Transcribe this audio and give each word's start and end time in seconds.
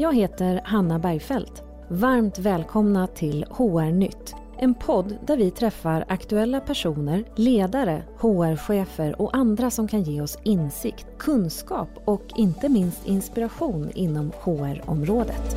Jag 0.00 0.14
heter 0.14 0.60
Hanna 0.64 0.98
Bergfeldt. 0.98 1.62
Varmt 1.88 2.38
välkomna 2.38 3.06
till 3.06 3.44
HR-nytt. 3.50 4.34
En 4.58 4.74
podd 4.74 5.18
där 5.26 5.36
vi 5.36 5.50
träffar 5.50 6.04
aktuella 6.08 6.60
personer, 6.60 7.24
ledare, 7.36 8.02
HR-chefer 8.18 9.20
och 9.20 9.36
andra 9.36 9.70
som 9.70 9.88
kan 9.88 10.02
ge 10.02 10.20
oss 10.20 10.38
insikt, 10.42 11.06
kunskap 11.18 11.88
och 12.04 12.22
inte 12.36 12.68
minst 12.68 13.06
inspiration 13.06 13.90
inom 13.94 14.32
HR-området. 14.40 15.56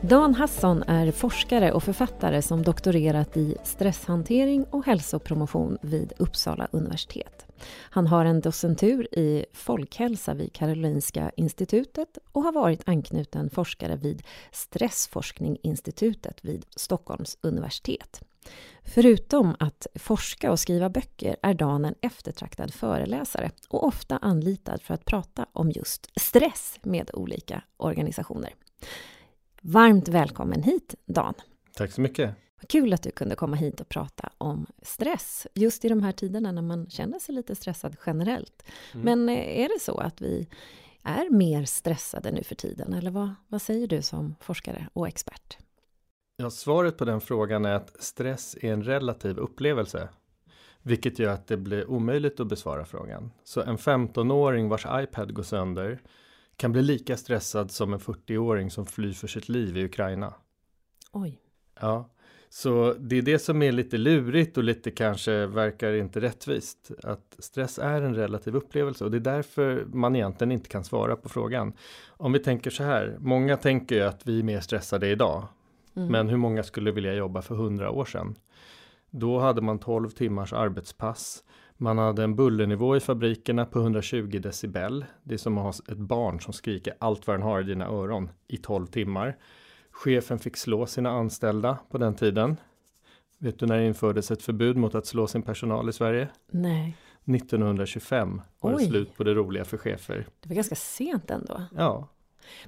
Dan 0.00 0.34
Hasson 0.34 0.82
är 0.82 1.12
forskare 1.12 1.72
och 1.72 1.82
författare 1.82 2.42
som 2.42 2.62
doktorerat 2.62 3.36
i 3.36 3.56
stresshantering 3.64 4.64
och 4.70 4.86
hälsopromotion 4.86 5.78
vid 5.82 6.12
Uppsala 6.18 6.68
universitet. 6.70 7.47
Han 7.66 8.06
har 8.06 8.24
en 8.24 8.40
docentur 8.40 9.18
i 9.18 9.46
folkhälsa 9.52 10.34
vid 10.34 10.52
Karolinska 10.52 11.30
institutet 11.36 12.18
och 12.32 12.42
har 12.42 12.52
varit 12.52 12.88
anknuten 12.88 13.50
forskare 13.50 13.96
vid 13.96 14.22
Stressforskninginstitutet 14.52 16.44
vid 16.44 16.66
Stockholms 16.76 17.38
universitet. 17.40 18.22
Förutom 18.82 19.56
att 19.58 19.86
forska 19.94 20.50
och 20.50 20.60
skriva 20.60 20.90
böcker 20.90 21.36
är 21.42 21.54
Dan 21.54 21.84
en 21.84 21.94
eftertraktad 22.00 22.74
föreläsare 22.74 23.50
och 23.68 23.86
ofta 23.86 24.16
anlitad 24.16 24.82
för 24.82 24.94
att 24.94 25.04
prata 25.04 25.46
om 25.52 25.70
just 25.70 26.20
stress 26.20 26.78
med 26.82 27.10
olika 27.14 27.62
organisationer. 27.76 28.54
Varmt 29.62 30.08
välkommen 30.08 30.62
hit 30.62 30.94
Dan! 31.06 31.34
Tack 31.74 31.92
så 31.92 32.00
mycket! 32.00 32.47
Vad 32.60 32.68
kul 32.68 32.92
att 32.92 33.02
du 33.02 33.10
kunde 33.10 33.36
komma 33.36 33.56
hit 33.56 33.80
och 33.80 33.88
prata 33.88 34.32
om 34.38 34.66
stress, 34.82 35.46
just 35.54 35.84
i 35.84 35.88
de 35.88 36.02
här 36.02 36.12
tiderna 36.12 36.52
när 36.52 36.62
man 36.62 36.90
känner 36.90 37.18
sig 37.18 37.34
lite 37.34 37.54
stressad 37.54 37.96
generellt. 38.06 38.62
Mm. 38.94 39.04
Men 39.04 39.36
eh, 39.36 39.60
är 39.60 39.68
det 39.68 39.80
så 39.80 39.98
att 39.98 40.20
vi 40.20 40.48
är 41.02 41.30
mer 41.30 41.64
stressade 41.64 42.30
nu 42.30 42.42
för 42.42 42.54
tiden, 42.54 42.94
eller 42.94 43.10
vad, 43.10 43.34
vad 43.48 43.62
säger 43.62 43.86
du 43.86 44.02
som 44.02 44.34
forskare 44.40 44.88
och 44.92 45.08
expert? 45.08 45.58
Ja, 46.36 46.50
svaret 46.50 46.98
på 46.98 47.04
den 47.04 47.20
frågan 47.20 47.64
är 47.64 47.72
att 47.74 48.02
stress 48.02 48.56
är 48.60 48.72
en 48.72 48.82
relativ 48.82 49.38
upplevelse. 49.38 50.08
Vilket 50.82 51.18
gör 51.18 51.32
att 51.32 51.46
det 51.46 51.56
blir 51.56 51.90
omöjligt 51.90 52.40
att 52.40 52.46
besvara 52.46 52.84
frågan. 52.84 53.30
Så 53.44 53.62
en 53.62 53.76
15-åring 53.76 54.68
vars 54.68 54.86
iPad 54.90 55.34
går 55.34 55.42
sönder 55.42 56.00
kan 56.56 56.72
bli 56.72 56.82
lika 56.82 57.16
stressad 57.16 57.70
som 57.70 57.92
en 57.92 57.98
40-åring 57.98 58.70
som 58.70 58.86
flyr 58.86 59.12
för 59.12 59.26
sitt 59.26 59.48
liv 59.48 59.76
i 59.76 59.84
Ukraina. 59.84 60.34
Oj. 61.12 61.40
Ja, 61.80 62.10
så 62.50 62.94
det 62.98 63.18
är 63.18 63.22
det 63.22 63.38
som 63.38 63.62
är 63.62 63.72
lite 63.72 63.98
lurigt 63.98 64.56
och 64.56 64.64
lite 64.64 64.90
kanske 64.90 65.46
verkar 65.46 65.92
inte 65.92 66.20
rättvist. 66.20 66.90
Att 67.02 67.36
stress 67.38 67.78
är 67.78 68.02
en 68.02 68.14
relativ 68.14 68.56
upplevelse 68.56 69.04
och 69.04 69.10
det 69.10 69.16
är 69.16 69.36
därför 69.36 69.84
man 69.92 70.16
egentligen 70.16 70.52
inte 70.52 70.68
kan 70.68 70.84
svara 70.84 71.16
på 71.16 71.28
frågan. 71.28 71.72
Om 72.08 72.32
vi 72.32 72.38
tänker 72.38 72.70
så 72.70 72.82
här, 72.82 73.16
många 73.20 73.56
tänker 73.56 73.96
ju 73.96 74.02
att 74.02 74.26
vi 74.26 74.38
är 74.38 74.42
mer 74.42 74.60
stressade 74.60 75.08
idag. 75.08 75.46
Mm. 75.96 76.12
Men 76.12 76.28
hur 76.28 76.36
många 76.36 76.62
skulle 76.62 76.90
vilja 76.90 77.14
jobba 77.14 77.42
för 77.42 77.54
hundra 77.54 77.90
år 77.90 78.04
sedan? 78.04 78.34
Då 79.10 79.38
hade 79.38 79.60
man 79.60 79.78
12 79.78 80.10
timmars 80.10 80.52
arbetspass. 80.52 81.44
Man 81.76 81.98
hade 81.98 82.24
en 82.24 82.36
bullernivå 82.36 82.96
i 82.96 83.00
fabrikerna 83.00 83.64
på 83.64 83.78
120 83.78 84.38
decibel. 84.42 85.04
Det 85.22 85.34
är 85.34 85.38
som 85.38 85.58
att 85.58 85.64
ha 85.64 85.92
ett 85.92 85.98
barn 85.98 86.40
som 86.40 86.52
skriker 86.52 86.94
allt 86.98 87.26
vad 87.26 87.34
den 87.36 87.42
har 87.42 87.60
i 87.60 87.64
dina 87.64 87.86
öron 87.86 88.30
i 88.48 88.56
12 88.56 88.86
timmar. 88.86 89.36
Chefen 89.98 90.38
fick 90.38 90.56
slå 90.56 90.86
sina 90.86 91.10
anställda 91.10 91.78
på 91.90 91.98
den 91.98 92.14
tiden. 92.14 92.56
Vet 93.38 93.58
du 93.58 93.66
när 93.66 93.78
det 93.78 93.86
infördes 93.86 94.30
ett 94.30 94.42
förbud 94.42 94.76
mot 94.76 94.94
att 94.94 95.06
slå 95.06 95.26
sin 95.26 95.42
personal 95.42 95.88
i 95.88 95.92
Sverige? 95.92 96.28
Nej. 96.50 96.96
1925 97.24 98.40
var 98.60 98.74
Oj. 98.74 98.82
det 98.82 98.88
slut 98.88 99.16
på 99.16 99.24
det 99.24 99.34
roliga 99.34 99.64
för 99.64 99.76
chefer. 99.76 100.26
Det 100.40 100.48
var 100.48 100.54
ganska 100.54 100.74
sent 100.74 101.30
ändå. 101.30 101.62
Ja. 101.76 102.08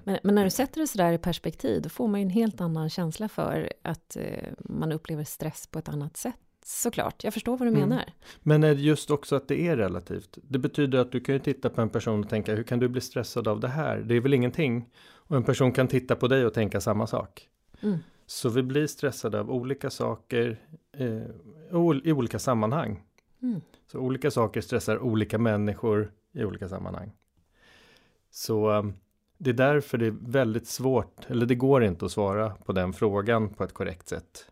Men, 0.05 0.19
men, 0.22 0.34
när 0.34 0.45
du 0.45 0.50
sätter 0.50 0.81
det 0.81 0.87
sådär 0.87 1.12
i 1.12 1.19
perspektiv, 1.19 1.82
då 1.82 1.88
får 1.88 2.09
man 2.09 2.21
ju 2.21 2.25
en 2.25 2.31
helt 2.31 2.60
annan 2.60 2.91
känsla 2.91 3.28
för 3.28 3.72
att 3.83 4.16
eh, 4.16 4.49
man 4.59 4.93
upplever 4.93 5.25
stress 5.25 5.66
på 5.66 5.78
ett 5.78 5.88
annat 5.88 6.16
sätt 6.16 6.37
såklart. 6.65 7.25
Jag 7.25 7.34
förstår 7.34 7.56
vad 7.56 7.69
du 7.69 7.77
mm. 7.77 7.88
menar. 7.88 8.04
Men 8.43 8.65
är 8.65 8.75
det 8.75 8.81
just 8.81 9.10
också 9.10 9.37
att 9.37 9.49
det 9.49 9.60
är 9.60 9.77
relativt? 9.77 10.38
Det 10.43 10.59
betyder 10.59 10.99
att 10.99 11.12
du 11.12 11.21
kan 11.21 11.34
ju 11.34 11.38
titta 11.38 11.71
på 11.71 11.81
en 11.81 11.88
person 11.88 12.21
och 12.21 12.28
tänka, 12.28 12.54
hur 12.54 12.62
kan 12.62 12.78
du 12.78 12.88
bli 12.88 13.00
stressad 13.00 13.49
av 13.49 13.60
det 13.60 13.69
här? 13.69 13.97
Det 13.99 14.15
är 14.15 14.21
väl 14.21 14.34
ingenting? 14.34 14.88
Och 15.30 15.36
en 15.36 15.42
person 15.42 15.72
kan 15.72 15.88
titta 15.88 16.16
på 16.16 16.28
dig 16.28 16.46
och 16.46 16.54
tänka 16.54 16.80
samma 16.80 17.06
sak. 17.06 17.48
Mm. 17.80 17.98
Så 18.26 18.48
vi 18.48 18.62
blir 18.62 18.86
stressade 18.86 19.41
av 19.41 19.50
olika 19.50 19.91
saker 19.91 20.60
eh, 20.92 22.02
i 22.04 22.12
olika 22.12 22.38
sammanhang. 22.38 23.02
Mm. 23.42 23.60
Så 23.86 23.98
olika 23.98 24.30
saker 24.30 24.60
stressar 24.60 24.98
olika 24.98 25.38
människor 25.38 26.12
i 26.32 26.44
olika 26.44 26.68
sammanhang. 26.68 27.12
Så 28.30 28.70
um, 28.70 28.94
det 29.38 29.50
är 29.50 29.54
därför 29.54 29.98
det 29.98 30.06
är 30.06 30.16
väldigt 30.20 30.66
svårt, 30.66 31.30
eller 31.30 31.47
det 31.47 31.54
går 31.54 31.84
inte 31.84 32.04
att 32.04 32.12
svara 32.12 32.50
på 32.50 32.72
den 32.72 32.92
frågan 32.92 33.48
på 33.48 33.64
ett 33.64 33.72
korrekt 33.72 34.08
sätt. 34.08 34.50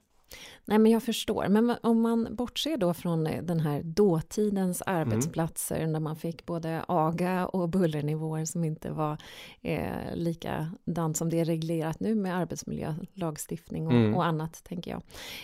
Nej, 0.69 0.79
men 0.79 0.93
jag 0.93 1.03
förstår. 1.03 1.49
Men 1.49 1.77
om 1.83 2.01
man 2.01 2.29
bortser 2.31 2.77
då 2.77 2.95
från 2.95 3.27
eh, 3.27 3.43
den 3.43 3.61
här 3.61 3.83
dåtidens 3.83 4.83
mm. 4.87 5.01
arbetsplatser 5.01 5.81
mm. 5.81 5.93
där 5.93 6.01
man 6.01 6.17
fick 6.17 6.47
både 6.47 6.85
aga 6.89 7.47
och 7.47 7.69
bullernivåer 7.69 8.45
som 8.45 8.65
inte 8.65 8.91
var 8.91 9.19
eh, 9.63 10.15
likadant 10.15 11.17
som 11.17 11.31
det 11.31 11.41
är 11.41 11.45
reglerat 11.45 12.01
nu 12.01 12.15
med 12.15 12.37
arbetsmiljölagstiftning 12.37 13.87
och, 13.87 13.93
mm. 13.93 14.15
och 14.15 14.25
annat, 14.25 14.65
tänker 14.65 14.91
jag. 14.91 15.03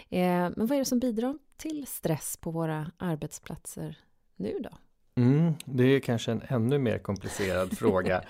Eh, 0.09 0.51
men 0.57 0.67
vad 0.67 0.73
är 0.73 0.79
det 0.79 0.85
som 0.85 0.99
bidrar 0.99 1.39
till 1.57 1.87
stress 1.87 2.37
på 2.41 2.51
våra 2.51 2.91
arbetsplatser 2.99 3.99
nu 4.37 4.59
då? 4.61 4.71
Mm, 5.17 5.55
det 5.65 5.85
är 5.85 6.01
kanske 6.01 6.33
en 6.33 6.43
ännu 6.49 6.79
mer 6.79 6.99
komplicerad 6.99 7.73
fråga. 7.79 8.23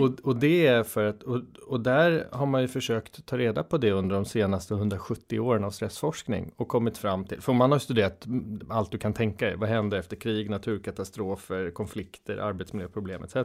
Och, 0.00 0.20
och 0.22 0.36
det 0.36 0.66
är 0.66 0.82
för 0.82 1.04
att, 1.04 1.22
och, 1.22 1.40
och 1.66 1.80
där 1.80 2.28
har 2.32 2.46
man 2.46 2.62
ju 2.62 2.68
försökt 2.68 3.26
ta 3.26 3.38
reda 3.38 3.62
på 3.62 3.78
det 3.78 3.90
under 3.90 4.14
de 4.14 4.24
senaste 4.24 4.74
170 4.74 5.40
åren 5.40 5.64
av 5.64 5.70
stressforskning 5.70 6.52
och 6.56 6.68
kommit 6.68 6.98
fram 6.98 7.24
till, 7.24 7.40
för 7.40 7.52
man 7.52 7.72
har 7.72 7.78
studerat 7.78 8.26
allt 8.68 8.92
du 8.92 8.98
kan 8.98 9.12
tänka 9.12 9.46
dig, 9.46 9.56
vad 9.56 9.68
händer 9.68 9.98
efter 9.98 10.16
krig, 10.16 10.50
naturkatastrofer, 10.50 11.70
konflikter, 11.70 12.36
arbetsmiljöproblem 12.36 13.22
etc. 13.24 13.36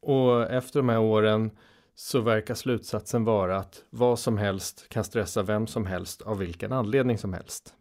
Och 0.00 0.50
efter 0.50 0.80
de 0.80 0.88
här 0.88 1.00
åren 1.00 1.50
så 1.94 2.20
verkar 2.20 2.54
slutsatsen 2.54 3.24
vara 3.24 3.56
att 3.56 3.84
vad 3.90 4.18
som 4.18 4.38
helst 4.38 4.88
kan 4.88 5.04
stressa 5.04 5.42
vem 5.42 5.66
som 5.66 5.86
helst 5.86 6.22
av 6.22 6.38
vilken 6.38 6.72
anledning 6.72 7.18
som 7.18 7.32
helst. 7.32 7.74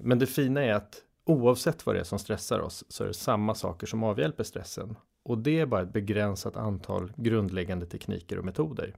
Men 0.00 0.18
det 0.18 0.26
fina 0.26 0.62
är 0.62 0.72
att 0.72 1.02
oavsett 1.26 1.86
vad 1.86 1.94
det 1.94 2.00
är 2.00 2.04
som 2.04 2.18
stressar 2.18 2.60
oss 2.60 2.84
så 2.88 3.04
är 3.04 3.08
det 3.08 3.14
samma 3.14 3.54
saker 3.54 3.86
som 3.86 4.04
avhjälper 4.04 4.44
stressen. 4.44 4.96
Och 5.24 5.38
det 5.38 5.60
är 5.60 5.66
bara 5.66 5.82
ett 5.82 5.92
begränsat 5.92 6.56
antal 6.56 7.12
grundläggande 7.16 7.86
tekniker 7.86 8.38
och 8.38 8.44
metoder. 8.44 8.94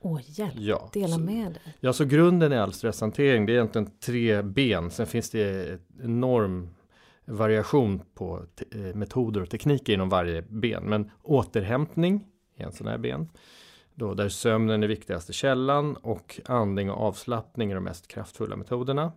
Åh, 0.00 0.20
hjälp! 0.24 0.54
Ja, 0.56 0.90
Dela 0.92 1.18
med 1.18 1.52
dig! 1.52 1.76
Ja, 1.80 1.92
så 1.92 2.04
grunden 2.04 2.52
i 2.52 2.58
all 2.58 2.72
stresshantering 2.72 3.46
det 3.46 3.52
är 3.52 3.54
egentligen 3.54 3.90
tre 4.00 4.42
ben. 4.42 4.90
Sen 4.90 5.06
finns 5.06 5.30
det 5.30 5.70
en 5.70 5.80
enorm 6.02 6.68
variation 7.24 8.02
på 8.14 8.42
eh, 8.72 8.80
metoder 8.80 9.42
och 9.42 9.50
tekniker 9.50 9.92
inom 9.92 10.08
varje 10.08 10.42
ben. 10.42 10.84
Men 10.84 11.10
återhämtning 11.22 12.24
är 12.56 12.64
en 12.64 12.72
sån 12.72 12.86
här 12.86 12.98
ben. 12.98 13.28
Då 13.94 14.14
där 14.14 14.28
sömnen 14.28 14.82
är 14.82 14.88
viktigaste 14.88 15.32
källan 15.32 15.96
och 15.96 16.40
andning 16.44 16.90
och 16.90 17.06
avslappning 17.06 17.70
är 17.70 17.74
de 17.74 17.84
mest 17.84 18.08
kraftfulla 18.08 18.56
metoderna. 18.56 19.12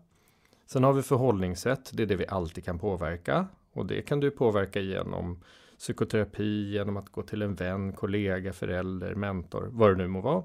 Sen 0.72 0.84
har 0.84 0.94
vi 0.94 1.02
förhållningssätt, 1.02 1.90
det 1.94 2.03
är 2.03 2.07
det 2.07 2.16
vi 2.16 2.28
alltid 2.28 2.66
kan 2.66 2.80
påverka. 2.80 3.47
Och 3.74 3.85
det 3.85 4.02
kan 4.02 4.19
du 4.19 4.31
påverka 4.31 4.80
genom 4.80 5.44
psykoterapi, 5.78 6.72
genom 6.72 6.97
att 6.97 7.09
gå 7.09 7.22
till 7.22 7.41
en 7.41 7.56
vän, 7.56 7.94
kollega, 7.94 8.53
förälder, 8.53 9.16
mentor, 9.16 9.69
vad 9.72 9.91
det 9.91 9.96
nu 9.96 10.08
må 10.08 10.22
vara. 10.22 10.44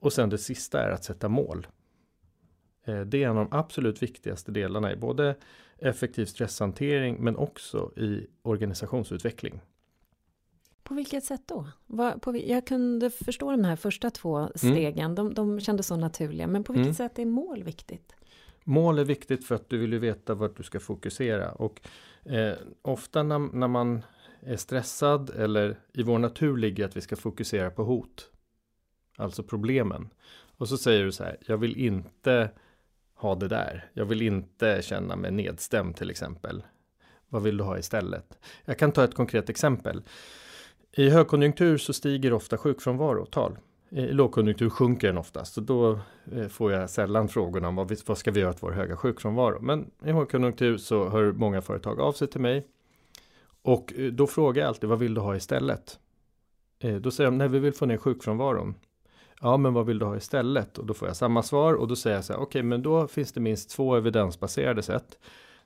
Och 0.00 0.12
sen 0.12 0.30
det 0.30 0.38
sista 0.38 0.82
är 0.82 0.90
att 0.90 1.04
sätta 1.04 1.28
mål. 1.28 1.66
Eh, 2.84 3.00
det 3.00 3.22
är 3.22 3.28
en 3.28 3.38
av 3.38 3.48
de 3.50 3.56
absolut 3.56 4.02
viktigaste 4.02 4.52
delarna 4.52 4.92
i 4.92 4.96
både 4.96 5.34
effektiv 5.78 6.24
stresshantering 6.24 7.16
men 7.20 7.36
också 7.36 7.92
i 7.96 8.26
organisationsutveckling. 8.42 9.60
På 10.82 10.94
vilket 10.94 11.24
sätt 11.24 11.42
då? 11.46 11.66
jag 12.34 12.66
kunde 12.66 13.10
förstå 13.10 13.50
de 13.50 13.64
här 13.64 13.76
första 13.76 14.10
två 14.10 14.38
mm. 14.38 14.50
stegen, 14.54 15.04
mm. 15.10 15.14
de, 15.14 15.34
de 15.34 15.60
kändes 15.60 15.86
så 15.86 15.96
naturliga, 15.96 16.46
men 16.46 16.64
på 16.64 16.72
vilket 16.72 16.86
mm. 16.86 16.94
sätt 16.94 17.18
är 17.18 17.26
mål 17.26 17.62
viktigt? 17.62 18.14
Mål 18.70 18.98
är 18.98 19.04
viktigt 19.04 19.44
för 19.44 19.54
att 19.54 19.68
du 19.68 19.78
vill 19.78 19.92
ju 19.92 19.98
veta 19.98 20.34
vart 20.34 20.56
du 20.56 20.62
ska 20.62 20.80
fokusera 20.80 21.52
och 21.52 21.80
eh, 22.24 22.54
ofta 22.82 23.22
när, 23.22 23.38
när 23.38 23.68
man 23.68 24.02
är 24.40 24.56
stressad 24.56 25.30
eller 25.30 25.78
i 25.92 26.02
vår 26.02 26.18
natur 26.18 26.56
ligger 26.56 26.84
att 26.84 26.96
vi 26.96 27.00
ska 27.00 27.16
fokusera 27.16 27.70
på 27.70 27.84
hot. 27.84 28.30
Alltså 29.16 29.42
problemen. 29.42 30.08
Och 30.56 30.68
så 30.68 30.78
säger 30.78 31.04
du 31.04 31.12
så 31.12 31.24
här, 31.24 31.36
jag 31.46 31.58
vill 31.58 31.76
inte 31.76 32.50
ha 33.14 33.34
det 33.34 33.48
där. 33.48 33.90
Jag 33.92 34.04
vill 34.04 34.22
inte 34.22 34.82
känna 34.82 35.16
mig 35.16 35.30
nedstämd 35.30 35.96
till 35.96 36.10
exempel. 36.10 36.62
Vad 37.28 37.42
vill 37.42 37.56
du 37.56 37.64
ha 37.64 37.78
istället? 37.78 38.38
Jag 38.64 38.78
kan 38.78 38.92
ta 38.92 39.04
ett 39.04 39.14
konkret 39.14 39.50
exempel. 39.50 40.02
I 40.92 41.08
högkonjunktur 41.08 41.78
så 41.78 41.92
stiger 41.92 42.32
ofta 42.32 42.58
sjukfrånvarotal. 42.58 43.58
I 43.92 44.12
lågkonjunktur 44.12 44.70
sjunker 44.70 45.06
den 45.06 45.18
oftast 45.18 45.56
och 45.58 45.62
då 45.62 45.98
eh, 46.32 46.48
får 46.48 46.72
jag 46.72 46.90
sällan 46.90 47.28
frågorna 47.28 47.68
om 47.68 47.76
vad, 47.76 47.88
vi, 47.88 47.96
vad 48.06 48.18
ska 48.18 48.30
vi 48.30 48.40
göra 48.40 48.50
åt 48.50 48.62
vår 48.62 48.70
höga 48.70 48.96
sjukfrånvaro. 48.96 49.60
Men 49.60 49.90
i 50.04 50.12
högkonjunktur 50.12 50.76
så 50.76 51.08
hör 51.08 51.32
många 51.32 51.62
företag 51.62 52.00
av 52.00 52.12
sig 52.12 52.28
till 52.28 52.40
mig 52.40 52.66
och 53.62 53.92
eh, 53.96 54.12
då 54.12 54.26
frågar 54.26 54.62
jag 54.62 54.68
alltid 54.68 54.88
vad 54.88 54.98
vill 54.98 55.14
du 55.14 55.20
ha 55.20 55.36
istället? 55.36 55.98
Eh, 56.78 56.96
då 56.96 57.10
säger 57.10 57.30
de, 57.30 57.38
nej 57.38 57.48
vi 57.48 57.58
vill 57.58 57.72
få 57.72 57.86
ner 57.86 57.96
sjukfrånvaron. 57.96 58.74
Ja, 59.40 59.56
men 59.56 59.74
vad 59.74 59.86
vill 59.86 59.98
du 59.98 60.06
ha 60.06 60.16
istället? 60.16 60.78
Och 60.78 60.86
då 60.86 60.94
får 60.94 61.08
jag 61.08 61.16
samma 61.16 61.42
svar 61.42 61.74
och 61.74 61.88
då 61.88 61.96
säger 61.96 62.16
jag 62.16 62.24
så 62.24 62.32
här, 62.32 62.40
okej, 62.40 62.46
okay, 62.46 62.62
men 62.62 62.82
då 62.82 63.06
finns 63.08 63.32
det 63.32 63.40
minst 63.40 63.70
två 63.70 63.96
evidensbaserade 63.96 64.82
sätt. 64.82 65.18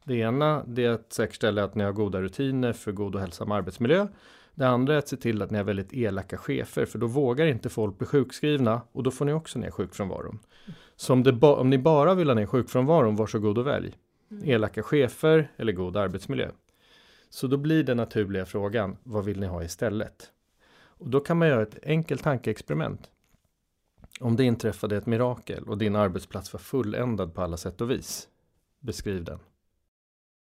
Det 0.04 0.14
ena, 0.14 0.64
det 0.66 0.84
är 0.84 0.90
att 0.90 1.12
säkerställa 1.12 1.64
att 1.64 1.74
ni 1.74 1.84
har 1.84 1.92
goda 1.92 2.20
rutiner 2.20 2.72
för 2.72 2.92
god 2.92 3.14
och 3.14 3.20
hälsam 3.20 3.52
arbetsmiljö. 3.52 4.06
Det 4.54 4.68
andra 4.68 4.94
är 4.94 4.98
att 4.98 5.08
se 5.08 5.16
till 5.16 5.42
att 5.42 5.50
ni 5.50 5.58
har 5.58 5.64
väldigt 5.64 5.92
elaka 5.92 6.36
chefer, 6.36 6.84
för 6.84 6.98
då 6.98 7.06
vågar 7.06 7.46
inte 7.46 7.68
folk 7.68 7.98
bli 7.98 8.06
sjukskrivna 8.06 8.80
och 8.92 9.02
då 9.02 9.10
får 9.10 9.24
ni 9.24 9.32
också 9.32 9.58
ner 9.58 9.70
sjukfrånvaron. 9.70 10.38
Så 10.96 11.12
om, 11.12 11.22
det 11.22 11.46
om 11.46 11.70
ni 11.70 11.78
bara 11.78 12.14
vill 12.14 12.28
ha 12.28 12.34
ner 12.34 12.46
sjukfrånvaron, 12.46 13.16
varsågod 13.16 13.58
och 13.58 13.66
välj. 13.66 13.96
Mm. 14.30 14.50
Elaka 14.50 14.82
chefer 14.82 15.50
eller 15.56 15.72
god 15.72 15.96
arbetsmiljö. 15.96 16.50
Så 17.30 17.46
då 17.46 17.56
blir 17.56 17.84
den 17.84 17.96
naturliga 17.96 18.46
frågan, 18.46 18.96
vad 19.02 19.24
vill 19.24 19.40
ni 19.40 19.46
ha 19.46 19.64
istället? 19.64 20.30
Och 20.76 21.10
då 21.10 21.20
kan 21.20 21.38
man 21.38 21.48
göra 21.48 21.62
ett 21.62 21.78
enkelt 21.82 22.22
tankeexperiment. 22.22 23.10
Om 24.20 24.36
det 24.36 24.44
inträffade 24.44 24.96
ett 24.96 25.06
mirakel 25.06 25.64
och 25.64 25.78
din 25.78 25.96
arbetsplats 25.96 26.52
var 26.52 26.60
fulländad 26.60 27.34
på 27.34 27.42
alla 27.42 27.56
sätt 27.56 27.80
och 27.80 27.90
vis. 27.90 28.28
Beskriv 28.80 29.24
den. 29.24 29.38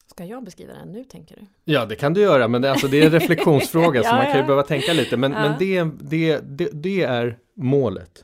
Ska 0.07 0.25
jag 0.25 0.43
beskriva 0.43 0.73
den 0.73 0.91
nu 0.91 1.03
tänker 1.03 1.35
du? 1.35 1.41
Ja 1.63 1.85
det 1.85 1.95
kan 1.95 2.13
du 2.13 2.21
göra 2.21 2.47
men 2.47 2.61
det, 2.61 2.71
alltså, 2.71 2.87
det 2.87 3.01
är 3.01 3.05
en 3.05 3.11
reflektionsfråga 3.19 4.01
ja, 4.03 4.09
så 4.09 4.15
man 4.15 4.25
kan 4.25 4.37
ju 4.37 4.43
behöva 4.43 4.63
tänka 4.63 4.93
lite 4.93 5.17
men, 5.17 5.31
ja. 5.31 5.39
men 5.39 5.55
det, 5.59 5.83
det, 5.99 6.39
det, 6.43 6.69
det 6.73 7.03
är 7.03 7.37
målet. 7.53 8.23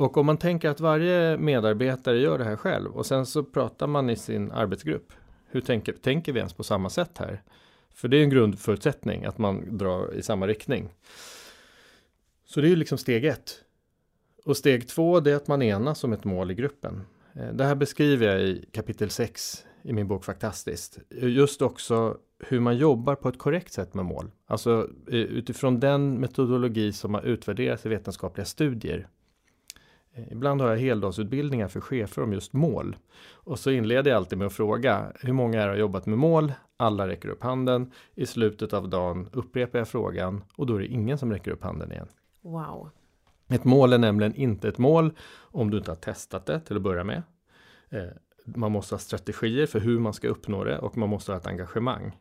Och 0.00 0.16
om 0.16 0.26
man 0.26 0.36
tänker 0.36 0.68
att 0.68 0.80
varje 0.80 1.36
medarbetare 1.36 2.18
gör 2.18 2.38
det 2.38 2.44
här 2.44 2.56
själv 2.56 2.96
och 2.96 3.06
sen 3.06 3.26
så 3.26 3.44
pratar 3.44 3.86
man 3.86 4.10
i 4.10 4.16
sin 4.16 4.52
arbetsgrupp. 4.52 5.12
Hur 5.46 5.60
tänker, 5.60 5.92
tänker 5.92 6.32
vi 6.32 6.38
ens 6.38 6.54
på 6.54 6.64
samma 6.64 6.90
sätt 6.90 7.18
här? 7.18 7.42
För 7.94 8.08
det 8.08 8.16
är 8.16 8.22
en 8.22 8.30
grundförutsättning 8.30 9.24
att 9.24 9.38
man 9.38 9.78
drar 9.78 10.14
i 10.14 10.22
samma 10.22 10.46
riktning. 10.46 10.88
Så 12.46 12.60
det 12.60 12.66
är 12.66 12.68
ju 12.70 12.76
liksom 12.76 12.98
steg 12.98 13.24
ett. 13.24 13.60
Och 14.44 14.56
steg 14.56 14.88
två 14.88 15.20
det 15.20 15.32
är 15.32 15.36
att 15.36 15.48
man 15.48 15.62
enas 15.62 16.04
om 16.04 16.12
ett 16.12 16.24
mål 16.24 16.50
i 16.50 16.54
gruppen. 16.54 17.06
Eh, 17.34 17.52
det 17.52 17.64
här 17.64 17.74
beskriver 17.74 18.26
jag 18.26 18.40
i 18.40 18.64
kapitel 18.72 19.10
6 19.10 19.64
i 19.82 19.92
min 19.92 20.08
bok 20.08 20.24
Faktastiskt. 20.24 20.98
Just 21.10 21.62
också 21.62 22.16
hur 22.38 22.60
man 22.60 22.76
jobbar 22.76 23.14
på 23.14 23.28
ett 23.28 23.38
korrekt 23.38 23.72
sätt 23.72 23.94
med 23.94 24.04
mål. 24.04 24.30
Alltså 24.46 24.88
eh, 25.08 25.14
utifrån 25.14 25.80
den 25.80 26.20
metodologi 26.20 26.92
som 26.92 27.14
har 27.14 27.22
utvärderats 27.22 27.86
i 27.86 27.88
vetenskapliga 27.88 28.44
studier. 28.44 29.08
Eh, 30.14 30.32
ibland 30.32 30.60
har 30.60 30.68
jag 30.68 30.76
heldagsutbildningar 30.76 31.68
för 31.68 31.80
chefer 31.80 32.22
om 32.22 32.32
just 32.32 32.52
mål. 32.52 32.96
Och 33.32 33.58
så 33.58 33.70
inleder 33.70 34.10
jag 34.10 34.16
alltid 34.16 34.38
med 34.38 34.46
att 34.46 34.52
fråga 34.52 35.12
hur 35.20 35.32
många 35.32 35.62
är 35.62 35.68
har 35.68 35.76
jobbat 35.76 36.06
med 36.06 36.18
mål? 36.18 36.52
Alla 36.76 37.08
räcker 37.08 37.28
upp 37.28 37.42
handen. 37.42 37.92
I 38.14 38.26
slutet 38.26 38.72
av 38.72 38.88
dagen 38.88 39.28
upprepar 39.32 39.78
jag 39.78 39.88
frågan 39.88 40.44
och 40.56 40.66
då 40.66 40.74
är 40.74 40.78
det 40.78 40.86
ingen 40.86 41.18
som 41.18 41.32
räcker 41.32 41.50
upp 41.50 41.62
handen 41.62 41.92
igen. 41.92 42.08
Wow. 42.42 42.90
Ett 43.48 43.64
mål 43.64 43.92
är 43.92 43.98
nämligen 43.98 44.34
inte 44.34 44.68
ett 44.68 44.78
mål 44.78 45.12
om 45.40 45.70
du 45.70 45.78
inte 45.78 45.90
har 45.90 45.96
testat 45.96 46.46
det 46.46 46.60
till 46.60 46.76
att 46.76 46.82
börja 46.82 47.04
med. 47.04 47.22
Man 48.54 48.72
måste 48.72 48.94
ha 48.94 48.98
strategier 48.98 49.66
för 49.66 49.80
hur 49.80 49.98
man 49.98 50.12
ska 50.12 50.28
uppnå 50.28 50.64
det 50.64 50.78
och 50.78 50.96
man 50.96 51.08
måste 51.08 51.32
ha 51.32 51.36
ett 51.38 51.46
engagemang. 51.46 52.16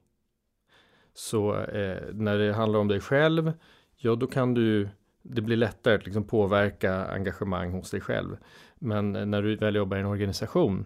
Så 1.14 1.56
eh, 1.56 2.02
när 2.14 2.38
det 2.38 2.54
handlar 2.54 2.80
om 2.80 2.88
dig 2.88 3.00
själv, 3.00 3.54
ja 3.98 4.16
då 4.16 4.28
kan 4.28 4.54
du 4.54 4.90
det 5.22 5.42
blir 5.42 5.58
lättare 5.58 5.96
att 5.96 6.06
liksom 6.06 6.24
påverka 6.24 7.06
engagemang 7.06 7.72
hos 7.72 7.92
dig 7.92 8.02
själv. 8.02 8.38
Men 8.76 9.16
eh, 9.16 9.26
när 9.26 9.42
du 9.42 9.56
väl 9.56 9.76
jobbar 9.76 9.98
i 9.98 10.00
en 10.00 10.06
organisation, 10.06 10.86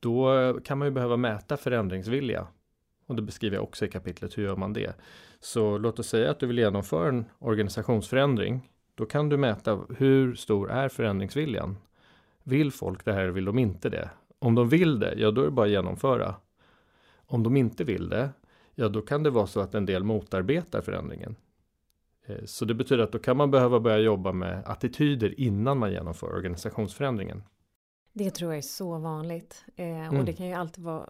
då 0.00 0.54
kan 0.64 0.78
man 0.78 0.88
ju 0.88 0.92
behöva 0.92 1.16
mäta 1.16 1.56
förändringsvilja. 1.56 2.46
Och 3.06 3.16
det 3.16 3.22
beskriver 3.22 3.56
jag 3.56 3.64
också 3.64 3.84
i 3.84 3.88
kapitlet, 3.88 4.38
hur 4.38 4.42
gör 4.42 4.56
man 4.56 4.72
det? 4.72 4.94
Så 5.40 5.78
låt 5.78 5.98
oss 5.98 6.08
säga 6.08 6.30
att 6.30 6.40
du 6.40 6.46
vill 6.46 6.58
genomföra 6.58 7.08
en 7.08 7.24
organisationsförändring. 7.38 8.70
Då 8.94 9.06
kan 9.06 9.28
du 9.28 9.36
mäta 9.36 9.80
hur 9.98 10.34
stor 10.34 10.70
är 10.70 10.88
förändringsviljan? 10.88 11.76
Vill 12.42 12.72
folk 12.72 13.04
det 13.04 13.12
här 13.12 13.20
eller 13.20 13.32
vill 13.32 13.44
de 13.44 13.58
inte 13.58 13.88
det? 13.88 14.10
Om 14.42 14.54
de 14.54 14.68
vill 14.68 14.98
det, 14.98 15.14
ja 15.16 15.30
då 15.30 15.40
är 15.40 15.44
det 15.44 15.50
bara 15.50 15.66
att 15.66 15.72
genomföra. 15.72 16.34
Om 17.26 17.42
de 17.42 17.56
inte 17.56 17.84
vill 17.84 18.08
det, 18.08 18.30
ja 18.74 18.88
då 18.88 19.02
kan 19.02 19.22
det 19.22 19.30
vara 19.30 19.46
så 19.46 19.60
att 19.60 19.74
en 19.74 19.86
del 19.86 20.04
motarbetar 20.04 20.80
förändringen. 20.80 21.36
Eh, 22.26 22.44
så 22.44 22.64
det 22.64 22.74
betyder 22.74 23.04
att 23.04 23.12
då 23.12 23.18
kan 23.18 23.36
man 23.36 23.50
behöva 23.50 23.80
börja 23.80 23.98
jobba 23.98 24.32
med 24.32 24.62
attityder 24.66 25.40
innan 25.40 25.78
man 25.78 25.92
genomför 25.92 26.34
organisationsförändringen. 26.34 27.42
Det 28.12 28.30
tror 28.30 28.52
jag 28.52 28.58
är 28.58 28.62
så 28.62 28.98
vanligt. 28.98 29.64
Eh, 29.76 29.86
mm. 29.86 30.18
Och 30.18 30.24
det 30.24 30.32
kan 30.32 30.46
ju 30.46 30.54
alltid 30.54 30.84
vara 30.84 31.06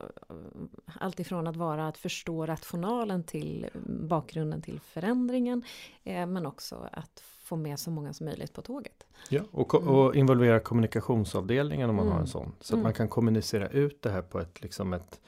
allt 1.00 1.20
ifrån 1.20 1.46
att 1.46 1.56
vara 1.56 1.88
att 1.88 1.98
förstå 1.98 2.46
rationalen 2.46 3.24
till 3.24 3.66
bakgrunden 4.08 4.62
till 4.62 4.80
förändringen. 4.80 5.62
Eh, 6.04 6.26
men 6.26 6.46
också 6.46 6.88
att 6.92 7.22
få 7.50 7.56
med 7.56 7.78
så 7.78 7.90
många 7.90 8.12
som 8.12 8.26
möjligt 8.26 8.52
på 8.52 8.62
tåget. 8.62 9.06
Ja, 9.28 9.42
och, 9.50 9.74
mm. 9.74 9.88
och 9.88 10.16
involvera 10.16 10.60
kommunikationsavdelningen 10.60 11.90
om 11.90 11.96
man 11.96 12.04
mm. 12.04 12.14
har 12.14 12.20
en 12.20 12.26
sån. 12.26 12.52
Så 12.60 12.74
att 12.74 12.78
man 12.78 12.86
mm. 12.86 12.94
kan 12.94 13.08
kommunicera 13.08 13.68
ut 13.68 14.02
det 14.02 14.10
här 14.10 14.22
på 14.22 14.38
ett, 14.38 14.62
liksom 14.62 14.92
ett, 14.92 15.20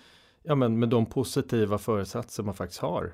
ja 0.43 0.55
men 0.55 0.79
med 0.79 0.89
de 0.89 1.07
positiva 1.07 1.79
föresatser 1.79 2.43
man 2.43 2.55
faktiskt 2.55 2.81
har 2.81 3.13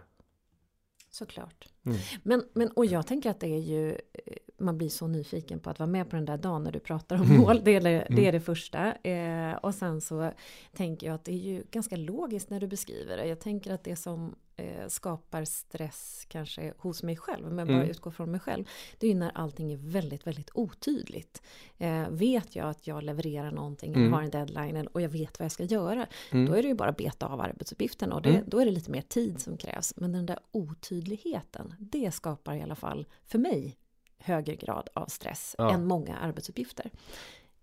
Såklart. 1.10 1.68
Mm. 1.86 1.98
Men, 2.22 2.44
men, 2.52 2.68
och 2.68 2.86
jag 2.86 3.06
tänker 3.06 3.30
att 3.30 3.40
det 3.40 3.46
är 3.46 3.60
ju, 3.60 3.90
eh, 3.90 4.34
man 4.58 4.78
blir 4.78 4.88
så 4.88 5.06
nyfiken 5.06 5.60
på 5.60 5.70
att 5.70 5.78
vara 5.78 5.90
med 5.90 6.10
på 6.10 6.16
den 6.16 6.24
där 6.24 6.36
dagen 6.36 6.64
när 6.64 6.72
du 6.72 6.80
pratar 6.80 7.16
om 7.16 7.22
mm. 7.22 7.40
mål. 7.40 7.60
Det 7.64 7.70
är 7.70 7.80
det, 7.80 7.90
det, 7.90 8.14
är 8.14 8.18
mm. 8.18 8.32
det 8.32 8.40
första. 8.40 8.92
Eh, 8.94 9.54
och 9.54 9.74
sen 9.74 10.00
så 10.00 10.32
tänker 10.72 11.06
jag 11.06 11.14
att 11.14 11.24
det 11.24 11.32
är 11.32 11.52
ju 11.52 11.64
ganska 11.70 11.96
logiskt 11.96 12.50
när 12.50 12.60
du 12.60 12.66
beskriver 12.66 13.16
det. 13.16 13.26
Jag 13.26 13.40
tänker 13.40 13.74
att 13.74 13.84
det 13.84 13.96
som 13.96 14.34
eh, 14.58 14.88
skapar 14.88 15.44
stress 15.44 16.24
kanske 16.28 16.72
hos 16.78 17.02
mig 17.02 17.16
själv, 17.16 17.44
jag 17.44 17.66
bara 17.66 17.76
mm. 17.76 17.90
utgår 17.90 18.10
från 18.10 18.30
mig 18.30 18.40
själv, 18.40 18.64
det 18.98 19.06
är 19.06 19.10
ju 19.10 19.16
när 19.18 19.30
allting 19.34 19.72
är 19.72 19.76
väldigt, 19.76 20.26
väldigt 20.26 20.50
otydligt. 20.54 21.42
Eh, 21.78 22.08
vet 22.10 22.56
jag 22.56 22.68
att 22.68 22.86
jag 22.86 23.02
levererar 23.02 23.50
någonting, 23.50 23.94
mm. 23.94 24.12
har 24.12 24.22
en 24.22 24.30
deadline 24.30 24.86
och 24.86 25.00
jag 25.00 25.08
vet 25.08 25.38
vad 25.38 25.44
jag 25.44 25.52
ska 25.52 25.64
göra, 25.64 26.06
mm. 26.30 26.46
då 26.46 26.52
är 26.52 26.62
det 26.62 26.68
ju 26.68 26.74
bara 26.74 26.92
beta 26.92 27.26
av 27.26 27.40
arbetsuppgiften 27.40 28.12
och 28.12 28.22
det, 28.22 28.30
mm. 28.30 28.44
då 28.46 28.60
är 28.60 28.64
det 28.64 28.70
lite 28.70 28.90
mer 28.90 29.02
tid 29.02 29.40
som 29.40 29.56
krävs. 29.56 29.94
Men 29.96 30.12
den 30.12 30.26
där 30.26 30.38
otydligheten, 30.50 31.74
det 31.78 32.14
skapar 32.14 32.54
i 32.54 32.62
alla 32.62 32.74
fall 32.74 33.06
för 33.26 33.38
mig 33.38 33.76
högre 34.18 34.56
grad 34.56 34.88
av 34.94 35.06
stress 35.06 35.54
ja. 35.58 35.72
än 35.72 35.86
många 35.86 36.16
arbetsuppgifter. 36.16 36.90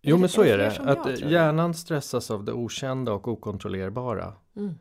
Jo 0.01 0.17
men 0.17 0.29
så 0.29 0.41
är 0.41 0.57
det, 0.57 0.79
att 0.79 1.19
hjärnan 1.19 1.73
stressas 1.73 2.31
av 2.31 2.43
det 2.43 2.53
okända 2.53 3.13
och 3.13 3.27
okontrollerbara. 3.27 4.33
Mm. 4.55 4.75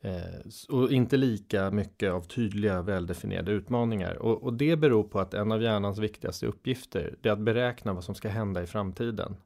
Eh, 0.00 0.40
och 0.68 0.92
inte 0.92 1.16
lika 1.16 1.70
mycket 1.70 2.12
av 2.12 2.20
tydliga 2.20 2.82
väldefinierade 2.82 3.52
utmaningar. 3.52 4.14
Och, 4.22 4.42
och, 4.42 4.52
det 4.52 4.76
beror 4.76 5.04
på 5.04 5.20
att 5.20 5.34
en 5.34 5.52
av 5.52 5.62
hjärnans 5.62 5.98
viktigaste 5.98 6.46
uppgifter 6.46 7.16
är 7.22 7.30
att 7.30 7.38
beräkna 7.38 7.92
vad 7.92 8.04
som 8.04 8.14
ska 8.14 8.28
hända 8.28 8.62
i 8.62 8.66
framtiden. 8.66 9.36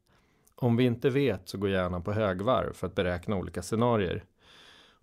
Om 0.54 0.76
vi 0.76 0.84
inte 0.84 1.10
vet 1.10 1.48
så 1.48 1.58
går 1.58 1.70
hjärnan 1.70 2.02
på 2.02 2.12
högvarv 2.12 2.72
för 2.72 2.86
att 2.86 2.94
beräkna 2.94 3.36
olika 3.36 3.62
scenarier. 3.62 4.24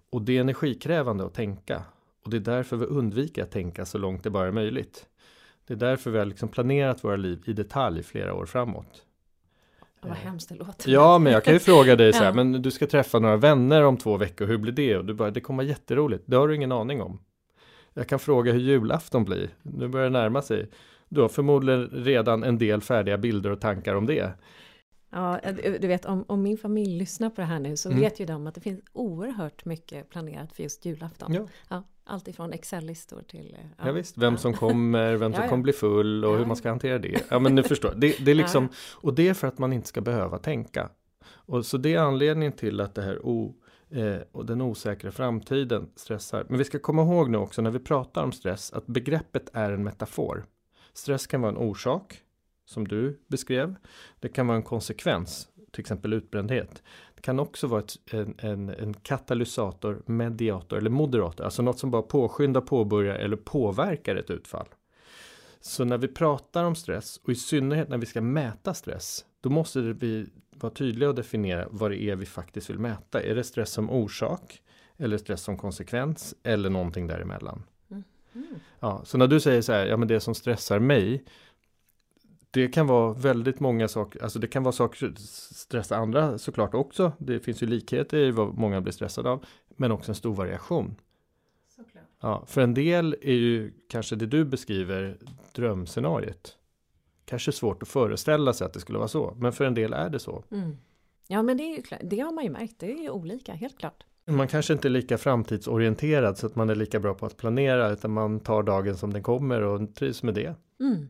Och 0.10 0.22
det 0.22 0.38
är 0.38 0.42
energikrävande 0.42 1.26
att 1.26 1.34
tänka. 1.34 1.84
Och 2.24 2.30
det 2.30 2.38
är 2.38 2.42
därför 2.42 2.78
vi 2.78 2.86
undviker 2.86 3.44
att 3.44 3.52
tänka 3.52 3.86
så 3.86 3.98
långt 3.98 4.24
det 4.24 4.30
bara 4.30 4.48
är 4.48 4.52
möjligt. 4.52 5.06
Det 5.68 5.74
är 5.74 5.78
därför 5.78 6.12
vi 6.12 6.18
har 6.18 6.26
liksom 6.26 6.50
planerat 6.50 7.04
våra 7.04 7.16
liv 7.16 7.44
i 7.46 7.54
detalj 7.54 8.04
flera 8.04 8.34
år 8.34 8.46
framåt. 8.46 9.06
Vad 10.02 10.18
hemskt 10.18 10.50
det 10.50 10.56
låter. 10.56 10.92
Ja, 10.92 11.20
men 11.20 11.34
jag 11.34 11.44
kan 11.44 11.54
ju 11.54 11.60
fråga 11.60 11.96
dig 11.96 12.14
så 12.14 12.20
här, 12.20 12.26
ja. 12.26 12.34
men 12.34 12.62
du 12.62 12.72
ska 12.72 12.88
träffa 12.88 13.20
några 13.20 13.38
vänner 13.38 13.84
om 13.84 13.98
två 13.98 14.18
veckor, 14.18 14.46
hur 14.46 14.58
blir 14.58 14.72
det? 14.72 14.98
Och 14.98 15.06
du 15.06 15.14
bara, 15.14 15.32
det 15.32 15.42
kommer 15.42 15.64
vara 15.64 15.68
jätteroligt, 15.68 16.24
det 16.26 16.36
har 16.36 16.48
du 16.48 16.56
ingen 16.56 16.72
aning 16.72 17.02
om. 17.02 17.20
Jag 17.94 18.08
kan 18.08 18.20
fråga 18.20 18.52
hur 18.52 18.60
julafton 18.60 19.26
blir, 19.26 19.50
nu 19.62 19.88
börjar 19.88 20.10
det 20.10 20.20
närma 20.20 20.42
sig. 20.42 20.70
Du 21.10 21.22
har 21.22 21.30
förmodligen 21.30 21.90
redan 21.92 22.44
en 22.44 22.58
del 22.58 22.82
färdiga 22.82 23.18
bilder 23.18 23.50
och 23.50 23.62
tankar 23.62 23.96
om 23.96 24.06
det. 24.06 24.32
Ja, 25.10 25.40
du 25.80 25.88
vet 25.88 26.06
om, 26.06 26.26
om 26.28 26.42
min 26.42 26.58
familj 26.58 26.98
lyssnar 26.98 27.30
på 27.30 27.42
det 27.42 27.48
här 27.48 27.60
nu 27.60 27.78
så 27.78 27.90
mm. 27.90 28.02
vet 28.02 28.20
ju 28.20 28.26
de 28.26 28.48
att 28.48 28.56
det 28.56 28.62
finns 28.62 28.82
oerhört 28.94 29.66
mycket 29.66 30.10
planerat 30.10 30.54
för 30.54 30.64
just 30.64 30.86
julafton. 30.86 31.34
Ja. 31.34 31.48
Ja, 31.70 31.84
allt 32.10 32.28
ifrån 32.28 32.54
Excel-listor 32.54 33.22
till... 33.22 33.56
Eh, 33.60 33.66
ja, 33.78 33.86
ja 33.88 33.92
visst, 33.92 34.18
vem 34.18 34.38
som 34.38 34.54
kommer, 34.54 35.16
vem 35.16 35.34
som 35.36 35.50
kommer 35.50 35.64
bli 35.64 35.74
full 35.74 36.26
och 36.26 36.38
hur 36.38 36.46
man 36.46 36.56
ska 36.56 36.70
hantera 36.70 37.00
det. 37.00 37.26
Ja 37.30 37.40
men 37.40 37.56
nu 37.56 37.64
förstår, 37.64 37.94
det, 37.96 38.26
det 38.26 38.32
är 38.32 38.36
liksom, 38.44 38.70
och 38.96 39.14
det 39.14 39.28
är 39.28 39.34
för 39.34 39.48
att 39.48 39.58
man 39.58 39.74
inte 39.74 39.88
ska 39.88 40.02
behöva 40.02 40.38
tänka. 40.38 40.90
Och 41.30 41.66
så 41.66 41.78
det 41.78 41.94
är 41.94 42.00
anledningen 42.00 42.54
till 42.54 42.82
att 42.82 42.96
det 42.96 43.02
här 43.02 43.26
o, 43.26 43.56
eh, 43.90 44.18
och 44.32 44.46
den 44.46 44.62
osäkra 44.62 45.12
framtiden 45.12 45.90
stressar. 45.96 46.46
Men 46.50 46.58
vi 46.58 46.64
ska 46.64 46.80
komma 46.80 47.02
ihåg 47.02 47.30
nu 47.30 47.38
också 47.38 47.62
när 47.62 47.72
vi 47.72 47.80
pratar 47.80 48.24
om 48.24 48.32
stress 48.32 48.74
att 48.74 48.88
begreppet 48.88 49.50
är 49.54 49.72
en 49.72 49.84
metafor. 49.84 50.46
Stress 50.94 51.28
kan 51.28 51.42
vara 51.42 51.52
en 51.52 51.58
orsak 51.58 52.22
som 52.66 52.88
du 52.88 53.20
beskrev. 53.28 53.76
Det 54.20 54.30
kan 54.30 54.48
vara 54.48 54.58
en 54.58 54.64
konsekvens, 54.64 55.50
till 55.72 55.82
exempel 55.82 56.14
utbrändhet. 56.14 56.84
Kan 57.22 57.40
också 57.40 57.68
vara 57.68 57.82
ett, 57.82 58.14
en, 58.14 58.36
en, 58.38 58.70
en, 58.70 58.94
katalysator, 58.94 60.02
mediator 60.06 60.78
eller 60.78 60.90
moderator, 60.90 61.46
alltså 61.46 61.62
något 61.62 61.80
som 61.80 61.92
bara 61.92 62.02
påskyndar, 62.02 62.62
påbörjar 62.62 63.16
eller 63.16 63.38
påverkar 63.38 64.16
ett 64.16 64.30
utfall. 64.30 64.68
Så 65.62 65.84
när 65.84 65.98
vi 65.98 66.08
pratar 66.08 66.64
om 66.64 66.76
stress 66.76 67.20
och 67.24 67.30
i 67.30 67.36
synnerhet 67.36 67.90
när 67.90 67.98
vi 67.98 68.06
ska 68.06 68.22
mäta 68.22 68.74
stress, 68.74 69.26
då 69.42 69.50
måste 69.50 69.82
vi 69.82 70.30
vara 70.52 70.74
tydliga 70.74 71.10
och 71.10 71.16
definiera 71.16 71.68
vad 71.72 71.92
det 71.92 72.04
är 72.04 72.16
vi 72.16 72.26
faktiskt 72.26 72.70
vill 72.70 72.80
mäta. 72.80 73.24
Är 73.24 73.36
det 73.36 73.44
stress 73.44 73.72
som 73.72 73.90
orsak? 73.90 74.62
Eller 74.98 75.18
stress 75.18 75.42
som 75.42 75.58
konsekvens? 75.58 76.36
Eller 76.44 76.70
någonting 76.70 77.08
däremellan? 77.08 77.64
Mm. 78.36 78.60
Ja, 78.80 79.02
så 79.06 79.18
när 79.18 79.28
du 79.28 79.40
säger 79.40 79.62
så 79.62 79.72
här, 79.72 79.86
ja 79.86 79.98
men 79.98 80.08
det 80.08 80.20
som 80.20 80.36
stressar 80.36 80.80
mig, 80.80 81.24
det 82.52 82.68
kan 82.68 82.88
vara 82.88 83.14
väldigt 83.14 83.60
många 83.60 83.88
saker, 83.88 84.24
alltså 84.24 84.40
det 84.40 84.48
kan 84.48 84.64
vara 84.64 84.72
saker 84.72 84.98
som 84.98 85.16
stressar 85.56 85.98
andra 85.98 86.38
såklart 86.38 86.74
också. 86.74 87.12
Det 87.18 87.40
finns 87.40 87.64
ju 87.64 87.68
likheter 87.68 88.18
i 88.18 88.32
vad 88.32 88.58
många 88.58 88.82
blir 88.82 88.94
stressade 88.94 89.30
av, 89.30 89.46
men 89.68 89.92
också 89.92 90.12
en 90.12 90.16
stor 90.16 90.34
variation. 90.34 90.96
Såklart. 91.76 92.04
Ja, 92.20 92.44
för 92.48 92.62
en 92.62 92.74
del 92.74 93.16
är 93.22 93.34
ju 93.34 93.74
kanske 93.90 94.16
det 94.16 94.26
du 94.26 94.46
beskriver 94.46 95.18
drömscenariet. 95.56 96.56
Kanske 97.26 97.52
svårt 97.52 97.84
att 97.84 97.90
föreställa 97.90 98.54
sig 98.54 98.66
att 98.66 98.74
det 98.74 98.80
skulle 98.80 98.98
vara 98.98 99.08
så, 99.08 99.34
men 99.38 99.54
för 99.54 99.66
en 99.66 99.74
del 99.74 99.94
är 99.94 100.10
det 100.10 100.20
så. 100.20 100.44
Mm. 100.52 100.78
Ja, 101.28 101.44
men 101.44 101.58
det, 101.58 101.64
är 101.64 101.76
ju 101.76 101.82
klart, 101.82 102.00
det 102.04 102.20
har 102.20 102.32
man 102.32 102.44
ju 102.44 102.50
märkt, 102.50 102.80
det 102.80 102.92
är 102.92 103.04
ju 103.04 103.10
olika, 103.10 103.54
helt 103.54 103.78
klart. 103.78 104.04
Man 104.26 104.48
kanske 104.48 104.74
inte 104.74 104.88
är 104.88 104.90
lika 104.90 105.18
framtidsorienterad 105.18 106.38
så 106.38 106.46
att 106.48 106.56
man 106.56 106.70
är 106.70 106.76
lika 106.76 107.00
bra 107.00 107.14
på 107.14 107.26
att 107.26 107.38
planera 107.38 107.90
utan 107.90 108.12
man 108.12 108.40
tar 108.40 108.64
dagen 108.64 108.98
som 108.98 109.14
den 109.14 109.24
kommer 109.24 109.62
och 109.62 109.96
trivs 109.96 110.24
med 110.24 110.34
det. 110.34 110.56
Mm. 110.80 111.08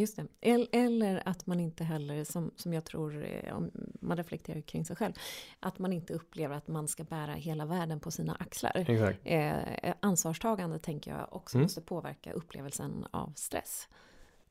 Just 0.00 0.16
det. 0.16 0.26
Eller 0.72 1.22
att 1.28 1.46
man 1.46 1.60
inte 1.60 1.84
heller, 1.84 2.24
som, 2.24 2.50
som 2.56 2.72
jag 2.72 2.84
tror, 2.84 3.24
eh, 3.24 3.56
om 3.56 3.70
man 4.00 4.16
reflekterar 4.16 4.60
kring 4.60 4.84
sig 4.84 4.96
själv, 4.96 5.12
att 5.60 5.78
man 5.78 5.92
inte 5.92 6.14
upplever 6.14 6.56
att 6.56 6.68
man 6.68 6.88
ska 6.88 7.04
bära 7.04 7.32
hela 7.32 7.66
världen 7.66 8.00
på 8.00 8.10
sina 8.10 8.34
axlar. 8.34 8.72
Exakt. 8.88 9.18
Eh, 9.24 9.94
ansvarstagande 10.00 10.78
tänker 10.78 11.10
jag 11.10 11.26
också 11.30 11.56
mm. 11.56 11.62
måste 11.62 11.80
påverka 11.80 12.32
upplevelsen 12.32 13.06
av 13.10 13.32
stress. 13.36 13.88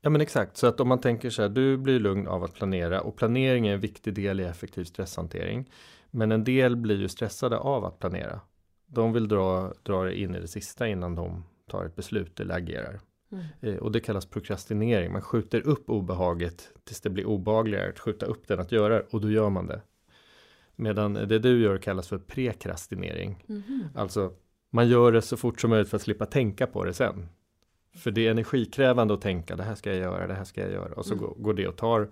Ja 0.02 0.10
men 0.10 0.22
exakt, 0.22 0.58
så 0.58 0.68
att 0.68 0.80
om 0.80 0.88
man 0.88 1.00
tänker 1.02 1.30
så 1.30 1.42
här, 1.42 1.50
du 1.50 1.78
blir 1.78 2.00
lugn 2.00 2.28
av 2.28 2.44
att 2.44 2.54
planera 2.54 3.02
och 3.02 3.16
planering 3.16 3.68
är 3.68 3.74
en 3.74 3.80
viktig 3.80 4.14
del 4.14 4.40
i 4.40 4.44
effektiv 4.44 4.84
stresshantering. 4.84 5.72
Men 6.12 6.32
en 6.32 6.44
del 6.44 6.76
blir 6.76 7.00
ju 7.00 7.10
stressade 7.10 7.58
av 7.58 7.86
att 7.86 8.00
planera. 8.00 8.42
De 8.88 9.14
vill 9.14 9.28
dra, 9.28 9.74
dra 9.84 10.04
det 10.04 10.20
in 10.20 10.36
i 10.36 10.40
det 10.40 10.48
sista 10.48 10.88
innan 10.88 11.16
de 11.16 11.44
tar 11.68 11.86
ett 11.86 11.96
beslut 11.96 12.40
eller 12.40 12.56
agerar. 12.56 13.00
Mm. 13.32 13.46
Eh, 13.62 13.76
och 13.76 13.92
det 13.92 14.00
kallas 14.00 14.26
prokrastinering. 14.26 15.12
Man 15.12 15.22
skjuter 15.22 15.68
upp 15.68 15.90
obehaget 15.90 16.70
tills 16.84 17.02
det 17.02 17.10
blir 17.10 17.26
obehagligare 17.26 17.90
att 17.90 18.00
skjuta 18.00 18.26
upp 18.26 18.48
den 18.48 18.60
att 18.60 18.72
göra 18.72 19.04
och 19.12 19.22
då 19.22 19.32
gör 19.32 19.50
man 19.50 19.68
det. 19.68 19.82
Medan 20.76 21.14
det 21.14 21.40
du 21.40 21.62
gör 21.62 21.78
kallas 21.78 22.08
för 22.08 22.18
prekrastinering. 22.18 23.46
Mm. 23.50 23.84
Alltså 23.96 24.34
man 24.70 24.88
gör 24.88 25.12
det 25.12 25.22
så 25.22 25.38
fort 25.38 25.62
som 25.62 25.70
möjligt 25.70 25.90
för 25.90 25.96
att 25.96 26.02
slippa 26.02 26.26
tänka 26.26 26.68
på 26.68 26.84
det 26.84 26.94
sen. 26.94 27.30
För 27.96 28.12
det 28.12 28.28
är 28.28 28.32
energikrävande 28.32 29.14
att 29.14 29.22
tänka 29.22 29.56
det 29.56 29.64
här 29.64 29.76
ska 29.76 29.90
jag 29.90 30.00
göra, 30.00 30.28
det 30.28 30.34
här 30.34 30.44
ska 30.44 30.62
jag 30.62 30.72
göra 30.72 30.94
och 30.94 31.06
så 31.06 31.14
mm. 31.14 31.26
går, 31.26 31.36
går 31.36 31.54
det 31.54 31.68
och 31.68 31.76
tar 31.76 32.10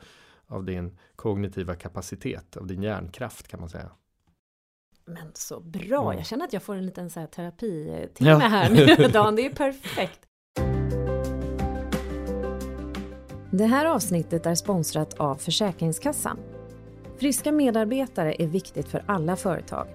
av 0.48 0.64
din 0.64 0.98
kognitiva 1.16 1.76
kapacitet, 1.76 2.58
av 2.58 2.68
din 2.68 2.84
hjärnkraft 2.84 3.48
kan 3.48 3.60
man 3.60 3.70
säga. 3.70 3.90
Men 5.06 5.32
så 5.34 5.60
bra, 5.60 6.04
mm. 6.04 6.18
jag 6.18 6.26
känner 6.26 6.46
att 6.46 6.54
jag 6.54 6.64
får 6.64 6.76
en 6.76 6.86
liten 6.86 7.10
så 7.10 7.20
här 7.20 7.28
terapitimme 7.28 8.30
ja. 8.30 8.38
här 8.38 8.70
nu 8.70 9.08
Dan, 9.14 9.36
det 9.36 9.46
är 9.46 9.56
perfekt. 9.56 10.28
Det 13.52 13.66
här 13.66 13.86
avsnittet 13.86 14.46
är 14.46 14.56
sponsrat 14.56 15.14
av 15.14 15.36
Försäkringskassan. 15.36 16.40
Friska 17.20 17.52
medarbetare 17.52 18.36
är 18.40 18.48
viktigt 18.48 18.88
för 18.88 19.04
alla 19.06 19.36
företag. 19.36 19.88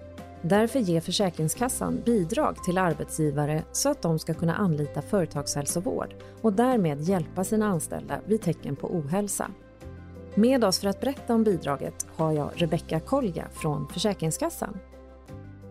Därför 0.43 0.79
ger 0.79 1.01
Försäkringskassan 1.01 2.03
bidrag 2.05 2.65
till 2.65 2.79
arbetsgivare 2.79 3.65
så 3.73 3.91
att 3.91 4.03
de 4.03 4.19
ska 4.19 4.35
kunna 4.35 4.55
anlita 4.55 5.03
företagshälsovård 5.03 6.15
och 6.41 6.53
därmed 6.53 7.01
hjälpa 7.01 7.45
sina 7.45 7.67
anställda 7.67 8.21
vid 8.27 8.43
tecken 8.43 8.77
på 8.77 8.97
ohälsa. 8.97 9.51
Med 10.35 10.65
oss 10.65 10.81
för 10.81 10.89
att 10.89 11.01
berätta 11.01 11.35
om 11.35 11.45
bidraget 11.45 12.07
har 12.17 12.33
jag 12.33 12.51
Rebecka 12.55 13.01
Kolja 13.01 13.49
från 13.53 13.89
Försäkringskassan. 13.89 14.79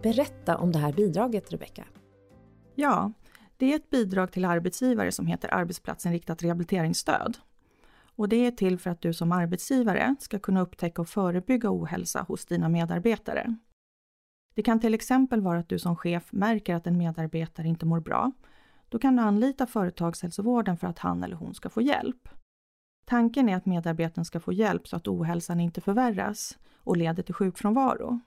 Berätta 0.04 0.58
om 0.58 0.72
det 0.72 0.80
här 0.80 0.94
bidraget, 0.94 1.52
Rebecka. 1.52 1.86
Ja, 2.76 3.12
det 3.58 3.72
är 3.72 3.76
ett 3.76 3.90
bidrag 3.90 4.32
till 4.32 4.46
arbetsgivare 4.46 5.12
som 5.12 5.28
heter 5.28 5.54
arbetsplatsinriktat 5.54 6.44
rehabiliteringsstöd. 6.44 7.38
Och 8.16 8.30
det 8.30 8.46
är 8.46 8.52
till 8.52 8.80
för 8.80 8.90
att 8.90 9.02
du 9.02 9.14
som 9.14 9.32
arbetsgivare 9.32 10.16
ska 10.20 10.40
kunna 10.40 10.62
upptäcka 10.62 11.02
och 11.02 11.08
förebygga 11.08 11.72
ohälsa 11.72 12.22
hos 12.22 12.46
dina 12.46 12.70
medarbetare. 12.70 13.56
Det 14.54 14.62
kan 14.62 14.80
till 14.80 14.94
exempel 14.94 15.42
vara 15.42 15.60
att 15.60 15.70
du 15.70 15.80
som 15.80 15.96
chef 15.96 16.32
märker 16.32 16.76
att 16.76 16.88
en 16.88 16.98
medarbetare 16.98 17.68
inte 17.68 17.86
mår 17.86 18.00
bra. 18.00 18.32
Då 18.90 19.00
kan 19.00 19.16
du 19.16 19.22
anlita 19.22 19.68
företagshälsovården 19.68 20.78
för 20.78 20.88
att 20.88 21.00
han 21.00 21.24
eller 21.24 21.36
hon 21.36 21.54
ska 21.54 21.70
få 21.70 21.82
hjälp. 21.82 22.30
Tanken 23.06 23.50
är 23.50 23.56
att 23.56 23.66
medarbetaren 23.66 24.26
ska 24.26 24.40
få 24.40 24.54
hjälp 24.54 24.88
så 24.88 24.96
att 24.96 25.08
ohälsan 25.08 25.60
inte 25.60 25.82
förvärras 25.82 26.58
och 26.78 26.98
leder 26.98 27.24
till 27.24 27.34
sjukfrånvaro. 27.34 28.20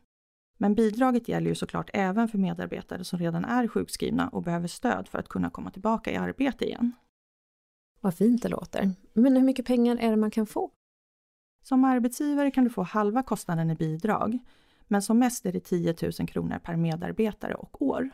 Men 0.59 0.75
bidraget 0.75 1.29
gäller 1.29 1.49
ju 1.49 1.55
såklart 1.55 1.91
även 1.93 2.29
för 2.29 2.39
medarbetare 2.39 3.05
som 3.05 3.19
redan 3.19 3.45
är 3.45 3.69
sjukskrivna 3.69 4.29
och 4.29 4.43
behöver 4.43 4.69
stöd 4.69 5.09
för 5.09 5.19
att 5.19 5.29
kunna 5.29 5.51
komma 5.51 5.71
tillbaka 5.71 6.13
i 6.13 6.17
arbete 6.17 6.65
igen. 6.65 6.93
Vad 8.05 8.15
fint 8.15 8.43
det 8.43 8.49
låter. 8.49 8.91
Men 9.13 9.37
hur 9.37 9.43
mycket 9.43 9.67
pengar 9.67 9.97
är 9.97 10.11
det 10.11 10.17
man 10.17 10.31
kan 10.31 10.47
få? 10.47 10.71
Som 11.63 11.85
arbetsgivare 11.85 12.51
kan 12.51 12.65
du 12.65 12.71
få 12.71 12.83
halva 12.83 13.23
kostnaden 13.23 13.71
i 13.71 13.75
bidrag, 13.75 14.39
men 14.89 15.03
som 15.03 15.19
mest 15.19 15.47
är 15.47 15.53
det 15.53 15.61
10 15.61 15.95
000 16.03 16.29
kronor 16.29 16.59
per 16.59 16.77
medarbetare 16.77 17.55
och 17.55 17.83
år. 17.83 18.11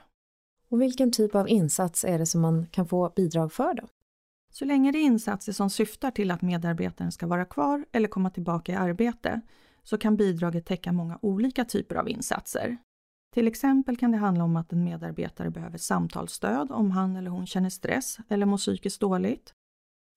Och 0.69 0.83
vilken 0.83 1.13
typ 1.13 1.35
av 1.35 1.49
insats 1.49 2.05
är 2.05 2.19
det 2.19 2.27
som 2.27 2.41
man 2.41 2.67
kan 2.67 2.87
få 2.87 3.13
bidrag 3.17 3.53
för 3.53 3.75
då? 3.75 3.89
Så 4.51 4.65
länge 4.65 4.93
det 4.93 4.99
är 4.99 5.03
insatser 5.03 5.53
som 5.53 5.71
syftar 5.71 6.11
till 6.11 6.31
att 6.31 6.43
medarbetaren 6.43 7.13
ska 7.13 7.27
vara 7.27 7.45
kvar 7.45 7.85
eller 7.93 8.09
komma 8.09 8.31
tillbaka 8.31 8.73
i 8.73 8.77
arbete 8.77 9.41
så 9.83 9.99
kan 9.99 10.17
bidraget 10.17 10.67
täcka 10.67 10.93
många 10.93 11.19
olika 11.23 11.65
typer 11.65 11.97
av 11.97 12.09
insatser. 12.09 12.77
Till 13.35 13.49
exempel 13.49 13.97
kan 13.97 14.11
det 14.11 14.19
handla 14.19 14.45
om 14.45 14.57
att 14.57 14.73
en 14.73 14.85
medarbetare 14.85 15.51
behöver 15.51 15.79
samtalsstöd 15.79 16.71
om 16.71 16.91
han 16.91 17.17
eller 17.17 17.31
hon 17.31 17.47
känner 17.47 17.71
stress 17.71 18.19
eller 18.29 18.47
mår 18.47 18.59
psykiskt 18.59 19.01
dåligt. 19.01 19.55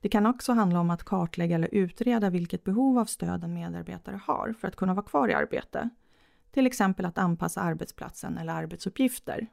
Det 0.03 0.09
kan 0.09 0.25
också 0.25 0.53
handla 0.53 0.79
om 0.79 0.89
att 0.89 1.03
kartlägga 1.03 1.55
eller 1.55 1.69
utreda 1.73 2.29
vilket 2.29 2.63
behov 2.63 2.99
av 2.99 3.05
stöd 3.05 3.43
en 3.43 3.53
medarbetare 3.53 4.19
har 4.23 4.53
för 4.59 4.67
att 4.67 4.75
kunna 4.75 4.93
vara 4.93 5.05
kvar 5.05 5.29
i 5.29 5.33
arbete. 5.33 5.89
Till 6.51 6.67
exempel 6.67 7.05
att 7.05 7.17
anpassa 7.17 7.61
arbetsplatsen 7.61 8.37
eller 8.37 8.53
arbetsuppgifter. 8.53 9.47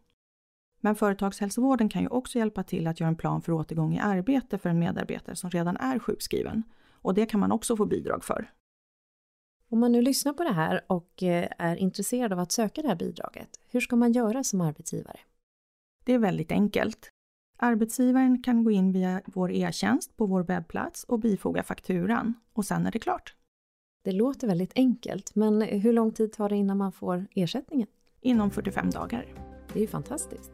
Men 0.80 0.96
företagshälsovården 0.96 1.88
kan 1.88 2.02
ju 2.02 2.08
också 2.08 2.38
hjälpa 2.38 2.62
till 2.62 2.86
att 2.86 3.00
göra 3.00 3.08
en 3.08 3.16
plan 3.16 3.42
för 3.42 3.52
återgång 3.52 3.94
i 3.94 4.00
arbete 4.00 4.58
för 4.58 4.68
en 4.70 4.78
medarbetare 4.78 5.36
som 5.36 5.50
redan 5.50 5.76
är 5.76 5.98
sjukskriven. 5.98 6.62
Och 6.90 7.14
det 7.14 7.26
kan 7.26 7.40
man 7.40 7.52
också 7.52 7.76
få 7.76 7.86
bidrag 7.86 8.24
för. 8.24 8.50
Om 9.68 9.80
man 9.80 9.92
nu 9.92 10.02
lyssnar 10.02 10.32
på 10.32 10.44
det 10.44 10.52
här 10.52 10.84
och 10.86 11.22
eh, 11.22 11.48
är 11.58 11.76
intresserad 11.76 12.32
av 12.32 12.38
att 12.38 12.52
söka 12.52 12.82
det 12.82 12.88
här 12.88 12.96
bidraget, 12.96 13.60
hur 13.68 13.80
ska 13.80 13.96
man 13.96 14.12
göra 14.12 14.44
som 14.44 14.60
arbetsgivare? 14.60 15.20
Det 16.04 16.12
är 16.12 16.18
väldigt 16.18 16.52
enkelt. 16.52 17.10
Arbetsgivaren 17.62 18.42
kan 18.42 18.64
gå 18.64 18.70
in 18.70 18.92
via 18.92 19.22
vår 19.26 19.52
e-tjänst 19.52 20.16
på 20.16 20.26
vår 20.26 20.42
webbplats 20.42 21.04
och 21.04 21.18
bifoga 21.18 21.62
fakturan 21.62 22.34
och 22.52 22.64
sen 22.64 22.86
är 22.86 22.90
det 22.90 22.98
klart. 22.98 23.34
Det 24.04 24.12
låter 24.12 24.46
väldigt 24.46 24.72
enkelt, 24.74 25.34
men 25.34 25.62
hur 25.62 25.92
lång 25.92 26.12
tid 26.12 26.32
tar 26.32 26.48
det 26.48 26.56
innan 26.56 26.78
man 26.78 26.92
får 26.92 27.26
ersättningen? 27.34 27.86
Inom 28.20 28.50
45 28.50 28.90
dagar. 28.90 29.26
Det 29.72 29.78
är 29.78 29.80
ju 29.80 29.86
fantastiskt. 29.86 30.50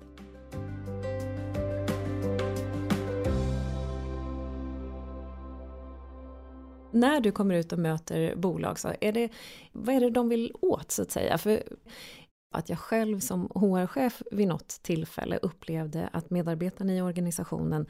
När 6.91 7.21
du 7.21 7.33
kommer 7.33 7.55
ut 7.55 7.73
och 7.73 7.79
möter 7.79 8.37
bolag, 8.37 8.79
så 8.79 8.93
är 9.01 9.13
det, 9.13 9.29
vad 9.73 9.95
är 9.95 10.01
det 10.01 10.11
de 10.11 10.29
vill 10.29 10.53
åt 10.61 10.91
så 10.91 11.03
att 11.03 11.11
säga? 11.11 11.39
För 11.39 11.63
att 12.57 12.69
jag 12.69 12.79
själv 12.79 13.21
som 13.21 13.51
HR-chef 13.55 14.23
vid 14.31 14.49
något 14.49 14.69
tillfälle 14.69 15.39
upplevde 15.43 16.09
att 16.13 16.31
medarbetarna 16.31 16.95
i 16.95 17.03
organisationen 17.03 17.87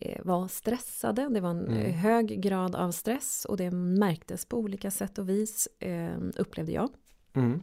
eh, 0.00 0.20
var 0.24 0.48
stressade. 0.48 1.28
Det 1.28 1.40
var 1.40 1.50
en 1.50 1.66
mm. 1.66 1.92
hög 1.92 2.40
grad 2.40 2.74
av 2.74 2.90
stress 2.90 3.44
och 3.44 3.56
det 3.56 3.70
märktes 3.70 4.44
på 4.44 4.56
olika 4.56 4.90
sätt 4.90 5.18
och 5.18 5.28
vis, 5.28 5.68
eh, 5.78 6.18
upplevde 6.36 6.72
jag. 6.72 6.90
Mm. 7.32 7.62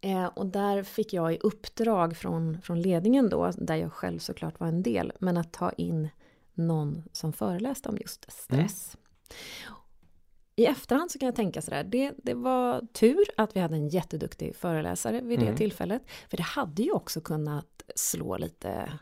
Eh, 0.00 0.26
och 0.26 0.46
där 0.46 0.82
fick 0.82 1.12
jag 1.12 1.34
i 1.34 1.38
uppdrag 1.38 2.16
från, 2.16 2.60
från 2.62 2.82
ledningen 2.82 3.28
då, 3.28 3.50
där 3.56 3.76
jag 3.76 3.92
själv 3.92 4.18
såklart 4.18 4.60
var 4.60 4.66
en 4.66 4.82
del, 4.82 5.12
men 5.18 5.36
att 5.36 5.52
ta 5.52 5.70
in 5.70 6.08
någon 6.54 7.02
som 7.12 7.32
föreläste 7.32 7.88
om 7.88 7.98
just 8.00 8.32
stress. 8.32 8.96
Mm 8.96 9.04
i 10.56 10.66
efterhand 10.66 11.10
så 11.10 11.18
kan 11.18 11.26
jag 11.26 11.36
tänka 11.36 11.62
sådär, 11.62 11.84
det, 11.84 12.12
det 12.16 12.34
var 12.34 12.80
tur 12.92 13.24
att 13.36 13.56
vi 13.56 13.60
hade 13.60 13.74
en 13.74 13.88
jätteduktig 13.88 14.56
föreläsare 14.56 15.20
vid 15.20 15.38
det 15.38 15.46
mm. 15.46 15.56
tillfället. 15.56 16.02
För 16.30 16.36
det 16.36 16.42
hade 16.42 16.82
ju 16.82 16.92
också 16.92 17.20
kunnat 17.20 17.82
slå 17.94 18.36
lite 18.36 18.92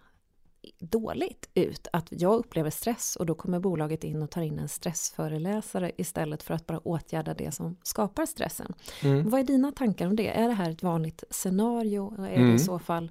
dåligt 0.79 1.51
ut. 1.55 1.89
Att 1.93 2.07
jag 2.11 2.39
upplever 2.39 2.71
stress 2.71 3.17
och 3.17 3.27
då 3.27 3.35
kommer 3.35 3.61
bolaget 3.61 4.05
in 4.05 4.23
och 4.23 4.31
tar 4.31 4.43
in 4.43 4.59
en 4.59 4.69
stressföreläsare 4.69 5.93
istället 5.97 6.43
för 6.43 6.55
att 6.55 6.67
bara 6.67 6.79
åtgärda 6.79 7.35
det 7.35 7.53
som 7.53 7.77
skapar 7.83 8.27
stressen. 8.27 8.75
Mm. 9.03 9.31
Vad 9.31 9.41
är 9.41 9.45
dina 9.45 9.73
tankar 9.73 10.07
om 10.07 10.17
det? 10.17 10.29
Är 10.29 10.49
det 10.49 10.55
här 10.55 10.71
ett 10.71 10.83
vanligt 10.83 11.25
scenario? 11.31 12.15
Är 12.19 12.35
mm. 12.35 12.49
det 12.49 12.55
i 12.55 12.59
så 12.59 12.79
fall 12.79 13.11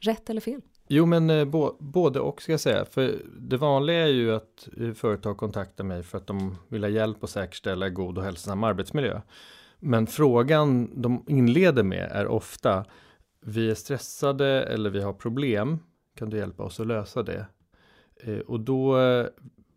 rätt 0.00 0.30
eller 0.30 0.40
fel? 0.40 0.62
Jo 0.88 1.06
men 1.06 1.30
eh, 1.30 1.44
bo, 1.44 1.76
både 1.78 2.20
och 2.20 2.42
ska 2.42 2.52
jag 2.52 2.60
säga. 2.60 2.84
För 2.84 3.22
det 3.38 3.56
vanliga 3.56 4.02
är 4.02 4.06
ju 4.06 4.34
att 4.34 4.68
eh, 4.76 4.92
företag 4.92 5.36
kontaktar 5.36 5.84
mig 5.84 6.02
för 6.02 6.18
att 6.18 6.26
de 6.26 6.56
vill 6.68 6.84
ha 6.84 6.90
hjälp 6.90 7.24
att 7.24 7.30
säkerställa 7.30 7.88
god 7.88 8.18
och 8.18 8.24
hälsosam 8.24 8.64
arbetsmiljö. 8.64 9.20
Men 9.80 10.06
frågan 10.06 10.90
de 11.02 11.24
inleder 11.28 11.82
med 11.82 12.08
är 12.12 12.26
ofta 12.26 12.84
Vi 13.40 13.70
är 13.70 13.74
stressade 13.74 14.62
eller 14.62 14.90
vi 14.90 15.02
har 15.02 15.12
problem. 15.12 15.78
Kan 16.16 16.30
du 16.30 16.36
hjälpa 16.36 16.62
oss 16.62 16.80
att 16.80 16.86
lösa 16.86 17.22
det? 17.22 17.46
Eh, 18.16 18.38
och 18.38 18.60
då 18.60 18.92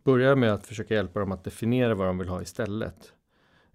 börjar 0.04 0.28
jag 0.28 0.38
med 0.38 0.52
att 0.52 0.66
försöka 0.66 0.94
hjälpa 0.94 1.20
dem 1.20 1.32
att 1.32 1.44
definiera 1.44 1.94
vad 1.94 2.06
de 2.06 2.18
vill 2.18 2.28
ha 2.28 2.42
istället. 2.42 3.12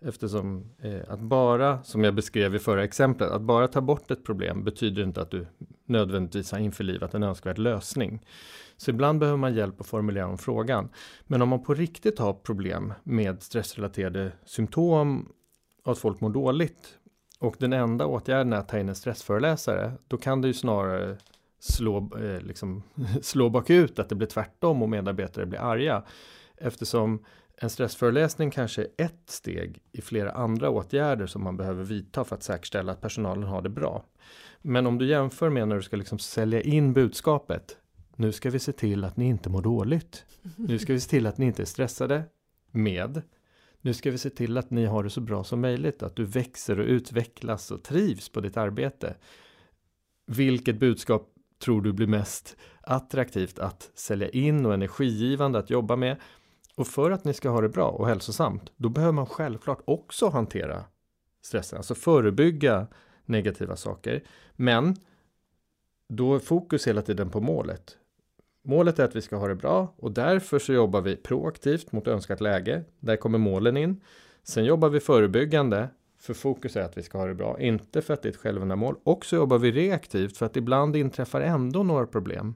Eftersom 0.02 0.70
eh, 0.80 1.02
att 1.08 1.20
bara, 1.20 1.84
som 1.84 2.04
jag 2.04 2.16
beskrev 2.16 2.56
i 2.56 2.60
förra 2.60 2.84
exemplet, 2.84 3.32
att 3.32 3.42
bara 3.42 3.68
ta 3.68 3.82
bort 3.82 4.12
ett 4.12 4.26
problem 4.26 4.64
betyder 4.64 5.04
inte 5.04 5.22
att 5.22 5.32
du 5.32 5.46
nödvändigtvis 5.90 6.52
har 6.52 6.60
införlivat 6.60 7.14
en 7.14 7.24
önskvärd 7.24 7.58
lösning. 7.58 8.22
Så 8.78 8.92
ibland 8.92 9.20
behöver 9.20 9.38
man 9.38 9.56
hjälp 9.56 9.82
att 9.82 9.88
formulera 9.88 10.28
om 10.28 10.38
frågan. 10.38 10.90
Men 11.24 11.42
om 11.42 11.50
man 11.50 11.64
på 11.64 11.74
riktigt 11.74 12.20
har 12.20 12.34
problem 12.34 12.94
med 13.04 13.44
stressrelaterade 13.44 14.32
symptom 14.46 15.30
och 15.84 15.92
att 15.92 15.98
folk 15.98 16.22
mår 16.22 16.30
dåligt 16.30 16.98
och 17.40 17.56
den 17.60 17.74
enda 17.74 18.06
åtgärden 18.06 18.54
är 18.54 18.58
att 18.58 18.70
ta 18.70 18.80
in 18.80 18.90
en 18.90 18.96
stressföreläsare, 18.96 19.94
då 20.08 20.18
kan 20.18 20.42
det 20.42 20.48
ju 20.48 20.54
snarare 20.54 21.18
slå, 21.60 21.98
eh, 21.98 22.42
liksom, 22.42 22.84
slå 23.22 23.50
bakut, 23.50 24.00
att 24.00 24.10
det 24.10 24.16
blir 24.16 24.28
tvärtom 24.28 24.82
och 24.82 24.90
medarbetare 24.90 25.46
blir 25.46 25.60
arga. 25.60 26.04
Eftersom 26.58 27.26
en 27.62 27.70
stressföreläsning 27.70 28.52
kanske 28.52 28.82
är 28.82 28.88
ett 28.98 29.30
steg 29.30 29.82
i 29.92 30.02
flera 30.02 30.32
andra 30.32 30.70
åtgärder 30.70 31.28
som 31.28 31.44
man 31.44 31.58
behöver 31.58 31.84
vidta 31.84 32.24
för 32.24 32.36
att 32.36 32.44
säkerställa 32.44 32.92
att 32.92 33.02
personalen 33.02 33.44
har 33.44 33.62
det 33.62 33.70
bra. 33.70 34.06
Men 34.62 34.88
om 34.88 34.98
du 34.98 35.06
jämför 35.06 35.50
med 35.50 35.68
när 35.68 35.76
du 35.76 35.82
ska 35.82 35.96
liksom 35.96 36.20
sälja 36.20 36.62
in 36.62 36.94
budskapet. 36.94 37.78
Nu 38.16 38.32
ska 38.32 38.50
vi 38.50 38.60
se 38.60 38.72
till 38.72 39.04
att 39.04 39.18
ni 39.18 39.26
inte 39.26 39.50
mår 39.50 39.62
dåligt. 39.62 40.26
Nu 40.56 40.80
ska 40.80 40.94
vi 40.94 41.00
se 41.00 41.10
till 41.10 41.28
att 41.28 41.38
ni 41.38 41.46
inte 41.46 41.64
är 41.64 41.66
stressade 41.66 42.24
med. 42.72 43.22
Nu 43.82 43.94
ska 43.94 44.12
vi 44.12 44.18
se 44.18 44.30
till 44.30 44.58
att 44.58 44.72
ni 44.72 44.86
har 44.86 45.04
det 45.04 45.10
så 45.10 45.22
bra 45.22 45.44
som 45.44 45.62
möjligt, 45.62 46.04
att 46.04 46.16
du 46.16 46.26
växer 46.26 46.80
och 46.80 46.86
utvecklas 46.86 47.72
och 47.72 47.84
trivs 47.84 48.30
på 48.30 48.42
ditt 48.42 48.58
arbete. 48.58 49.16
Vilket 50.28 50.80
budskap 50.80 51.34
tror 51.64 51.82
du 51.82 51.94
blir 51.94 52.08
mest 52.08 52.58
attraktivt 52.82 53.60
att 53.60 53.92
sälja 53.96 54.30
in 54.30 54.66
och 54.66 54.74
energigivande 54.74 55.60
att 55.60 55.70
jobba 55.70 55.96
med? 55.96 56.18
Och 56.78 56.88
för 56.88 57.12
att 57.12 57.26
ni 57.26 57.34
ska 57.34 57.50
ha 57.50 57.62
det 57.62 57.70
bra 57.70 57.90
och 57.90 58.08
hälsosamt, 58.08 58.72
då 58.76 58.90
behöver 58.90 59.14
man 59.14 59.26
självklart 59.26 59.82
också 59.86 60.30
hantera 60.30 60.84
stressen, 61.42 61.78
alltså 61.78 61.96
förebygga 61.96 62.88
negativa 63.26 63.76
saker. 63.76 64.24
Men 64.56 64.96
då 66.10 66.36
är 66.36 66.40
fokus 66.40 66.88
hela 66.88 67.02
tiden 67.02 67.30
på 67.30 67.42
målet. 67.42 67.98
Målet 68.64 69.00
är 69.00 69.04
att 69.04 69.16
vi 69.16 69.22
ska 69.22 69.36
ha 69.36 69.48
det 69.48 69.56
bra 69.56 69.94
och 69.98 70.12
därför 70.12 70.60
så 70.60 70.74
jobbar 70.74 71.02
vi 71.02 71.16
proaktivt 71.16 71.92
mot 71.92 72.08
önskat 72.08 72.42
läge. 72.42 72.84
Där 73.00 73.16
kommer 73.16 73.38
målen 73.38 73.78
in. 73.78 74.02
Sen 74.44 74.66
jobbar 74.66 74.90
vi 74.90 75.00
förebyggande 75.00 75.90
för 76.20 76.34
fokus 76.34 76.76
är 76.76 76.82
att 76.82 76.98
vi 76.98 77.04
ska 77.04 77.18
ha 77.18 77.26
det 77.26 77.36
bra, 77.36 77.60
inte 77.60 78.02
för 78.02 78.14
att 78.14 78.22
det 78.22 78.30
är 78.30 78.34
ett 78.34 78.40
självändamål. 78.40 78.96
Och 79.04 79.26
så 79.26 79.36
jobbar 79.36 79.58
vi 79.58 79.72
reaktivt 79.72 80.38
för 80.38 80.46
att 80.46 80.58
ibland 80.58 80.96
inträffar 80.96 81.42
ändå 81.42 81.84
några 81.84 82.08
problem 82.08 82.56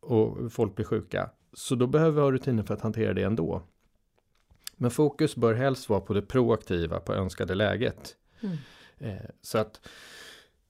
och 0.00 0.52
folk 0.52 0.74
blir 0.74 0.86
sjuka. 0.86 1.30
Så 1.54 1.74
då 1.74 1.86
behöver 1.86 2.12
vi 2.12 2.20
ha 2.20 2.32
rutiner 2.32 2.62
för 2.62 2.74
att 2.74 2.80
hantera 2.80 3.14
det 3.14 3.22
ändå. 3.22 3.62
Men 4.76 4.90
fokus 4.90 5.36
bör 5.36 5.54
helst 5.54 5.88
vara 5.88 6.00
på 6.00 6.14
det 6.14 6.22
proaktiva, 6.22 7.00
på 7.00 7.12
önskade 7.14 7.54
läget. 7.54 8.16
Mm. 8.40 8.56
Eh, 8.98 9.30
så 9.42 9.58
att 9.58 9.80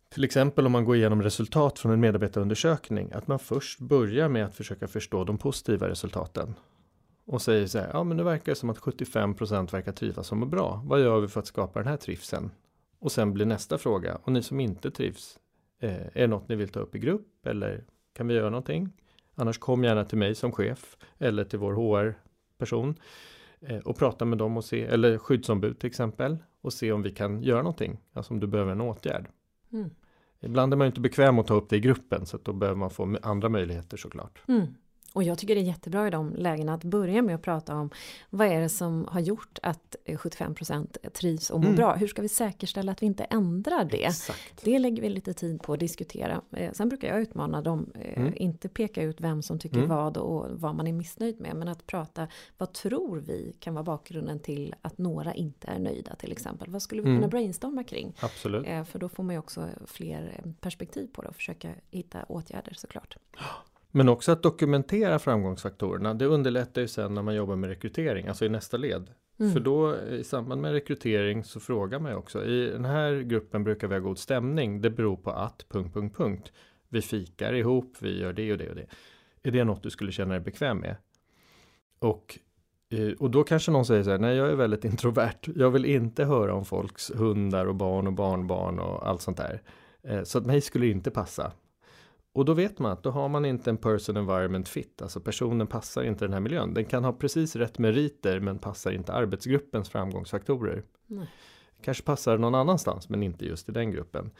till 0.08 0.24
exempel 0.24 0.66
om 0.66 0.72
man 0.72 0.84
går 0.84 0.96
igenom 0.96 1.22
resultat 1.22 1.78
från 1.78 1.92
en 1.92 2.00
medarbetarundersökning, 2.00 3.12
att 3.12 3.26
man 3.26 3.38
först 3.38 3.80
börjar 3.80 4.28
med 4.28 4.44
att 4.44 4.54
försöka 4.54 4.88
förstå 4.88 5.24
de 5.24 5.38
positiva 5.38 5.88
resultaten. 5.88 6.54
Och 7.26 7.42
säger 7.42 7.66
så 7.66 7.78
här, 7.78 7.90
ja 7.92 8.04
men 8.04 8.16
det 8.16 8.24
verkar 8.24 8.54
som 8.54 8.70
att 8.70 8.78
75% 8.78 9.72
verkar 9.72 9.92
trivas 9.92 10.32
och 10.32 10.38
må 10.38 10.46
bra. 10.46 10.82
Vad 10.84 11.00
gör 11.00 11.20
vi 11.20 11.28
för 11.28 11.40
att 11.40 11.46
skapa 11.46 11.78
den 11.78 11.88
här 11.88 11.96
trivseln? 11.96 12.50
Och 12.98 13.12
sen 13.12 13.32
blir 13.32 13.46
nästa 13.46 13.78
fråga, 13.78 14.18
och 14.22 14.32
ni 14.32 14.42
som 14.42 14.60
inte 14.60 14.90
trivs, 14.90 15.38
eh, 15.80 15.94
är 15.94 16.20
det 16.20 16.26
något 16.26 16.48
ni 16.48 16.56
vill 16.56 16.68
ta 16.68 16.80
upp 16.80 16.94
i 16.94 16.98
grupp 16.98 17.46
eller 17.46 17.84
kan 18.12 18.28
vi 18.28 18.34
göra 18.34 18.50
någonting? 18.50 18.92
Annars 19.34 19.58
kom 19.58 19.84
gärna 19.84 20.04
till 20.04 20.18
mig 20.18 20.34
som 20.34 20.52
chef 20.52 20.96
eller 21.18 21.44
till 21.44 21.58
vår 21.58 21.72
HR-person 21.72 22.94
eh, 23.60 23.78
och 23.78 23.96
prata 23.96 24.24
med 24.24 24.38
dem 24.38 24.56
och 24.56 24.64
se, 24.64 24.82
eller 24.82 25.18
skyddsombud 25.18 25.78
till 25.78 25.86
exempel, 25.86 26.36
och 26.60 26.72
se 26.72 26.92
om 26.92 27.02
vi 27.02 27.10
kan 27.10 27.42
göra 27.42 27.62
någonting, 27.62 28.00
alltså 28.12 28.34
om 28.34 28.40
du 28.40 28.46
behöver 28.46 28.72
en 28.72 28.80
åtgärd. 28.80 29.28
Mm. 29.72 29.90
Ibland 30.40 30.72
är 30.72 30.76
man 30.76 30.86
inte 30.86 31.00
bekväm 31.00 31.38
att 31.38 31.46
ta 31.46 31.54
upp 31.54 31.68
det 31.68 31.76
i 31.76 31.80
gruppen 31.80 32.26
så 32.26 32.36
att 32.36 32.44
då 32.44 32.52
behöver 32.52 32.78
man 32.78 32.90
få 32.90 33.16
andra 33.22 33.48
möjligheter 33.48 33.96
såklart. 33.96 34.42
Mm. 34.48 34.66
Och 35.14 35.22
jag 35.22 35.38
tycker 35.38 35.54
det 35.54 35.60
är 35.60 35.62
jättebra 35.62 36.06
i 36.08 36.10
de 36.10 36.34
lägena 36.34 36.74
att 36.74 36.84
börja 36.84 37.22
med 37.22 37.34
att 37.34 37.42
prata 37.42 37.74
om 37.74 37.90
vad 38.30 38.48
är 38.48 38.60
det 38.60 38.68
som 38.68 39.08
har 39.10 39.20
gjort 39.20 39.58
att 39.62 39.96
75% 40.06 41.10
trivs 41.10 41.50
och 41.50 41.60
mår 41.60 41.66
mm. 41.66 41.76
bra? 41.76 41.94
Hur 41.94 42.06
ska 42.06 42.22
vi 42.22 42.28
säkerställa 42.28 42.92
att 42.92 43.02
vi 43.02 43.06
inte 43.06 43.24
ändrar 43.24 43.84
det? 43.84 44.04
Exakt. 44.04 44.64
Det 44.64 44.78
lägger 44.78 45.02
vi 45.02 45.08
lite 45.08 45.34
tid 45.34 45.62
på 45.62 45.72
att 45.72 45.80
diskutera. 45.80 46.40
Eh, 46.56 46.72
sen 46.72 46.88
brukar 46.88 47.08
jag 47.08 47.20
utmana 47.20 47.62
dem, 47.62 47.90
eh, 47.94 48.18
mm. 48.18 48.32
inte 48.36 48.68
peka 48.68 49.02
ut 49.02 49.20
vem 49.20 49.42
som 49.42 49.58
tycker 49.58 49.76
mm. 49.76 49.88
vad 49.88 50.16
och 50.16 50.46
vad 50.50 50.74
man 50.74 50.86
är 50.86 50.92
missnöjd 50.92 51.40
med, 51.40 51.56
men 51.56 51.68
att 51.68 51.86
prata 51.86 52.28
vad 52.58 52.72
tror 52.72 53.18
vi 53.18 53.56
kan 53.60 53.74
vara 53.74 53.84
bakgrunden 53.84 54.38
till 54.38 54.74
att 54.82 54.98
några 54.98 55.34
inte 55.34 55.66
är 55.66 55.78
nöjda 55.78 56.14
till 56.14 56.32
exempel? 56.32 56.70
Vad 56.70 56.82
skulle 56.82 57.02
vi 57.02 57.06
kunna 57.06 57.18
mm. 57.18 57.30
brainstorma 57.30 57.84
kring? 57.84 58.14
Absolut. 58.20 58.66
Eh, 58.66 58.84
för 58.84 58.98
då 58.98 59.08
får 59.08 59.22
man 59.22 59.34
ju 59.34 59.38
också 59.38 59.68
fler 59.86 60.42
perspektiv 60.60 61.06
på 61.12 61.22
det 61.22 61.28
och 61.28 61.36
försöka 61.36 61.70
hitta 61.90 62.24
åtgärder 62.24 62.74
såklart. 62.74 63.16
Men 63.96 64.08
också 64.08 64.32
att 64.32 64.42
dokumentera 64.42 65.18
framgångsfaktorerna. 65.18 66.14
Det 66.14 66.26
underlättar 66.26 66.80
ju 66.80 66.88
sen 66.88 67.14
när 67.14 67.22
man 67.22 67.34
jobbar 67.34 67.56
med 67.56 67.70
rekrytering, 67.70 68.28
alltså 68.28 68.44
i 68.44 68.48
nästa 68.48 68.76
led. 68.76 69.10
Mm. 69.40 69.52
För 69.52 69.60
då 69.60 69.96
i 69.96 70.24
samband 70.24 70.60
med 70.60 70.72
rekrytering 70.72 71.44
så 71.44 71.60
frågar 71.60 71.98
man 71.98 72.10
ju 72.10 72.16
också. 72.16 72.44
I 72.44 72.70
den 72.70 72.84
här 72.84 73.20
gruppen 73.20 73.64
brukar 73.64 73.88
vi 73.88 73.94
ha 73.94 74.00
god 74.00 74.18
stämning. 74.18 74.80
Det 74.80 74.90
beror 74.90 75.16
på 75.16 75.30
att... 75.30 75.66
Punkt, 75.68 75.94
punkt, 75.94 76.16
punkt. 76.16 76.52
Vi 76.88 77.02
fikar 77.02 77.52
ihop, 77.52 77.96
vi 77.98 78.20
gör 78.20 78.32
det 78.32 78.52
och 78.52 78.58
det 78.58 78.70
och 78.70 78.76
det. 78.76 78.86
Är 79.42 79.50
det 79.50 79.64
något 79.64 79.82
du 79.82 79.90
skulle 79.90 80.12
känna 80.12 80.34
dig 80.34 80.40
bekväm 80.40 80.78
med? 80.78 80.96
Och, 81.98 82.38
eh, 82.90 83.12
och 83.18 83.30
då 83.30 83.44
kanske 83.44 83.70
någon 83.70 83.86
säger 83.86 84.02
så 84.02 84.10
här, 84.10 84.18
nej 84.18 84.36
jag 84.36 84.50
är 84.50 84.56
väldigt 84.56 84.84
introvert. 84.84 85.40
Jag 85.56 85.70
vill 85.70 85.84
inte 85.84 86.24
höra 86.24 86.54
om 86.54 86.64
folks 86.64 87.12
hundar 87.14 87.66
och 87.66 87.74
barn 87.74 88.06
och 88.06 88.12
barnbarn 88.12 88.78
och 88.78 89.08
allt 89.08 89.22
sånt 89.22 89.36
där. 89.36 89.62
Eh, 90.02 90.22
så 90.22 90.38
att 90.38 90.46
mig 90.46 90.60
skulle 90.60 90.86
inte 90.86 91.10
passa. 91.10 91.52
Och 92.34 92.44
då 92.44 92.54
vet 92.54 92.78
man 92.78 92.92
att 92.92 93.02
då 93.02 93.10
har 93.10 93.28
man 93.28 93.44
inte 93.44 93.70
en 93.70 93.76
person 93.76 94.16
environment 94.16 94.68
fit, 94.68 95.02
alltså 95.02 95.20
personen 95.20 95.66
passar 95.66 96.02
inte 96.02 96.24
den 96.24 96.32
här 96.32 96.40
miljön. 96.40 96.74
Den 96.74 96.84
kan 96.84 97.04
ha 97.04 97.12
precis 97.12 97.56
rätt 97.56 97.78
meriter 97.78 98.40
men 98.40 98.58
passar 98.58 98.92
inte 98.92 99.12
arbetsgruppens 99.12 99.88
framgångsfaktorer. 99.88 100.82
Nej. 101.06 101.26
Kanske 101.82 102.02
passar 102.02 102.38
någon 102.38 102.54
annanstans 102.54 103.08
men 103.08 103.22
inte 103.22 103.46
just 103.46 103.68
i 103.68 103.72
den 103.72 103.90
gruppen. 103.90 104.30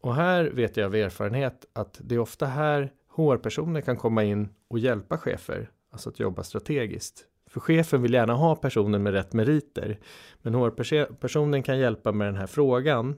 Och 0.00 0.14
här 0.14 0.44
vet 0.44 0.76
jag 0.76 0.86
av 0.86 0.94
erfarenhet 0.94 1.64
att 1.72 2.00
det 2.02 2.14
är 2.14 2.18
ofta 2.18 2.46
här 2.46 2.92
HR-personer 3.08 3.80
kan 3.80 3.96
komma 3.96 4.24
in 4.24 4.48
och 4.68 4.78
hjälpa 4.78 5.18
chefer, 5.18 5.70
alltså 5.90 6.10
att 6.10 6.20
jobba 6.20 6.42
strategiskt. 6.42 7.24
För 7.46 7.60
chefen 7.60 8.02
vill 8.02 8.12
gärna 8.14 8.34
ha 8.34 8.56
personen 8.56 9.02
med 9.02 9.12
rätt 9.12 9.32
meriter, 9.32 9.98
men 10.42 10.54
HR-personen 10.54 11.62
kan 11.62 11.78
hjälpa 11.78 12.12
med 12.12 12.26
den 12.28 12.36
här 12.36 12.46
frågan 12.46 13.16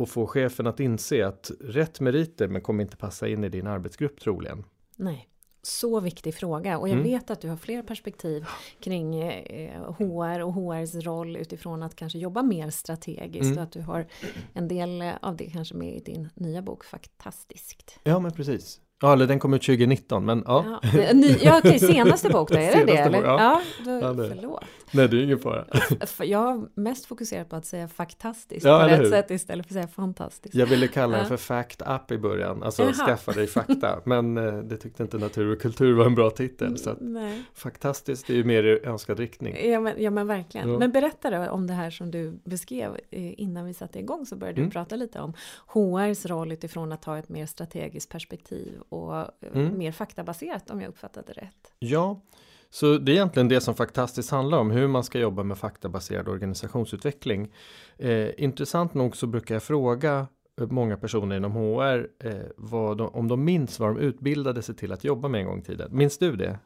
och 0.00 0.08
få 0.08 0.26
chefen 0.26 0.66
att 0.66 0.80
inse 0.80 1.26
att 1.26 1.50
rätt 1.60 2.00
meriter 2.00 2.48
men 2.48 2.62
kommer 2.62 2.82
inte 2.82 2.96
passa 2.96 3.28
in 3.28 3.44
i 3.44 3.48
din 3.48 3.66
arbetsgrupp 3.66 4.20
troligen. 4.20 4.64
Nej. 4.96 5.26
Så 5.62 6.00
viktig 6.00 6.34
fråga 6.34 6.78
och 6.78 6.88
jag 6.88 6.92
mm. 6.92 7.04
vet 7.04 7.30
att 7.30 7.40
du 7.40 7.48
har 7.48 7.56
fler 7.56 7.82
perspektiv 7.82 8.44
kring 8.80 9.22
eh, 9.22 9.92
HR 9.92 10.40
och 10.40 10.54
HRs 10.54 10.94
roll 10.94 11.36
utifrån 11.36 11.82
att 11.82 11.96
kanske 11.96 12.18
jobba 12.18 12.42
mer 12.42 12.70
strategiskt 12.70 13.44
mm. 13.44 13.58
och 13.58 13.62
att 13.62 13.72
du 13.72 13.80
har 13.80 14.06
en 14.52 14.68
del 14.68 15.12
av 15.22 15.36
det 15.36 15.50
kanske 15.50 15.74
med 15.74 15.96
i 15.96 16.00
din 16.00 16.28
nya 16.34 16.62
bok 16.62 16.84
Fantastiskt. 16.84 17.98
Ja 18.02 18.18
men 18.18 18.32
precis. 18.32 18.80
Ja, 19.02 19.12
eller 19.12 19.26
den 19.26 19.38
kom 19.38 19.54
ut 19.54 19.62
2019, 19.62 20.24
men 20.24 20.42
ja. 20.46 20.80
Ja, 20.82 21.12
ny, 21.12 21.36
ja 21.42 21.58
okej, 21.58 21.78
senaste 21.78 22.28
bok 22.28 22.50
då, 22.50 22.58
är 22.58 22.72
det 22.76 22.84
det? 22.84 22.96
Eller? 22.96 23.18
Bok, 23.18 23.26
ja. 23.26 23.40
ja 23.40 23.62
då, 23.84 23.90
ja 23.90 24.12
det. 24.12 24.28
Förlåt. 24.28 24.64
Nej, 24.92 25.08
det 25.08 25.16
är 25.16 25.22
ingen 25.22 25.38
fara. 25.38 25.64
Jag 26.24 26.38
har 26.38 26.68
mest 26.74 27.06
fokuserat 27.06 27.48
på 27.48 27.56
att 27.56 27.66
säga 27.66 27.88
faktastiskt 27.88 28.66
ja, 28.66 28.80
på 28.80 28.88
rätt 28.88 29.10
sätt 29.10 29.30
istället 29.30 29.66
för 29.66 29.72
att 29.74 29.74
säga 29.74 29.88
fantastiskt. 29.88 30.54
Jag 30.54 30.66
ville 30.66 30.88
kalla 30.88 31.16
den 31.16 31.26
för 31.26 31.36
Fact 31.36 31.82
Up 31.82 32.10
i 32.10 32.18
början, 32.18 32.62
alltså 32.62 32.82
Jaha. 32.82 32.92
skaffa 32.92 33.32
dig 33.32 33.46
fakta. 33.46 34.00
Men 34.04 34.36
eh, 34.36 34.58
det 34.58 34.76
tyckte 34.76 35.02
inte 35.02 35.18
Natur 35.18 35.52
och 35.52 35.60
kultur 35.60 35.94
var 35.94 36.06
en 36.06 36.14
bra 36.14 36.30
titel. 36.30 36.78
Så 36.78 36.90
att 36.90 36.98
Faktastiskt 37.54 38.30
är 38.30 38.34
ju 38.34 38.44
mer 38.44 38.64
i 38.64 38.86
önskad 38.86 39.18
riktning. 39.18 39.70
Ja 39.70 39.80
men, 39.80 40.02
ja, 40.02 40.10
men 40.10 40.26
verkligen. 40.26 40.72
Men 40.72 40.92
berätta 40.92 41.30
då 41.30 41.50
om 41.50 41.66
det 41.66 41.72
här 41.72 41.90
som 41.90 42.10
du 42.10 42.38
beskrev 42.44 42.90
eh, 43.10 43.40
innan 43.40 43.66
vi 43.66 43.74
satte 43.74 43.98
igång 43.98 44.26
så 44.26 44.36
började 44.36 44.56
du 44.56 44.62
mm. 44.62 44.70
prata 44.70 44.96
lite 44.96 45.20
om 45.20 45.32
HRs 45.66 46.26
roll 46.26 46.52
utifrån 46.52 46.92
att 46.92 47.04
ha 47.04 47.18
ett 47.18 47.28
mer 47.28 47.46
strategiskt 47.46 48.08
perspektiv 48.08 48.80
och 48.92 49.16
eh, 49.16 49.26
mm. 49.54 49.78
mer 49.78 49.92
faktabaserat 49.92 50.70
om 50.70 50.80
jag 50.80 50.88
uppfattade 50.88 51.32
rätt. 51.32 51.72
Ja, 51.78 52.20
så 52.70 52.98
det 52.98 53.12
är 53.12 53.14
egentligen 53.14 53.48
det 53.48 53.60
som 53.60 53.74
Faktastiskt 53.74 54.30
handlar 54.30 54.58
om, 54.58 54.70
hur 54.70 54.88
man 54.88 55.04
ska 55.04 55.18
jobba 55.18 55.42
med 55.42 55.58
faktabaserad 55.58 56.28
organisationsutveckling. 56.28 57.52
Eh, 57.98 58.28
intressant 58.44 58.94
nog 58.94 59.16
så 59.16 59.26
brukar 59.26 59.54
jag 59.54 59.62
fråga 59.62 60.26
eh, 60.60 60.66
många 60.66 60.96
personer 60.96 61.36
inom 61.36 61.52
HR 61.52 62.08
eh, 62.18 62.94
de, 62.96 63.08
om 63.08 63.28
de 63.28 63.44
minns 63.44 63.78
vad 63.78 63.88
de 63.88 63.98
utbildade 63.98 64.62
sig 64.62 64.74
till 64.74 64.92
att 64.92 65.04
jobba 65.04 65.28
med 65.28 65.40
en 65.40 65.46
gång 65.46 65.58
i 65.58 65.62
tiden. 65.62 65.96
Minns 65.96 66.18
du 66.18 66.36
det? 66.36 66.58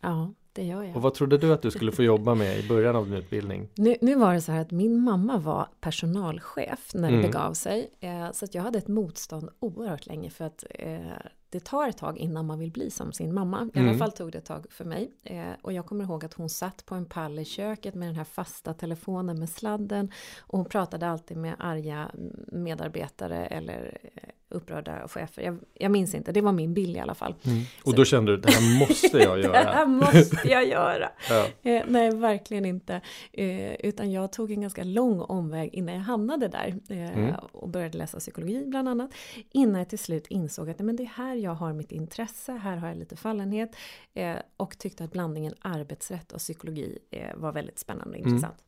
Ja, 0.00 0.34
det 0.52 0.64
gör 0.64 0.82
jag. 0.82 0.96
Och 0.96 1.02
vad 1.02 1.14
trodde 1.14 1.38
du 1.38 1.52
att 1.52 1.62
du 1.62 1.70
skulle 1.70 1.92
få 1.92 2.02
jobba 2.02 2.34
med 2.34 2.58
i 2.58 2.68
början 2.68 2.96
av 2.96 3.04
din 3.04 3.14
utbildning? 3.14 3.68
Nu, 3.76 3.96
nu 4.00 4.14
var 4.14 4.34
det 4.34 4.40
så 4.40 4.52
här 4.52 4.60
att 4.60 4.70
min 4.70 5.00
mamma 5.00 5.38
var 5.38 5.68
personalchef 5.80 6.94
när 6.94 7.08
det 7.08 7.16
mm. 7.16 7.30
begav 7.30 7.52
sig. 7.52 7.90
Eh, 8.00 8.32
så 8.32 8.44
att 8.44 8.54
jag 8.54 8.62
hade 8.62 8.78
ett 8.78 8.88
motstånd 8.88 9.48
oerhört 9.60 10.06
länge 10.06 10.30
för 10.30 10.44
att 10.44 10.64
eh, 10.70 11.00
det 11.50 11.64
tar 11.64 11.88
ett 11.88 11.96
tag 11.98 12.18
innan 12.18 12.46
man 12.46 12.58
vill 12.58 12.70
bli 12.70 12.90
som 12.90 13.12
sin 13.12 13.34
mamma. 13.34 13.70
I 13.74 13.78
Mm. 13.78 13.88
alla 13.88 13.98
fall 13.98 14.12
tog 14.12 14.32
det 14.32 14.38
ett 14.38 14.44
tag 14.44 14.66
för 14.70 14.84
mig. 14.84 15.10
Eh, 15.24 15.44
och 15.62 15.72
jag 15.72 15.86
kommer 15.86 16.04
ihåg 16.04 16.24
att 16.24 16.34
hon 16.34 16.48
satt 16.48 16.86
på 16.86 16.94
en 16.94 17.04
pall 17.04 17.38
i 17.38 17.44
köket 17.44 17.94
med 17.94 18.08
den 18.08 18.16
här 18.16 18.24
fasta 18.24 18.74
telefonen 18.74 19.38
med 19.38 19.48
sladden. 19.48 20.12
Och 20.40 20.58
hon 20.58 20.64
pratade 20.68 21.08
alltid 21.08 21.36
med 21.36 21.54
arga 21.58 22.10
medarbetare 22.52 23.46
eller 23.46 23.98
eh, 24.14 24.22
upprörda 24.50 25.08
chefer. 25.08 25.42
Jag, 25.42 25.58
jag 25.74 25.90
minns 25.90 26.14
inte, 26.14 26.32
det 26.32 26.40
var 26.40 26.52
min 26.52 26.74
bild 26.74 26.96
i 26.96 26.98
alla 27.00 27.14
fall. 27.14 27.34
Mm. 27.44 27.62
Och 27.84 27.94
då 27.94 28.04
kände 28.04 28.32
du, 28.36 28.40
det 28.42 28.50
här 28.52 28.78
måste 28.78 29.18
jag 29.18 29.38
Det 29.42 29.48
här 29.58 29.64
göra. 29.64 29.86
måste 29.86 30.48
jag 30.48 30.66
göra! 30.68 31.08
Ja. 31.30 31.46
Eh, 31.62 31.82
nej, 31.88 32.10
verkligen 32.14 32.64
inte. 32.64 33.00
Eh, 33.32 33.72
utan 33.74 34.12
jag 34.12 34.32
tog 34.32 34.50
en 34.52 34.60
ganska 34.60 34.84
lång 34.84 35.20
omväg 35.20 35.74
innan 35.74 35.94
jag 35.94 36.02
hamnade 36.02 36.48
där. 36.48 36.74
Eh, 36.88 36.98
Mm. 37.18 37.34
Och 37.52 37.68
började 37.68 37.98
läsa 37.98 38.18
psykologi 38.18 38.64
bland 38.66 38.88
annat. 38.88 39.10
Innan 39.52 39.78
jag 39.78 39.88
till 39.88 39.98
slut 39.98 40.26
insåg 40.26 40.70
att 40.70 40.78
nej, 40.78 40.86
men 40.86 40.96
det 40.96 41.02
är 41.02 41.06
här 41.14 41.34
jag 41.38 41.54
har 41.54 41.72
mitt 41.72 41.92
intresse, 41.92 42.52
här 42.52 42.76
har 42.76 42.88
jag 42.88 42.96
lite 42.96 43.16
fallenhet. 43.16 43.76
Eh, 44.14 44.36
och 44.56 44.78
tyckte 44.78 45.04
att 45.04 45.12
blandningen 45.12 45.54
arbetsrätt 45.60 46.32
och 46.32 46.38
psykologi 46.38 46.98
eh, 47.10 47.36
var 47.36 47.52
väldigt 47.52 47.78
spännande 47.78 48.10
och 48.10 48.16
Mm. 48.20 48.28
intressant. 48.34 48.58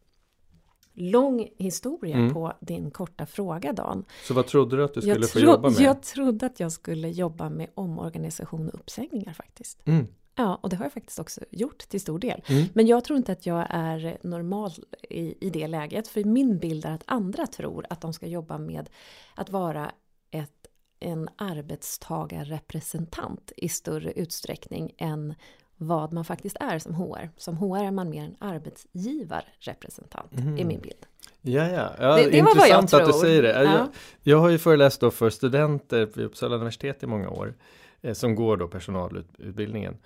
Lång 0.93 1.49
historia 1.59 2.17
Mm. 2.17 2.35
på 2.35 2.53
din 2.61 2.91
korta 2.91 3.27
fråga 3.27 3.73
Dan. 3.73 4.05
Så 4.25 4.35
vad 4.35 4.47
trodde 4.47 4.77
du 4.77 4.85
att 4.85 4.95
du 4.95 5.01
skulle 5.01 5.27
få 5.27 5.39
jobba 5.39 5.71
med? 5.71 5.81
jag 5.81 6.03
trodde 6.03 6.47
att 6.47 6.61
jag 6.61 6.73
skulle 6.73 7.09
jobba 7.09 7.49
med 7.51 7.71
omorganisation 7.75 8.69
och 8.69 8.75
uppsägningar 8.75 9.33
faktiskt. 9.33 9.79
Mm. 9.87 10.07
Ja, 10.35 10.59
och 10.63 10.69
det 10.71 10.77
har 10.77 10.85
jag 10.85 10.93
faktiskt 10.93 11.19
också 11.19 11.41
gjort 11.51 11.79
till 11.79 12.01
stor 12.01 12.19
del. 12.19 12.43
Mm. 12.47 12.65
Men 12.75 12.87
jag 12.87 13.05
tror 13.05 13.17
inte 13.17 13.33
att 13.33 13.47
jag 13.47 13.67
är 13.71 14.19
normal 14.23 14.71
i, 15.11 15.47
i 15.47 15.51
det 15.51 15.67
läget. 15.67 16.09
För 16.09 16.25
min 16.25 16.59
bild 16.59 16.85
är 16.85 16.91
att 16.91 17.03
andra 17.07 17.47
tror 17.47 17.87
att 17.91 18.01
de 18.01 18.13
ska 18.13 18.27
jobba 18.27 18.59
med 18.59 18.91
att 19.35 19.51
vara 19.51 19.91
ett, 20.31 20.67
en 21.01 21.29
arbetstagarrepresentant 21.37 23.53
i 23.57 23.69
större 23.69 24.13
utsträckning 24.13 24.93
än 24.99 25.35
vad 25.77 26.13
man 26.13 26.25
faktiskt 26.25 26.57
är 26.61 26.79
som 26.79 26.95
HR. 26.95 27.31
Som 27.37 27.57
HR 27.57 27.85
är 27.85 27.91
man 27.91 28.11
mer 28.11 28.25
en 28.25 28.37
arbetsgivarrepresentant, 28.39 30.33
Mhm. 30.33 30.59
är 30.59 30.65
min 30.65 30.81
bild. 30.81 31.07
Ja, 31.41 31.69
ja. 31.69 31.91
ja 32.01 32.17
Det- 32.17 32.31
det 32.31 32.37
intressant 32.39 32.95
att 32.95 33.07
du 33.07 33.13
säger 33.13 33.43
det. 33.43 33.49
Ja. 33.53 33.63
Jag, 33.63 33.89
jag 34.23 34.39
har 34.39 34.49
ju 34.49 34.59
föreläst 34.59 35.01
då 35.01 35.11
för 35.11 35.31
studenter 35.31 36.07
vid 36.15 36.27
Uppsala 36.27 36.55
universitet 36.57 37.03
i 37.03 37.07
många 37.07 37.31
år, 37.31 37.55
eh, 38.01 38.15
som 38.15 38.35
går 38.35 38.57
då 38.57 38.69
personalutbildningen. 38.69 39.97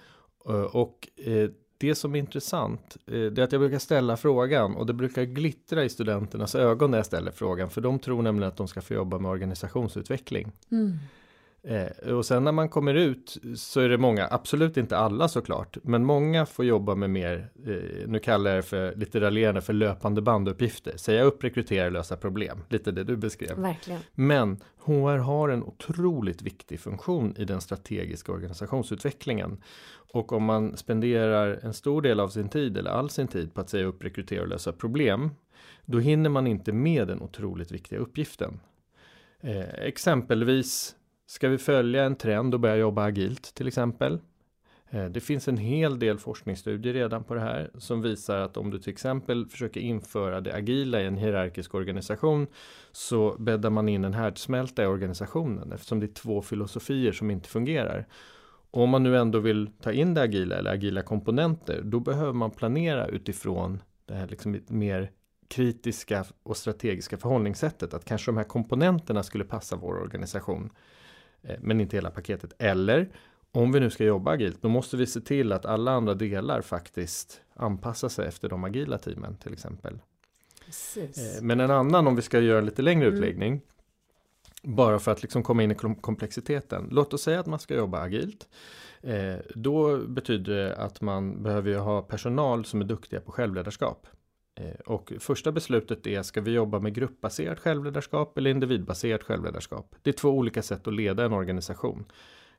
Eh, 0.48 0.54
och 0.54 1.08
eh, 1.16 1.50
det 1.78 1.94
som 1.94 2.14
är 2.14 2.18
intressant, 2.18 2.96
eh, 3.06 3.12
det 3.12 3.38
är 3.38 3.42
att 3.42 3.52
jag 3.52 3.60
brukar 3.60 3.78
ställa 3.78 4.16
frågan 4.16 4.76
och 4.76 4.86
det 4.86 4.92
brukar 4.92 5.22
glittra 5.24 5.84
i 5.84 5.88
studenternas 5.88 6.54
ögon 6.54 6.90
när 6.90 6.98
jag 6.98 7.06
ställer 7.06 7.30
frågan, 7.30 7.70
för 7.70 7.80
de 7.80 7.98
tror 7.98 8.22
nämligen 8.22 8.48
att 8.48 8.56
de 8.56 8.68
ska 8.68 8.80
få 8.80 8.94
jobba 8.94 9.18
med 9.18 9.30
organisationsutveckling. 9.30 10.52
Mm. 10.70 10.98
Eh, 11.66 12.12
och 12.14 12.26
sen 12.26 12.44
när 12.44 12.52
man 12.52 12.68
kommer 12.68 12.94
ut 12.94 13.36
så 13.56 13.80
är 13.80 13.88
det 13.88 13.98
många, 13.98 14.28
absolut 14.30 14.76
inte 14.76 14.96
alla 14.96 15.28
såklart, 15.28 15.76
men 15.82 16.04
många 16.04 16.46
får 16.46 16.64
jobba 16.64 16.94
med 16.94 17.10
mer, 17.10 17.50
eh, 17.66 18.08
nu 18.08 18.18
kallar 18.18 18.50
jag 18.50 18.58
det 18.58 18.62
för 18.62 18.94
lite 18.94 19.20
raljerande 19.20 19.60
för 19.60 19.72
löpande 19.72 20.22
banduppgifter. 20.22 20.96
Säga 20.96 21.22
upp, 21.22 21.44
rekrytera, 21.44 21.88
lösa 21.88 22.16
problem. 22.16 22.58
Lite 22.68 22.92
det 22.92 23.04
du 23.04 23.16
beskrev. 23.16 23.56
Verkligen. 23.56 24.00
Men 24.14 24.60
HR 24.78 25.18
har 25.18 25.48
en 25.48 25.62
otroligt 25.62 26.42
viktig 26.42 26.80
funktion 26.80 27.34
i 27.36 27.44
den 27.44 27.60
strategiska 27.60 28.32
organisationsutvecklingen. 28.32 29.62
Och 30.12 30.32
om 30.32 30.44
man 30.44 30.76
spenderar 30.76 31.58
en 31.62 31.74
stor 31.74 32.02
del 32.02 32.20
av 32.20 32.28
sin 32.28 32.48
tid 32.48 32.76
eller 32.76 32.90
all 32.90 33.10
sin 33.10 33.28
tid 33.28 33.54
på 33.54 33.60
att 33.60 33.70
säga 33.70 33.84
upp, 33.84 34.04
rekrytera 34.04 34.42
och 34.42 34.48
lösa 34.48 34.72
problem, 34.72 35.30
då 35.86 35.98
hinner 35.98 36.30
man 36.30 36.46
inte 36.46 36.72
med 36.72 37.08
den 37.08 37.22
otroligt 37.22 37.72
viktiga 37.72 37.98
uppgiften. 37.98 38.60
Eh, 39.40 39.74
exempelvis 39.74 40.96
ska 41.26 41.48
vi 41.48 41.58
följa 41.58 42.04
en 42.04 42.16
trend 42.16 42.54
och 42.54 42.60
börja 42.60 42.76
jobba 42.76 43.04
agilt 43.04 43.54
till 43.54 43.68
exempel. 43.68 44.18
Eh, 44.90 45.04
det 45.04 45.20
finns 45.20 45.48
en 45.48 45.56
hel 45.56 45.98
del 45.98 46.18
forskningsstudier 46.18 46.94
redan 46.94 47.24
på 47.24 47.34
det 47.34 47.40
här 47.40 47.70
som 47.78 48.02
visar 48.02 48.38
att 48.38 48.56
om 48.56 48.70
du 48.70 48.78
till 48.78 48.92
exempel 48.92 49.46
försöker 49.46 49.80
införa 49.80 50.40
det 50.40 50.54
agila 50.54 51.00
i 51.00 51.06
en 51.06 51.16
hierarkisk 51.16 51.74
organisation 51.74 52.46
så 52.92 53.36
bäddar 53.38 53.70
man 53.70 53.88
in 53.88 54.04
en 54.04 54.14
härdsmälta 54.14 54.82
i 54.82 54.86
organisationen 54.86 55.72
eftersom 55.72 56.00
det 56.00 56.06
är 56.06 56.14
två 56.14 56.42
filosofier 56.42 57.12
som 57.12 57.30
inte 57.30 57.48
fungerar. 57.48 58.06
Och 58.70 58.82
om 58.82 58.90
man 58.90 59.02
nu 59.02 59.18
ändå 59.18 59.38
vill 59.38 59.70
ta 59.80 59.92
in 59.92 60.14
det 60.14 60.22
agila 60.22 60.56
eller 60.56 60.70
agila 60.70 61.02
komponenter 61.02 61.82
då 61.84 62.00
behöver 62.00 62.32
man 62.32 62.50
planera 62.50 63.06
utifrån 63.06 63.82
det 64.06 64.14
här 64.14 64.26
liksom 64.26 64.60
mer 64.66 65.10
kritiska 65.48 66.24
och 66.42 66.56
strategiska 66.56 67.16
förhållningssättet 67.16 67.94
att 67.94 68.04
kanske 68.04 68.30
de 68.30 68.36
här 68.36 68.44
komponenterna 68.44 69.22
skulle 69.22 69.44
passa 69.44 69.76
vår 69.76 69.94
organisation 69.94 70.70
men 71.60 71.80
inte 71.80 71.96
hela 71.96 72.10
paketet. 72.10 72.52
Eller 72.58 73.08
om 73.52 73.72
vi 73.72 73.80
nu 73.80 73.90
ska 73.90 74.04
jobba 74.04 74.30
agilt, 74.30 74.62
då 74.62 74.68
måste 74.68 74.96
vi 74.96 75.06
se 75.06 75.20
till 75.20 75.52
att 75.52 75.66
alla 75.66 75.92
andra 75.92 76.14
delar 76.14 76.60
faktiskt 76.60 77.40
anpassar 77.54 78.08
sig 78.08 78.26
efter 78.28 78.48
de 78.48 78.64
agila 78.64 78.98
teamen 78.98 79.36
till 79.36 79.52
exempel. 79.52 79.98
Precis. 80.66 81.36
Eh, 81.38 81.42
Men 81.42 81.60
en 81.60 81.70
annan, 81.70 82.06
om 82.06 82.16
vi 82.16 82.22
ska 82.22 82.40
göra 82.40 82.58
en 82.58 82.64
lite 82.66 82.82
längre 82.82 83.06
Mm. 83.06 83.14
utläggning, 83.14 83.60
bara 84.62 84.98
för 84.98 85.12
att 85.12 85.22
liksom 85.22 85.42
komma 85.42 85.62
in 85.62 85.70
i 85.70 85.74
kom- 85.74 85.94
komplexiteten. 85.94 86.88
Låt 86.90 87.14
oss 87.14 87.22
säga 87.22 87.40
att 87.40 87.46
man 87.46 87.58
ska 87.58 87.74
jobba 87.74 88.00
agilt. 88.00 88.48
Eh, 89.02 89.34
då 89.54 89.98
betyder 89.98 90.54
det 90.56 90.76
att 90.76 91.00
man 91.00 91.42
behöver 91.42 91.78
ha 91.78 92.02
personal 92.02 92.64
som 92.64 92.80
är 92.80 92.84
duktiga 92.84 93.20
på 93.20 93.32
självledarskap. 93.32 94.06
Eh, 94.54 94.80
och 94.86 95.12
första 95.18 95.52
beslutet 95.52 96.06
är, 96.06 96.22
ska 96.22 96.40
vi 96.40 96.50
jobba 96.50 96.78
med 96.78 96.94
gruppbaserat 96.94 97.60
självledarskap 97.60 98.38
eller 98.38 98.50
individbaserat 98.50 99.22
självledarskap? 99.22 99.94
Det 100.02 100.10
är 100.10 100.14
två 100.14 100.30
olika 100.30 100.62
sätt 100.62 100.86
att 100.86 100.94
leda 100.94 101.24
en 101.24 101.32
organisation. 101.32 102.04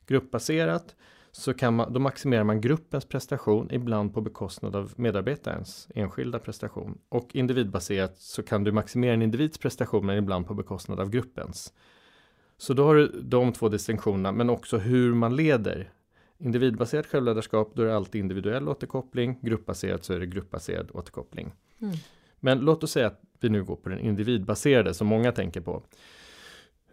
Gruppbaserat, 0.07 0.95
så 1.31 1.53
kan 1.53 1.75
man, 1.75 1.93
då 1.93 1.99
maximerar 1.99 2.43
man 2.43 2.61
gruppens 2.61 3.05
prestation, 3.05 3.71
ibland 3.71 4.13
på 4.13 4.21
bekostnad 4.21 4.75
av 4.75 4.93
medarbetarens 4.95 5.87
enskilda 5.95 6.39
prestation. 6.39 6.97
Och 7.09 7.35
individbaserat 7.35 8.19
så 8.19 8.43
kan 8.43 8.63
du 8.63 8.71
maximera 8.71 9.13
en 9.13 9.21
individs 9.21 9.57
prestation, 9.57 10.05
men 10.05 10.17
ibland 10.17 10.47
på 10.47 10.53
bekostnad 10.53 10.99
av 10.99 11.09
gruppens. 11.09 11.73
Så 12.57 12.73
då 12.73 12.85
har 12.85 12.95
du 12.95 13.21
de 13.21 13.53
två 13.53 13.69
distinktionerna, 13.69 14.31
men 14.31 14.49
också 14.49 14.77
hur 14.77 15.13
man 15.13 15.35
leder. 15.35 15.91
Individbaserat 16.37 17.05
självledarskap, 17.05 17.71
då 17.75 17.81
är 17.81 17.85
det 17.85 17.95
alltid 17.95 18.19
individuell 18.19 18.69
återkoppling. 18.69 19.39
Gruppbaserat 19.41 20.03
så 20.03 20.13
är 20.13 20.19
det 20.19 20.25
gruppbaserad 20.25 20.91
återkoppling. 20.93 21.51
Mm. 21.81 21.95
Men 22.39 22.59
låt 22.59 22.83
oss 22.83 22.91
säga 22.91 23.07
att 23.07 23.21
vi 23.39 23.49
nu 23.49 23.63
går 23.63 23.75
på 23.75 23.89
den 23.89 23.99
individbaserade 23.99 24.93
som 24.93 25.07
många 25.07 25.31
tänker 25.31 25.61
på. 25.61 25.83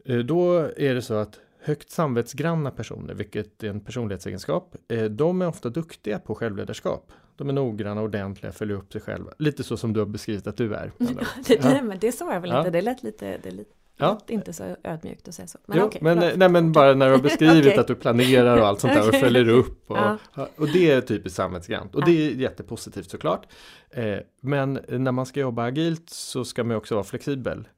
Eh, 0.05 0.19
Då 0.19 0.59
är 0.77 0.95
det 0.95 1.03
så 1.03 1.15
att 1.15 1.41
högt 1.65 1.91
samvetsgranna 1.91 2.71
personer, 2.71 3.15
vilket 3.15 3.63
är 3.63 3.69
en 3.69 3.81
personlighetsegenskap, 3.81 4.77
eh, 4.89 5.05
de 5.05 5.43
är 5.43 5.49
ofta 5.49 5.69
duktiga 5.69 6.19
på 6.19 6.35
självledarskap. 6.35 7.13
De 7.37 7.49
är 7.49 7.53
noggranna, 7.53 8.03
ordentliga, 8.03 8.53
följer 8.53 8.77
upp 8.77 8.93
sig 8.93 9.01
själva. 9.01 9.33
Lite 9.39 9.65
så 9.65 9.77
som 9.77 9.93
du 9.93 10.01
har 10.01 10.07
beskrivit 10.07 10.47
att 10.47 10.57
du 10.57 10.75
är. 10.75 10.93
Anna. 11.01 11.21
Det, 11.47 11.55
Ja. 11.55 11.61
nej, 11.71 11.83
men 11.83 11.99
det 11.99 12.13
sa 12.13 12.33
jag 12.35 12.41
väl 12.41 12.51
Ja. 12.51 12.59
inte, 12.59 12.71
det 12.71 12.81
lät 12.83 13.03
lite, 13.03 13.39
det 13.43 13.51
lät 13.51 13.67
Ja. 13.97 14.19
inte 14.29 14.53
så 14.53 14.77
ödmjukt 14.85 15.29
att 15.29 15.35
säga 15.35 15.47
så. 15.49 15.59
Men 15.67 15.79
jo, 15.79 15.85
okej, 15.85 16.01
men, 16.05 16.39
nej, 16.39 16.49
men 16.49 16.73
bara 16.73 16.95
när 16.95 17.07
du 17.07 17.13
har 17.13 17.23
beskrivit 17.23 17.67
Okej. 17.67 17.79
att 17.79 17.87
du 17.87 17.95
planerar 17.95 18.57
och 18.59 18.67
allt 18.67 18.81
sånt 18.81 18.95
där 18.95 19.09
och 19.09 19.15
följer 19.21 19.49
upp. 19.49 19.91
Och, 19.91 19.97
Ja. 19.97 20.49
och 20.57 20.69
det 20.69 20.91
är 20.91 21.01
typiskt 21.01 21.37
samvetsgrant. 21.37 21.95
Och 21.95 22.05
det 22.05 22.27
är 22.27 22.31
jättepositivt 22.31 23.11
såklart. 23.11 23.47
Eh, 23.91 24.17
men 24.41 24.81
när 24.89 25.13
man 25.13 25.27
ska 25.27 25.41
jobba 25.41 25.65
agilt 25.65 26.11
så 26.11 26.45
ska 26.45 26.65
man 26.65 26.77
också 26.77 26.95
vara 26.95 27.05
flexibel. 27.05 27.69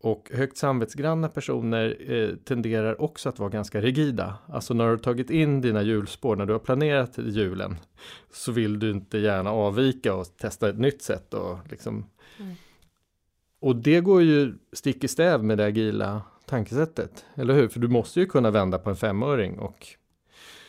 Och 0.00 0.30
högt 0.34 0.56
samvetsgranna 0.56 1.28
personer 1.28 2.12
eh, 2.12 2.28
tenderar 2.44 3.00
också 3.02 3.28
att 3.28 3.38
vara 3.38 3.50
ganska 3.50 3.80
rigida. 3.80 4.34
Alltså 4.48 4.74
när 4.74 4.84
du 4.84 4.90
har 4.90 4.96
tagit 4.96 5.30
in 5.30 5.60
dina 5.60 5.82
hjulspår, 5.82 6.36
när 6.36 6.46
du 6.46 6.52
har 6.52 6.60
planerat 6.60 7.18
hjulen, 7.18 7.76
så 8.32 8.52
vill 8.52 8.78
du 8.78 8.90
inte 8.90 9.18
gärna 9.18 9.50
avvika 9.50 10.14
och 10.14 10.26
testa 10.36 10.68
ett 10.68 10.78
nytt 10.78 11.02
sätt. 11.02 11.34
Och, 11.34 11.58
liksom. 11.70 12.06
Mm. 12.40 12.54
Och 13.60 13.76
det 13.76 14.00
går 14.00 14.22
ju 14.22 14.54
stick 14.72 15.04
i 15.04 15.08
stäv 15.08 15.44
med 15.44 15.58
det 15.58 15.64
agila 15.64 16.22
tankesättet, 16.46 17.24
eller 17.34 17.54
hur? 17.54 17.68
För 17.68 17.80
du 17.80 17.88
måste 17.88 18.20
ju 18.20 18.26
kunna 18.26 18.50
vända 18.50 18.78
på 18.78 18.90
en 18.90 18.96
femöring 18.96 19.58
och 19.58 19.86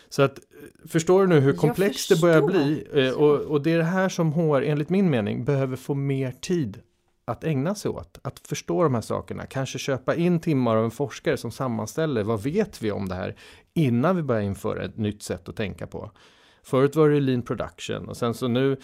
så 0.10 0.21
att 0.21 0.39
förstår 0.88 1.21
du 1.21 1.28
nu 1.28 1.39
hur 1.39 1.54
komplext 1.54 2.10
det 2.10 2.21
börjar 2.21 2.41
bli? 2.41 2.88
Eh, 2.93 3.13
och, 3.13 3.41
och 3.41 3.62
det 3.62 3.71
är 3.71 3.78
det 3.78 3.84
här 3.84 4.10
som 4.10 4.34
HR 4.34 4.62
enligt 4.62 4.89
min 4.89 5.10
mening 5.10 5.45
behöver 5.45 5.75
få 5.75 5.93
mer 5.93 6.32
tid 6.32 6.82
att 7.25 7.43
ägna 7.43 7.75
sig 7.75 7.91
åt, 7.91 8.19
att 8.21 8.39
förstå 8.39 8.84
de 8.84 8.93
här 8.93 9.02
sakerna, 9.02 9.45
kanske 9.45 9.80
köpa 9.80 10.15
in 10.15 10.39
timmar 10.39 10.75
av 10.75 10.84
en 10.84 10.91
forskare 10.91 11.38
som 11.38 11.52
sammanställer 11.52 12.23
vad 12.23 12.43
vet 12.43 12.82
vi 12.82 12.91
om 12.91 13.10
det 13.10 13.15
här 13.15 13.36
innan 13.73 14.15
vi 14.15 14.21
börjar 14.21 14.41
införa 14.41 14.84
ett 14.84 14.97
nytt 14.97 15.23
sätt 15.23 15.49
att 15.49 15.56
tänka 15.56 15.88
på. 15.88 16.12
Förut 16.63 16.95
var 16.95 17.10
det 17.10 17.19
lean 17.19 17.41
production 17.41 18.10
och 18.10 18.17
sen 18.17 18.34
så 18.34 18.47
nu 18.47 18.78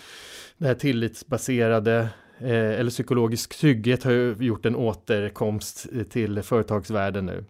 det 0.58 0.68
här 0.68 0.76
tillitsbaserade 0.76 2.10
eller 2.40 2.90
psykologisk 2.90 3.60
trygghet 3.60 4.04
har 4.04 4.12
ju 4.12 4.36
gjort 4.40 4.66
en 4.66 4.76
återkomst 4.76 5.88
eh, 5.94 6.04
till 6.04 6.42
företagsvärlden 6.42 7.26
nu. 7.26 7.46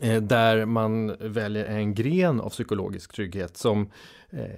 Eh, 0.00 0.22
där 0.22 0.64
man 0.64 1.16
väljer 1.20 1.64
en 1.64 1.94
gren 1.94 2.40
av 2.40 2.50
psykologisk 2.50 3.12
trygghet 3.12 3.56
som 3.56 3.90
eh, 4.30 4.50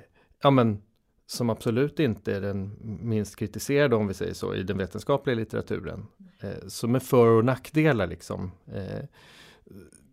ja, 0.43 0.51
men, 0.51 0.83
som 1.27 1.51
absolut 1.51 2.01
inte 2.01 2.37
är 2.37 2.41
den 2.41 2.77
minst 3.03 3.37
kritiserade 3.37 3.97
om 3.97 4.09
vi 4.09 4.15
säger 4.15 4.35
så 4.35 4.55
i 4.55 4.63
den 4.63 4.79
vetenskapliga 4.79 5.37
litteraturen. 5.37 6.07
Eh, 6.41 6.69
som 6.69 6.95
är 6.95 6.99
för 6.99 7.27
och 7.27 7.45
nackdelar 7.45 8.07
liksom. 8.07 8.53
Eh, 8.75 9.05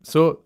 så 0.03 0.37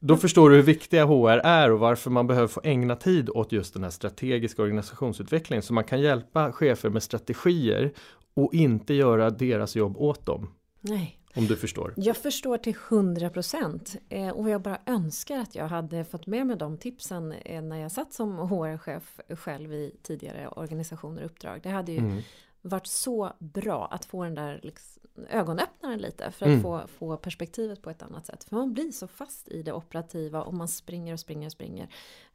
Då 0.00 0.16
förstår 0.16 0.50
du 0.50 0.56
hur 0.56 0.62
viktiga 0.62 1.04
HR 1.04 1.40
är 1.44 1.72
och 1.72 1.78
varför 1.78 2.10
man 2.10 2.26
behöver 2.26 2.48
få 2.48 2.60
ägna 2.64 2.96
tid 2.96 3.30
åt 3.30 3.52
just 3.52 3.74
den 3.74 3.82
här 3.82 3.90
strategiska 3.90 4.62
organisationsutvecklingen. 4.62 5.62
Så 5.62 5.72
man 5.74 5.84
kan 5.84 6.00
hjälpa 6.00 6.52
chefer 6.52 6.90
med 6.90 7.02
strategier 7.02 7.92
och 8.38 8.54
inte 8.54 8.94
göra 8.94 9.30
deras 9.30 9.76
jobb 9.76 9.96
åt 9.96 10.26
dem. 10.26 10.48
Nej. 10.80 11.14
Om 11.34 11.46
du 11.46 11.56
förstår. 11.56 11.94
Jag 11.96 12.16
förstår 12.16 12.58
till 12.58 12.76
100 12.88 13.30
procent. 13.30 13.96
Eh, 14.08 14.28
och 14.28 14.50
jag 14.50 14.62
bara 14.62 14.78
önskar 14.86 15.38
att 15.38 15.54
jag 15.54 15.68
hade 15.68 16.04
fått 16.04 16.26
med 16.26 16.46
mig 16.46 16.56
de 16.56 16.78
tipsen 16.78 17.32
eh, 17.32 17.62
när 17.62 17.76
jag 17.76 17.92
satt 17.92 18.12
som 18.12 18.38
HR-chef 18.38 19.20
själv 19.28 19.72
i 19.72 19.96
tidigare 20.02 20.48
organisationer 20.48 21.22
och 21.22 21.26
uppdrag. 21.26 21.60
Det 21.62 21.68
hade 21.68 21.92
ju 21.92 21.98
mm. 21.98 22.22
varit 22.62 22.86
så 22.86 23.32
bra 23.38 23.88
att 23.90 24.04
få 24.04 24.24
den 24.24 24.34
där 24.34 24.60
liksom, 24.62 25.02
ögonöppnaren 25.30 25.98
lite 25.98 26.30
för 26.30 26.46
att 26.46 26.50
mm. 26.50 26.62
få, 26.62 26.82
få 26.98 27.16
perspektivet 27.16 27.82
på 27.82 27.90
ett 27.90 28.02
annat 28.02 28.26
sätt. 28.26 28.44
För 28.44 28.56
man 28.56 28.72
blir 28.72 28.90
så 28.90 29.06
fast 29.06 29.48
i 29.48 29.62
det 29.62 29.72
operativa 29.72 30.42
och 30.42 30.54
man 30.54 30.68
springer 30.68 31.12
och 31.12 31.20
springer 31.20 31.46
och 31.46 31.52
springer. 31.52 31.88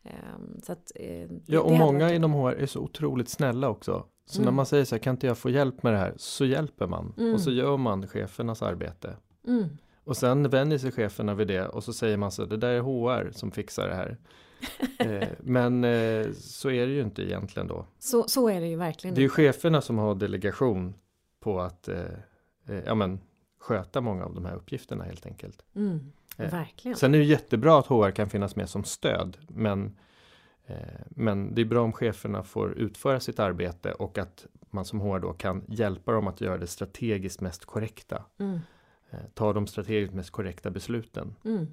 Um, 0.04 0.62
så 0.64 0.72
att, 0.72 0.92
uh, 1.00 1.28
ja, 1.46 1.62
och 1.62 1.72
många 1.72 2.06
varit... 2.06 2.16
inom 2.16 2.34
HR 2.34 2.52
är 2.52 2.66
så 2.66 2.80
otroligt 2.80 3.30
snälla 3.30 3.70
också. 3.70 4.06
Så 4.26 4.40
mm. 4.40 4.46
när 4.46 4.52
man 4.52 4.66
säger 4.66 4.86
så 4.86 4.96
här, 4.96 5.00
kan 5.00 5.14
inte 5.14 5.28
jag 5.28 5.38
få 5.38 5.50
hjälp 5.50 5.84
med 5.84 5.94
det 5.94 6.00
här? 6.00 6.14
Så 6.18 6.46
hjälper 6.46 6.88
man. 6.88 7.14
Mm. 7.18 7.34
Och 7.34 7.42
så 7.42 7.52
gör 7.52 7.78
man 7.78 8.08
chefernas 8.08 8.62
arbete. 8.62 9.18
Mm. 9.48 9.66
Och 10.04 10.18
sen 10.18 10.50
vänjer 10.50 10.78
sig 10.78 10.92
cheferna 10.92 11.34
vid 11.34 11.48
det 11.48 11.68
och 11.68 11.84
så 11.84 11.94
säger 11.94 12.18
man 12.18 12.32
så 12.32 12.46
det 12.46 12.58
där 12.58 12.70
är 12.70 12.82
HR 12.82 13.32
som 13.32 13.52
fixar 13.52 13.88
det 13.88 13.96
här. 13.96 14.18
eh, 15.00 15.28
men 15.40 15.84
eh, 15.84 16.32
så 16.32 16.72
är 16.72 16.88
det 16.88 16.94
ju 16.94 17.02
inte 17.02 17.24
egentligen 17.24 17.68
då. 17.68 17.86
Så, 18.00 18.24
så 18.28 18.50
är 18.50 18.62
det 18.62 18.68
ju 18.68 18.76
verkligen. 18.76 19.16
Det 19.16 19.22
är 19.22 19.24
ju 19.24 19.30
cheferna 19.30 19.82
som 19.82 19.98
har 19.98 20.16
delegation 20.16 20.94
på 21.40 21.62
att 21.62 21.88
eh, 21.88 22.00
eh 22.68 22.80
ja, 22.86 22.96
men, 22.96 23.20
sköta 23.60 24.02
många 24.02 24.26
av 24.26 24.34
de 24.36 24.46
här 24.46 24.56
uppgifterna 24.56 25.04
helt 25.04 25.26
enkelt. 25.26 25.66
Mm, 25.76 26.12
verkligen. 26.38 26.98
Sen 26.98 27.14
är 27.14 27.18
det 27.18 27.26
jättebra 27.26 27.80
att 27.80 27.88
HR 27.88 28.12
kan 28.12 28.30
finnas 28.30 28.56
med 28.56 28.70
som 28.70 28.84
stöd. 28.84 29.38
Men 29.48 29.98
men 31.10 31.56
det 31.56 31.62
är 31.62 31.66
bra 31.66 31.82
om 31.82 31.94
cheferna 31.94 32.44
får 32.44 32.74
utföra 32.74 33.20
sitt 33.20 33.40
arbete 33.40 33.92
och 33.92 34.18
att 34.18 34.46
man 34.70 34.86
som 34.86 35.02
HR 35.02 35.20
då 35.20 35.34
kan 35.34 35.64
hjälpa 35.68 36.12
dem 36.12 36.28
att 36.28 36.42
göra 36.42 36.58
det 36.58 36.68
strategiskt 36.68 37.42
mest 37.42 37.66
korrekta. 37.66 38.24
Mm. 38.38 38.60
Eh, 39.10 39.20
ta 39.34 39.54
de 39.54 39.68
strategiskt 39.68 40.14
mest 40.14 40.30
korrekta 40.30 40.72
besluten. 40.72 41.36
Mm. 41.46 41.68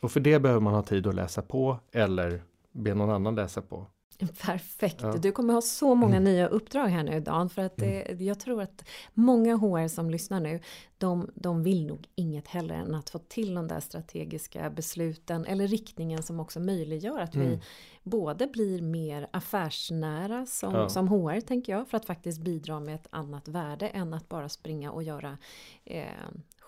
Och 0.00 0.12
för 0.12 0.20
det 0.20 0.38
behöver 0.38 0.60
man 0.60 0.74
ha 0.74 0.82
tid 0.82 1.06
att 1.06 1.14
läsa 1.14 1.42
på 1.42 1.78
eller 1.92 2.42
be 2.72 2.94
någon 2.94 3.10
annan 3.10 3.34
läsa 3.34 3.62
på. 3.62 3.86
Perfekt! 4.42 5.02
Ja. 5.02 5.12
Du 5.12 5.32
kommer 5.32 5.54
ha 5.54 5.62
så 5.62 5.94
många 5.94 6.16
mm. 6.16 6.24
nya 6.24 6.46
uppdrag 6.46 6.88
här 6.88 7.04
nu 7.04 7.20
Dan 7.20 7.50
för 7.50 7.62
att 7.62 7.76
det, 7.76 8.10
mm. 8.10 8.26
jag 8.26 8.40
tror 8.40 8.62
att 8.62 8.84
många 9.14 9.56
HR 9.56 9.88
som 9.88 10.10
lyssnar 10.10 10.40
nu 10.40 10.60
de, 10.98 11.30
de 11.34 11.62
vill 11.62 11.86
nog 11.86 12.08
inget 12.14 12.48
hellre 12.48 12.74
än 12.74 12.94
att 12.94 13.10
få 13.10 13.18
till 13.18 13.54
de 13.54 13.68
där 13.68 13.80
strategiska 13.80 14.70
besluten 14.70 15.44
eller 15.44 15.66
riktningen 15.66 16.22
som 16.22 16.40
också 16.40 16.60
möjliggör 16.60 17.20
att 17.20 17.34
mm. 17.34 17.48
vi 17.48 17.60
både 18.02 18.46
blir 18.46 18.82
mer 18.82 19.28
affärsnära 19.30 20.46
som, 20.46 20.74
ja. 20.74 20.88
som 20.88 21.08
HR 21.08 21.40
tänker 21.40 21.72
jag 21.72 21.88
för 21.88 21.96
att 21.96 22.06
faktiskt 22.06 22.40
bidra 22.40 22.80
med 22.80 22.94
ett 22.94 23.06
annat 23.10 23.48
värde 23.48 23.88
än 23.88 24.14
att 24.14 24.28
bara 24.28 24.48
springa 24.48 24.92
och 24.92 25.02
göra 25.02 25.38
eh, 25.84 26.04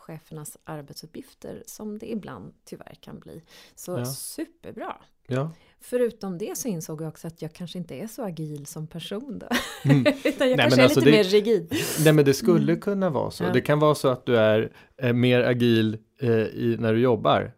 chefernas 0.04 0.56
arbetsuppgifter 0.64 1.62
som 1.66 1.98
det 1.98 2.10
ibland 2.10 2.52
tyvärr 2.64 2.94
kan 3.00 3.18
bli. 3.18 3.42
Så 3.74 3.98
ja. 3.98 4.04
superbra! 4.04 4.96
Ja. 5.26 5.50
Förutom 5.80 6.38
det 6.38 6.58
så 6.58 6.68
insåg 6.68 7.02
jag 7.02 7.08
också 7.08 7.26
att 7.26 7.42
jag 7.42 7.52
kanske 7.52 7.78
inte 7.78 7.94
är 7.94 8.06
så 8.06 8.24
agil 8.24 8.66
som 8.66 8.86
person 8.86 9.38
då. 9.38 9.48
Mm. 9.84 10.00
Utan 10.24 10.50
jag 10.50 10.56
nej, 10.56 10.56
kanske 10.56 10.80
är 10.80 10.84
alltså 10.84 11.00
lite 11.00 11.10
det, 11.10 11.16
mer 11.16 11.24
rigid. 11.24 11.74
Nej 12.04 12.12
men 12.12 12.24
det 12.24 12.34
skulle 12.34 12.72
mm. 12.72 12.80
kunna 12.80 13.10
vara 13.10 13.30
så. 13.30 13.44
Ja. 13.44 13.52
Det 13.52 13.60
kan 13.60 13.78
vara 13.78 13.94
så 13.94 14.08
att 14.08 14.26
du 14.26 14.36
är 14.36 14.72
eh, 14.96 15.12
mer 15.12 15.40
agil 15.40 15.98
eh, 16.20 16.30
i, 16.30 16.76
när 16.78 16.92
du 16.92 17.00
jobbar. 17.00 17.52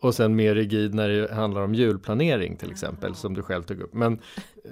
Och 0.00 0.14
sen 0.14 0.36
mer 0.36 0.54
rigid 0.54 0.94
när 0.94 1.08
det 1.08 1.34
handlar 1.34 1.62
om 1.62 1.74
julplanering 1.74 2.56
till 2.56 2.70
exempel, 2.70 3.14
som 3.14 3.34
du 3.34 3.42
själv 3.42 3.62
tog 3.62 3.80
upp. 3.80 3.94
Men 3.94 4.18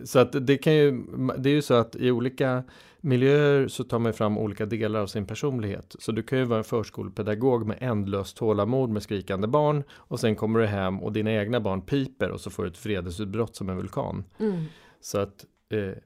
så 0.04 0.18
att 0.18 0.46
det 0.46 0.56
kan 0.56 0.74
ju, 0.74 1.04
det 1.38 1.50
är 1.50 1.54
ju 1.54 1.62
så 1.62 1.74
att 1.74 1.96
i 1.96 2.10
olika 2.10 2.64
miljöer 3.04 3.68
så 3.68 3.84
tar 3.84 3.98
man 3.98 4.12
fram 4.12 4.38
olika 4.38 4.66
delar 4.66 5.00
av 5.00 5.06
sin 5.06 5.26
personlighet. 5.26 5.96
Så 5.98 6.12
du 6.12 6.22
kan 6.22 6.38
ju 6.38 6.44
vara 6.44 6.58
en 6.58 6.64
förskolepedagog 6.64 7.66
med 7.66 7.78
ändlöst 7.80 8.36
tålamod 8.36 8.90
med 8.90 9.02
skrikande 9.02 9.46
barn 9.46 9.84
och 9.92 10.20
sen 10.20 10.36
kommer 10.36 10.60
du 10.60 10.66
hem 10.66 11.00
och 11.02 11.12
dina 11.12 11.32
egna 11.32 11.60
barn 11.60 11.82
piper 11.82 12.30
och 12.30 12.40
så 12.40 12.50
får 12.50 12.62
du 12.62 12.68
ett 12.68 12.86
vredesutbrott 12.86 13.56
som 13.56 13.68
en 13.68 13.76
vulkan. 13.76 14.24
Mm. 14.38 14.64
Så 15.00 15.18
att 15.18 15.44
eh, 15.70 15.98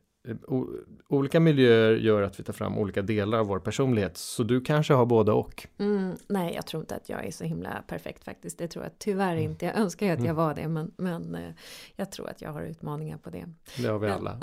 olika 1.09 1.41
miljöer 1.41 1.97
gör 1.97 2.23
att 2.23 2.41
vi 2.41 2.45
tar 2.45 2.53
fram 2.53 2.79
olika 2.79 3.03
delar 3.03 3.39
av 3.39 3.47
vår 3.47 3.59
personlighet. 3.59 4.17
Så 4.17 4.43
du 4.43 4.61
kanske 4.61 4.95
har 4.95 5.07
båda 5.07 5.33
och? 5.33 5.67
Mm, 5.79 6.17
nej, 6.29 6.55
jag 6.55 6.67
tror 6.67 6.81
inte 6.81 6.95
att 6.95 7.09
jag 7.09 7.27
är 7.27 7.31
så 7.31 7.45
himla 7.45 7.83
perfekt 7.87 8.25
faktiskt. 8.25 8.59
Det 8.59 8.69
tror 8.69 8.85
jag 8.85 8.99
tyvärr 8.99 9.33
mm. 9.33 9.45
inte. 9.51 9.67
Jag 9.67 9.77
önskar 9.77 10.07
ju 10.07 10.13
att 10.13 10.19
jag 10.19 10.25
mm. 10.25 10.37
var 10.37 10.55
det, 10.55 10.69
men, 10.69 10.93
men 10.97 11.35
eh, 11.35 11.51
jag 11.97 12.13
tror 12.13 12.29
att 12.29 12.43
jag 12.43 12.53
har 12.53 12.63
utmaningar 12.63 13.19
på 13.19 13.31
det. 13.31 13.49
Det 13.77 13.89
har 13.89 13.99
vi 13.99 14.09
alla. 14.09 14.41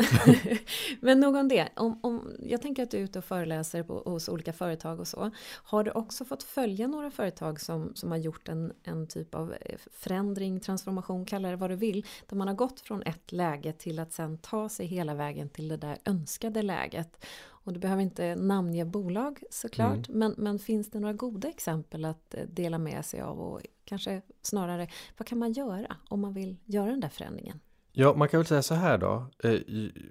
men 0.99 1.19
nog 1.19 1.35
om 1.35 1.47
det. 1.47 1.69
Om, 1.75 1.99
om, 2.03 2.31
jag 2.39 2.61
tänker 2.61 2.83
att 2.83 2.91
du 2.91 2.97
är 2.97 3.01
ute 3.01 3.19
och 3.19 3.25
föreläser 3.25 3.83
på, 3.83 3.93
hos 4.05 4.29
olika 4.29 4.53
företag 4.53 4.99
och 4.99 5.07
så. 5.07 5.31
Har 5.63 5.83
du 5.83 5.91
också 5.91 6.25
fått 6.25 6.43
följa 6.43 6.87
några 6.87 7.11
företag 7.11 7.61
som, 7.61 7.91
som 7.95 8.11
har 8.11 8.17
gjort 8.17 8.49
en, 8.49 8.73
en 8.83 9.07
typ 9.07 9.35
av 9.35 9.53
eh, 9.61 9.77
förändring, 9.93 10.59
transformation, 10.59 11.25
kalla 11.25 11.49
det 11.49 11.55
vad 11.55 11.69
du 11.69 11.75
vill. 11.75 12.05
Där 12.29 12.35
man 12.35 12.47
har 12.47 12.55
gått 12.55 12.79
från 12.79 13.01
ett 13.01 13.31
läge 13.31 13.73
till 13.73 13.99
att 13.99 14.13
sen 14.13 14.37
ta 14.37 14.69
sig 14.69 14.85
hela 14.85 15.13
vägen 15.13 15.49
till 15.49 15.67
det 15.77 15.87
där 15.87 15.97
önskade 16.05 16.61
läget. 16.61 17.25
Och 17.65 17.73
du 17.73 17.79
behöver 17.79 18.01
inte 18.01 18.35
namnge 18.35 18.85
bolag 18.85 19.43
såklart, 19.49 20.09
mm. 20.09 20.19
men, 20.19 20.35
men 20.37 20.59
finns 20.59 20.91
det 20.91 20.99
några 20.99 21.13
goda 21.13 21.47
exempel 21.47 22.05
att 22.05 22.33
eh, 22.33 22.43
dela 22.47 22.77
med 22.77 23.05
sig 23.05 23.21
av 23.21 23.39
och 23.39 23.61
kanske 23.85 24.21
snarare 24.41 24.87
vad 25.17 25.27
kan 25.27 25.37
man 25.37 25.53
göra 25.53 25.95
om 26.09 26.19
man 26.19 26.33
vill 26.33 26.57
göra 26.65 26.89
den 26.89 26.99
där 26.99 27.09
förändringen? 27.09 27.59
Ja, 27.97 28.13
man 28.15 28.27
kan 28.27 28.39
väl 28.39 28.47
säga 28.47 28.61
så 28.61 28.75
här 28.75 28.97
då. 28.97 29.25
Eh, 29.43 29.59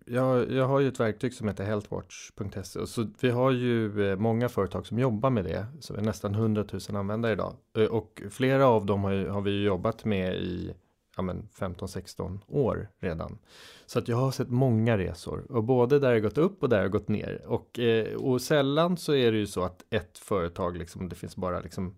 jag, 0.07 0.53
jag 0.53 0.69
har 0.69 0.81
ju 0.81 0.89
ett 0.89 1.01
verktyg 1.01 1.35
som 1.35 1.49
heter 1.49 1.65
healthwatch.se. 1.65 2.87
Så 2.87 3.07
vi 3.21 3.31
har 3.31 3.51
ju 3.51 4.11
eh, 4.11 4.17
många 4.17 4.49
företag 4.49 4.87
som 4.87 4.99
jobbar 4.99 5.31
med 5.31 5.45
det. 5.45 5.67
Så 5.81 5.95
vi 5.95 6.01
är 6.01 6.05
nästan 6.05 6.35
100 6.35 6.65
000 6.73 6.97
användare 6.97 7.33
idag. 7.33 7.57
Och 7.91 8.23
flera 8.31 8.67
av 8.67 8.87
dem 8.87 9.05
har, 9.05 9.13
ju, 9.13 9.29
har 9.29 9.41
vi 9.41 9.65
jobbat 9.65 10.05
med 10.05 10.35
i 10.37 10.75
ja, 11.17 11.23
15-16 11.23 12.39
år 12.49 12.89
redan. 13.01 13.39
Så 13.87 13.99
att 13.99 14.09
jag 14.09 14.17
har 14.17 14.31
sett 14.31 14.51
många 14.51 14.99
resor 14.99 15.47
och 15.49 15.65
både 15.65 15.99
där 15.99 16.13
jag 16.13 16.23
gått 16.23 16.39
upp 16.39 16.63
och 16.63 16.69
där 16.69 16.83
jag 16.83 16.91
gått 16.91 17.09
ner. 17.09 17.43
Och, 17.47 17.79
eh, 17.79 18.15
och 18.15 18.43
sällan 18.43 18.97
så 18.97 19.15
är 19.15 19.33
det 19.33 19.39
ju 19.39 19.47
så 19.47 19.63
att 19.63 19.85
ett 19.91 20.19
företag 20.19 20.77
liksom, 20.77 21.09
det 21.09 21.15
finns 21.15 21.37
bara 21.37 21.61
liksom 21.61 21.95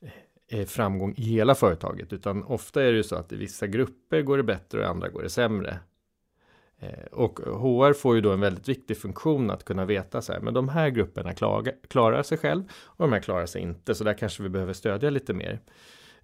eh, 0.00 0.58
eh 0.60 0.66
framgång 0.66 1.14
i 1.16 1.22
hela 1.22 1.54
företaget, 1.54 2.12
utan 2.12 2.44
ofta 2.44 2.82
är 2.82 2.90
det 2.90 2.96
ju 2.96 3.02
så 3.02 3.16
att 3.16 3.32
i 3.32 3.36
vissa 3.36 3.66
grupper 3.66 4.22
går 4.22 4.36
det 4.36 4.42
bättre 4.42 4.78
och 4.78 4.84
i 4.84 4.86
andra 4.86 5.08
går 5.08 5.22
det 5.22 5.30
sämre. 5.30 5.78
Eh, 6.82 7.04
och 7.12 7.38
HR 7.38 7.92
får 7.92 8.14
ju 8.14 8.20
då 8.20 8.32
en 8.32 8.40
väldigt 8.40 8.68
viktig 8.68 8.96
funktion 8.96 9.50
att 9.50 9.64
kunna 9.64 9.84
veta 9.84 10.22
så 10.22 10.32
här, 10.32 10.40
men 10.40 10.54
de 10.54 10.68
här 10.68 10.88
grupperna 10.88 11.34
klarar, 11.34 11.74
klarar 11.88 12.22
sig 12.22 12.38
själv 12.38 12.62
och 12.72 13.04
de 13.04 13.12
här 13.12 13.20
klarar 13.20 13.46
sig 13.46 13.62
inte, 13.62 13.94
så 13.94 14.04
där 14.04 14.14
kanske 14.14 14.42
vi 14.42 14.48
behöver 14.48 14.72
stödja 14.72 15.10
lite 15.10 15.34
mer. 15.34 15.60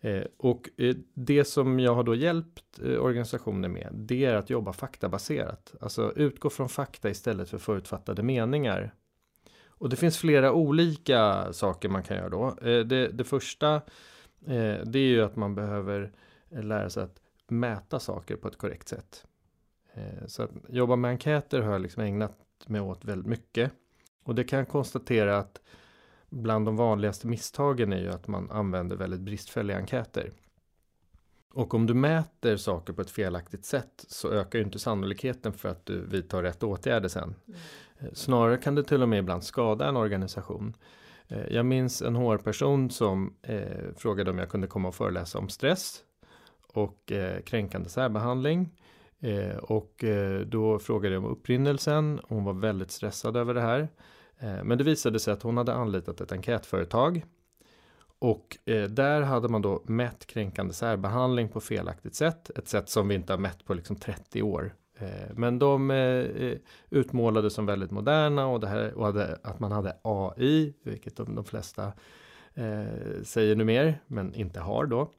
Eh, 0.00 0.22
och 0.36 0.68
eh, 0.76 0.96
det 1.14 1.44
som 1.44 1.80
jag 1.80 1.94
har 1.94 2.04
då 2.04 2.14
hjälpt 2.14 2.80
eh, 2.84 3.04
organisationer 3.04 3.68
med, 3.68 3.88
det 3.92 4.24
är 4.24 4.34
att 4.34 4.50
jobba 4.50 4.72
faktabaserat. 4.72 5.74
Alltså 5.80 6.12
utgå 6.16 6.50
från 6.50 6.68
fakta 6.68 7.10
istället 7.10 7.48
för 7.48 7.58
förutfattade 7.58 8.22
meningar. 8.22 8.94
Och 9.66 9.88
det 9.88 9.96
finns 9.96 10.18
flera 10.18 10.52
olika 10.52 11.52
saker 11.52 11.88
man 11.88 12.02
kan 12.02 12.16
göra 12.16 12.28
då. 12.28 12.46
Eh, 12.46 12.80
det, 12.80 13.08
det 13.08 13.24
första, 13.24 13.74
eh, 14.46 14.76
det 14.84 14.98
är 14.98 15.08
ju 15.08 15.22
att 15.22 15.36
man 15.36 15.54
behöver 15.54 16.12
lära 16.50 16.90
sig 16.90 17.02
att 17.02 17.20
mäta 17.48 18.00
saker 18.00 18.36
på 18.36 18.48
ett 18.48 18.58
korrekt 18.58 18.88
sätt. 18.88 19.26
Eh, 19.94 20.26
så 20.26 20.42
att 20.42 20.50
jobba 20.68 20.96
med 20.96 21.08
enkäter 21.08 21.60
har 21.60 21.72
jag 21.72 21.80
liksom 21.80 22.02
ägnat 22.02 22.38
mig 22.66 22.80
åt 22.80 23.04
väldigt 23.04 23.28
mycket. 23.28 23.72
Och 24.22 24.34
det 24.34 24.44
kan 24.44 24.58
jag 24.58 24.68
konstatera 24.68 25.38
att 25.38 25.60
bland 26.30 26.66
de 26.66 26.76
vanligaste 26.76 27.26
misstagen 27.26 27.92
är 27.92 28.00
ju 28.00 28.08
att 28.08 28.28
man 28.28 28.50
använder 28.50 28.96
väldigt 28.96 29.20
bristfälliga 29.20 29.76
enkäter. 29.76 30.32
Och 31.52 31.74
om 31.74 31.86
du 31.86 31.94
mäter 31.94 32.56
saker 32.56 32.92
på 32.92 33.02
ett 33.02 33.10
felaktigt 33.10 33.64
sätt 33.64 34.04
så 34.08 34.30
ökar 34.30 34.58
ju 34.58 34.64
inte 34.64 34.78
sannolikheten 34.78 35.52
för 35.52 35.68
att 35.68 35.86
du 35.86 36.06
vidtar 36.06 36.42
rätt 36.42 36.62
åtgärder 36.62 37.08
sen. 37.08 37.34
Mm. 37.46 38.14
Snarare 38.14 38.56
kan 38.56 38.74
det 38.74 38.84
till 38.84 39.02
och 39.02 39.08
med 39.08 39.18
ibland 39.18 39.44
skada 39.44 39.88
en 39.88 39.96
organisation. 39.96 40.76
Eh, 41.28 41.46
jag 41.50 41.66
minns 41.66 42.02
en 42.02 42.16
HR-person 42.16 42.90
som 42.90 43.34
eh, 43.42 43.94
frågade 43.96 44.30
om 44.30 44.38
jag 44.38 44.48
kunde 44.48 44.66
komma 44.66 44.88
och 44.88 44.94
föreläsa 44.94 45.38
om 45.38 45.48
stress 45.48 46.02
och 46.66 47.12
eh, 47.12 47.40
kränkande 47.40 47.88
särbehandling. 47.88 48.70
Eh, 49.20 49.56
och 49.56 50.04
eh, 50.04 50.40
då 50.40 50.78
frågade 50.78 51.14
jag 51.14 51.24
om 51.24 51.30
upprinnelsen. 51.30 52.20
Hon 52.28 52.44
var 52.44 52.52
väldigt 52.52 52.90
stressad 52.90 53.36
över 53.36 53.54
det 53.54 53.60
här. 53.60 53.88
Eh, 54.38 54.64
men 54.64 54.78
det 54.78 54.84
visade 54.84 55.20
sig 55.20 55.32
att 55.32 55.42
hon 55.42 55.56
hade 55.56 55.72
anlitat 55.74 56.20
ett 56.20 56.32
enkätföretag 56.32 57.24
och 58.18 58.58
eh, 58.64 58.84
där 58.84 59.22
hade 59.22 59.48
man 59.48 59.62
då 59.62 59.82
mätt 59.86 60.26
kränkande 60.26 60.74
särbehandling 60.74 61.48
på 61.48 61.60
felaktigt 61.60 62.14
sätt. 62.14 62.50
Ett 62.58 62.68
sätt 62.68 62.88
som 62.88 63.08
vi 63.08 63.14
inte 63.14 63.32
har 63.32 63.38
mätt 63.38 63.64
på 63.64 63.74
liksom 63.74 63.96
30 63.96 64.42
år. 64.42 64.74
Eh, 64.98 65.34
men 65.34 65.58
de 65.58 65.90
utmålade 66.90 67.50
som 67.50 67.66
väldigt 67.66 67.90
moderna 67.90 68.46
och, 68.46 68.60
det 68.60 68.66
här, 68.66 68.94
och 68.94 69.06
hade, 69.06 69.38
att 69.42 69.60
man 69.60 69.72
hade 69.72 69.96
AI, 70.02 70.74
vilket 70.82 71.16
de, 71.16 71.34
de 71.34 71.44
flesta 71.44 71.92
eh, 72.58 73.22
säger 73.22 73.56
nu 73.56 73.64
mer, 73.64 74.00
men 74.06 74.34
inte 74.34 74.60
har 74.60 74.86
då. 74.86 75.10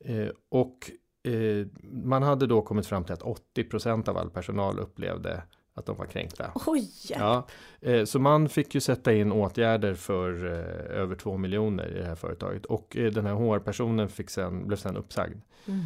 Eh, 0.00 0.28
och 0.48 0.90
eh, 1.32 1.66
man 1.92 2.22
hade 2.22 2.46
då 2.46 2.62
kommit 2.62 2.86
fram 2.86 3.04
till 3.04 3.12
att 3.12 3.22
80% 3.22 4.08
av 4.08 4.16
all 4.16 4.30
personal 4.30 4.78
upplevde 4.78 5.42
att 5.74 5.86
de 5.86 5.96
var 5.96 6.06
kränkta. 6.06 6.52
Oj! 6.66 6.90
Ja, 7.08 7.46
eh, 7.80 8.04
så 8.04 8.18
man 8.18 8.48
fick 8.48 8.74
ju 8.74 8.80
sätta 8.80 9.12
in 9.12 9.32
åtgärder 9.32 9.94
för 9.94 10.44
eh, 10.44 11.00
över 11.00 11.16
två 11.16 11.36
miljoner 11.36 11.88
i 11.88 11.98
det 11.98 12.04
här 12.04 12.14
företaget 12.14 12.66
och 12.66 12.96
eh, 12.96 13.12
den 13.12 13.26
här 13.26 13.34
HR-personen 13.34 14.08
fick 14.08 14.30
sen, 14.30 14.66
blev 14.66 14.76
sen 14.76 14.96
uppsagd. 14.96 15.40
Mm. 15.66 15.84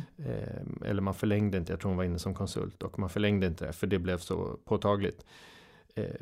Eller 0.85 1.03
man 1.03 1.14
förlängde 1.14 1.59
inte, 1.59 1.73
jag 1.73 1.81
tror 1.81 1.88
hon 1.88 1.97
var 1.97 2.05
inne 2.05 2.18
som 2.18 2.35
konsult 2.35 2.83
och 2.83 2.99
man 2.99 3.11
förlängde 3.11 3.47
inte 3.47 3.66
det 3.66 3.73
för 3.73 3.87
det 3.87 3.99
blev 3.99 4.18
så 4.18 4.59
påtagligt. 4.64 5.25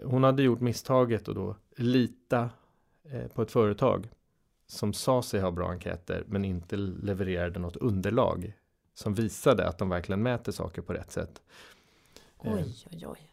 Hon 0.05 0.25
hade 0.25 0.43
gjort 0.43 0.61
misstaget 0.61 1.29
och 1.29 1.35
då 1.35 1.57
lita 1.77 2.51
på 3.35 3.43
ett 3.43 3.51
företag 3.51 4.09
som 4.67 4.93
sa 4.93 5.23
sig 5.23 5.41
ha 5.41 5.51
bra 5.51 5.69
enkäter 5.69 6.25
men 6.27 6.45
inte 6.45 6.77
levererade 6.77 7.59
något 7.59 7.77
underlag 7.77 8.53
som 8.95 9.15
visade 9.15 9.69
att 9.69 9.79
de 9.79 9.89
verkligen 9.89 10.23
mäter 10.23 10.53
saker 10.53 10.83
på 10.83 10.93
rätt 10.93 11.11
sätt. 11.11 11.43
Oj, 12.39 12.75
oj, 12.91 13.07
oj. 13.07 13.32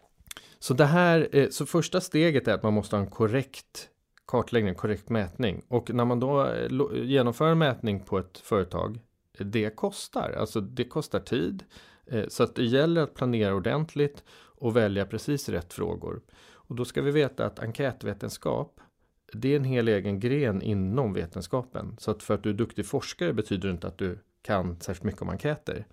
Så 0.60 0.74
det 0.74 0.86
här, 0.86 1.30
eh, 1.32 1.50
så 1.50 1.66
första 1.66 2.02
steget 2.02 2.48
är 2.48 2.54
att 2.54 2.64
man 2.64 2.74
måste 2.74 2.96
ha 2.96 3.04
en 3.04 3.10
korrekt 3.10 3.90
kartläggning, 4.26 4.76
korrekt 4.76 5.10
mätning. 5.10 5.64
Och 5.68 5.94
när 5.94 6.06
man 6.06 6.20
då 6.20 6.46
eh, 6.46 6.70
genomför 6.94 7.52
en 7.52 7.58
mätning 7.58 8.00
på 8.00 8.18
ett 8.18 8.38
företag, 8.38 9.00
eh, 9.40 9.46
det 9.46 9.76
kostar. 9.76 10.36
Alltså 10.40 10.62
det 10.62 10.84
kostar 10.84 11.20
tid. 11.20 11.64
Så 12.28 12.44
att 12.44 12.56
det 12.56 12.64
gäller 12.64 13.02
att 13.02 13.14
planera 13.14 13.56
ordentligt 13.56 14.24
och 14.34 14.76
välja 14.76 15.06
precis 15.06 15.50
rätt 15.50 15.74
frågor. 15.74 16.22
Och 16.52 16.76
då 16.76 16.86
ska 16.86 17.02
vi 17.02 17.12
veta 17.12 17.46
att 17.46 17.60
enkätvetenskap, 17.60 18.80
det 19.34 19.52
är 19.52 19.56
en 19.56 19.64
hel 19.64 19.88
egen 19.88 20.20
gren 20.20 20.62
inom 20.62 21.14
vetenskapen. 21.14 21.96
Så 22.00 22.12
att 22.12 22.24
för 22.24 22.34
att 22.34 22.44
du 22.44 22.50
är 22.50 22.54
duktig 22.54 22.86
forskare 22.86 23.34
betyder 23.34 23.68
det 23.68 23.72
inte 23.72 23.88
att 23.88 23.98
du 23.98 24.20
kan 24.42 24.80
särskilt 24.80 25.04
mycket 25.04 25.22
om 25.22 25.30
enkäter. 25.30 25.88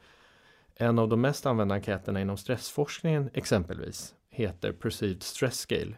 En 0.74 0.98
av 0.98 1.08
de 1.08 1.20
mest 1.20 1.46
använda 1.46 1.74
enkäterna 1.74 2.20
inom 2.20 2.36
stressforskningen 2.36 3.30
exempelvis 3.32 4.15
heter 4.36 4.72
Perceived 4.72 5.22
Stress 5.22 5.58
Scale. 5.58 5.94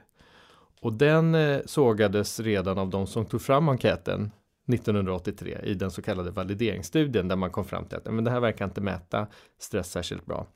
Och 0.81 0.93
den 0.93 1.35
eh, 1.35 1.61
sågades 1.67 2.41
redan 2.41 2.79
av 2.79 2.91
de 2.91 3.07
som 3.07 3.27
tog 3.27 3.43
fram 3.43 3.69
enkäten 3.69 4.31
1983 4.73 5.59
i 5.65 5.75
den 5.75 5.91
så 5.91 6.03
kallade 6.03 6.31
valideringsstudien 6.31 7.29
där 7.29 7.37
man 7.37 7.51
kom 7.51 7.65
fram 7.65 7.85
till 7.85 7.99
att 7.99 8.05
men 8.05 8.25
det 8.25 8.31
här 8.31 8.41
verkar 8.41 8.65
inte 8.65 8.81
mäta 8.81 9.27
stress 9.59 9.91
särskilt 9.91 10.27
bra. 10.27 10.47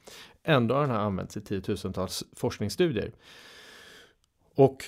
Ändå 0.43 0.75
har 0.75 0.81
den 0.81 0.91
här 0.91 0.99
använts 0.99 1.37
i 1.37 1.41
tiotusentals 1.41 2.25
forskningsstudier. 2.37 3.13
Och 4.55 4.85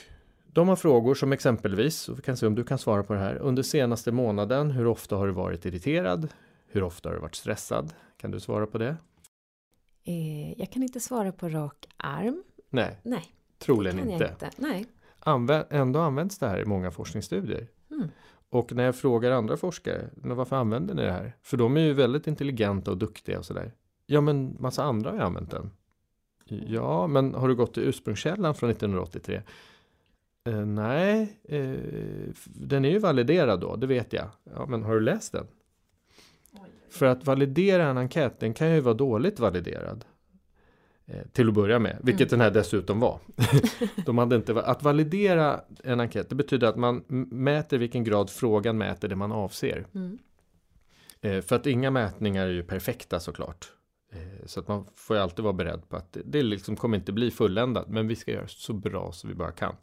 de 0.47 0.69
har 0.69 0.77
frågor 0.77 1.15
som 1.15 1.33
exempelvis, 1.33 2.09
och 2.09 2.19
vi 2.19 2.23
kan 2.23 2.37
se 2.37 2.47
om 2.47 2.55
du 2.55 2.65
kan 2.65 2.79
svara 2.79 3.03
på 3.03 3.13
det 3.13 3.19
här, 3.19 3.37
under 3.37 3.63
senaste 3.63 4.13
månaden, 4.13 4.71
hur 4.71 4.87
ofta 4.87 5.17
har 5.17 5.27
du 5.27 5.33
varit 5.33 5.67
irriterad? 5.67 6.29
Hur 6.67 6.83
ofta 6.83 7.09
har 7.09 7.15
du 7.15 7.21
varit 7.21 7.35
stressad? 7.35 7.93
Kan 8.17 8.31
du 8.31 8.41
svara 8.41 8.67
på 8.67 8.79
det? 8.79 8.97
Eh, 10.05 10.61
jag 10.61 10.73
kan 10.73 10.83
inte 10.83 11.01
svara 11.01 11.33
på 11.33 11.49
rak 11.49 11.87
arm. 11.97 12.43
Nej, 12.75 12.99
Nej 13.03 13.35
troligen 13.59 13.99
inte. 13.99 14.25
inte. 14.25 14.51
Nej. 14.57 14.87
Anvä 15.19 15.67
ändå 15.71 16.01
används 16.01 16.39
det 16.39 16.49
här 16.49 16.59
i 16.59 16.65
många 16.65 16.91
forskningsstudier. 16.91 17.69
Mm. 17.91 18.09
Och 18.51 18.73
när 18.73 18.85
jag 18.85 18.97
frågar 18.97 19.31
andra 19.31 19.57
forskare, 19.57 20.11
men 20.15 20.37
varför 20.37 20.57
använder 20.57 20.95
ni 20.95 21.03
det 21.03 21.13
här? 21.13 21.37
För 21.43 21.57
de 21.57 21.77
är 21.77 21.81
ju 21.81 21.93
väldigt 21.93 22.27
intelligenta 22.27 22.91
och 22.91 22.99
duktiga 22.99 23.39
och 23.39 23.45
sådär. 23.45 23.73
Ja, 24.07 24.21
men 24.21 24.57
massa 24.61 24.85
andra 24.85 25.11
har 25.11 25.17
ju 25.17 25.23
använt 25.23 25.51
den. 25.51 25.71
Ja, 26.49 27.07
men 27.07 27.35
har 27.35 27.49
du 27.49 27.55
gått 27.55 27.75
till 27.75 27.83
ursprungskällan 27.83 28.55
från 28.55 28.71
1983? 28.71 29.43
Eh, 30.45 30.67
nej, 30.67 31.41
eh, 31.45 31.75
den 32.45 32.85
är 32.85 32.91
ju 32.91 32.99
validerad 32.99 33.61
då, 33.61 33.77
det 33.77 33.87
vet 33.87 34.13
jag. 34.13 34.29
Ja, 34.55 34.67
men 34.67 34.83
har 34.83 34.95
du 34.95 35.01
läst 35.01 35.33
den? 35.33 35.47
För 36.91 37.07
att 37.07 37.27
validera 37.27 37.85
en 37.87 37.99
enkät, 37.99 38.41
den 38.41 38.55
kan 38.55 38.75
ju 38.75 38.81
vara 38.81 38.95
dåligt 38.95 39.41
validerad. 39.41 40.05
Eh, 41.07 41.23
till 41.33 41.49
att 41.49 41.55
börja 41.55 41.79
med, 41.79 41.99
vilket 42.03 42.33
mm. 42.33 42.39
den 42.39 42.41
här 42.41 42.51
dessutom 42.51 43.01
var. 43.01 43.21
De 44.07 44.19
hade 44.19 44.37
inte, 44.37 44.63
att 44.63 44.83
validera 44.83 45.61
en 45.85 46.01
enkät, 46.01 46.29
det 46.29 46.35
betyder 46.35 46.67
att 46.67 46.77
man 46.77 47.05
mäter 47.31 47.79
vilken 47.79 48.05
grad 48.05 48.31
frågan 48.31 48.79
mäter 48.79 49.09
det 49.09 49.17
man 49.17 49.33
avser. 49.33 49.87
Mm. 49.95 50.19
Eh, 51.21 51.41
för 51.41 51.57
att 51.57 51.67
inga 51.67 51.91
mätningar 51.91 52.47
är 52.47 52.51
ju 52.51 52.63
perfekta 52.63 53.21
såklart. 53.21 53.73
Eh, 54.13 54.47
så 54.47 54.61
att 54.61 54.69
man 54.69 54.87
får 54.95 55.17
ju 55.17 55.23
alltid 55.23 55.43
vara 55.43 55.53
beredd 55.53 55.89
på 55.89 55.97
att 55.97 56.13
det, 56.13 56.23
det 56.25 56.43
liksom 56.43 56.77
kommer 56.77 56.99
inte 56.99 57.13
bli 57.13 57.31
fulländat, 57.31 57.89
men 57.89 58.09
vi 58.09 58.17
ska 58.17 58.33
göra 58.33 58.49
så 58.49 58.73
bra 58.73 59.13
som 59.13 59.31
vi 59.31 59.37
bara 59.37 59.53
kan. 59.53 59.77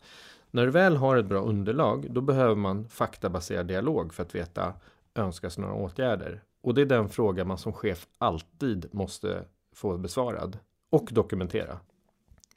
När 0.51 0.65
du 0.65 0.71
väl 0.71 0.95
har 0.95 1.17
ett 1.17 1.25
bra 1.25 1.41
underlag, 1.41 2.07
då 2.09 2.21
behöver 2.21 2.55
man 2.55 2.89
faktabaserad 2.89 3.67
dialog 3.67 4.13
för 4.13 4.23
att 4.23 4.35
veta 4.35 4.73
önskas 5.15 5.57
några 5.57 5.73
åtgärder. 5.73 6.43
Och 6.63 6.73
det 6.73 6.81
är 6.81 6.85
den 6.85 7.09
fråga 7.09 7.45
man 7.45 7.57
som 7.57 7.73
chef 7.73 8.07
alltid 8.17 8.89
måste 8.91 9.45
få 9.75 9.97
besvarad 9.97 10.57
och 10.91 11.09
dokumentera. 11.11 11.79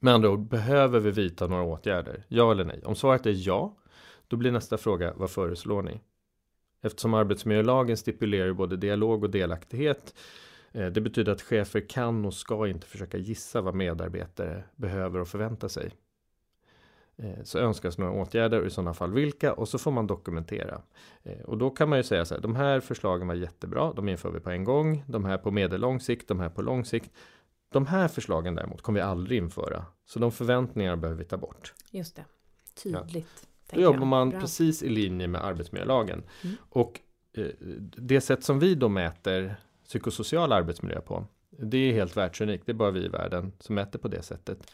Med 0.00 0.14
andra 0.14 0.30
ord, 0.30 0.48
behöver 0.48 1.00
vi 1.00 1.10
vidta 1.10 1.46
några 1.46 1.62
åtgärder? 1.62 2.24
Ja 2.28 2.52
eller 2.52 2.64
nej? 2.64 2.80
Om 2.84 2.94
svaret 2.94 3.26
är 3.26 3.46
ja, 3.46 3.76
då 4.28 4.36
blir 4.36 4.52
nästa 4.52 4.78
fråga, 4.78 5.12
vad 5.16 5.30
föreslår 5.30 5.82
ni? 5.82 6.00
Eftersom 6.82 7.14
arbetsmiljölagen 7.14 7.96
stipulerar 7.96 8.52
både 8.52 8.76
dialog 8.76 9.24
och 9.24 9.30
delaktighet 9.30 10.14
eh, 10.72 10.86
det 10.86 11.00
betyder 11.00 11.32
att 11.32 11.42
chefer 11.42 11.80
kan 11.88 12.24
och 12.24 12.34
ska 12.34 12.68
inte 12.68 12.86
försöka 12.86 13.18
gissa 13.18 13.60
vad 13.60 13.74
medarbetare 13.74 14.64
behöver 14.76 15.20
och 15.20 15.28
förväntar 15.28 15.68
sig. 15.68 15.90
Eh, 17.16 17.42
så 17.42 17.58
önskas 17.58 17.98
några 17.98 18.12
åtgärder 18.12 18.60
och 18.60 18.66
i 18.66 18.70
sådana 18.70 18.94
fall 18.94 19.12
vilka 19.12 19.52
och 19.52 19.68
så 19.68 19.78
får 19.78 19.90
man 19.90 20.06
dokumentera. 20.06 20.82
Eh, 21.22 21.40
och 21.40 21.58
då 21.58 21.70
kan 21.70 21.88
man 21.88 21.98
ju 21.98 22.02
säga 22.02 22.24
så 22.24 22.34
här, 22.34 22.42
de 22.42 22.56
här 22.56 22.80
förslagen 22.80 23.28
var 23.28 23.34
jättebra, 23.34 23.92
de 23.92 24.08
inför 24.08 24.30
vi 24.30 24.40
på 24.40 24.50
en 24.50 24.64
gång, 24.64 25.04
de 25.08 25.24
här 25.24 25.38
på 25.38 25.50
medellång 25.50 26.00
sikt, 26.00 26.28
de 26.28 26.40
här 26.40 26.48
på 26.48 26.62
lång 26.62 26.84
sikt. 26.84 27.10
De 27.74 27.87
här 27.87 28.08
förslagen 28.08 28.54
däremot 28.54 28.82
kommer 28.82 29.00
vi 29.00 29.02
aldrig 29.02 29.38
införa. 29.38 29.87
Så 30.06 30.18
de 30.18 30.32
förväntningarna 30.32 30.96
behöver 30.96 31.18
vi 31.18 31.24
ta 31.24 31.37
bort. 31.37 31.74
Just 31.90 32.16
det, 32.16 32.24
tydligt. 32.82 33.48
Ja. 33.70 33.74
Då 33.76 33.80
jobbar 33.80 34.06
man 34.06 34.30
Bra. 34.30 34.40
precis 34.40 34.82
i 34.82 34.88
linje 34.88 35.28
med 35.28 35.44
arbetsmiljölagen. 35.44 36.22
Mm. 36.42 36.56
Och 36.68 37.00
eh, 37.32 37.46
det 37.96 38.20
sätt 38.20 38.44
som 38.44 38.58
vi 38.58 38.74
då 38.74 38.88
mäter 38.88 39.56
psykosocial 39.84 40.52
arbetsmiljö 40.52 41.00
på, 41.00 41.26
det 41.50 41.78
är 41.78 41.92
helt 41.92 42.16
världsunikt. 42.16 42.66
Det 42.66 42.72
är 42.72 42.74
bara 42.74 42.90
vi 42.90 43.04
i 43.04 43.08
världen 43.08 43.52
som 43.60 43.74
mäter 43.74 43.98
på 43.98 44.08
det 44.08 44.22
sättet. 44.22 44.70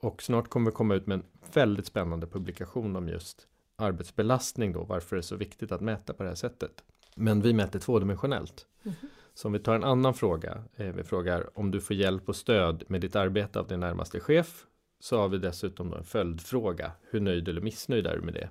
Och 0.00 0.22
snart 0.22 0.48
kommer 0.48 0.70
vi 0.70 0.74
komma 0.74 0.94
ut 0.94 1.06
med 1.06 1.14
en 1.14 1.24
väldigt 1.52 1.86
spännande 1.86 2.26
publikation 2.26 2.96
om 2.96 3.08
just 3.08 3.46
arbetsbelastning 3.76 4.72
då, 4.72 4.84
varför 4.84 5.16
det 5.16 5.20
är 5.20 5.22
så 5.22 5.36
viktigt 5.36 5.72
att 5.72 5.80
mäta 5.80 6.14
på 6.14 6.22
det 6.22 6.28
här 6.28 6.36
sättet. 6.36 6.84
Men 7.14 7.42
vi 7.42 7.52
mäter 7.52 7.78
tvådimensionellt. 7.78 8.66
Mm. 8.84 8.96
Så 9.38 9.48
om 9.48 9.52
vi 9.52 9.58
tar 9.58 9.74
en 9.74 9.84
annan 9.84 10.14
fråga, 10.14 10.64
eh, 10.76 10.86
vi 10.86 11.02
frågar 11.02 11.58
om 11.58 11.70
du 11.70 11.80
får 11.80 11.96
hjälp 11.96 12.28
och 12.28 12.36
stöd 12.36 12.84
med 12.88 13.00
ditt 13.00 13.16
arbete 13.16 13.60
av 13.60 13.66
din 13.66 13.80
närmaste 13.80 14.20
chef, 14.20 14.66
så 15.00 15.18
har 15.18 15.28
vi 15.28 15.38
dessutom 15.38 15.92
en 15.92 16.04
följdfråga. 16.04 16.92
Hur 17.10 17.20
nöjd 17.20 17.48
eller 17.48 17.60
missnöjd 17.60 18.06
är 18.06 18.16
du 18.16 18.22
med 18.22 18.34
det? 18.34 18.48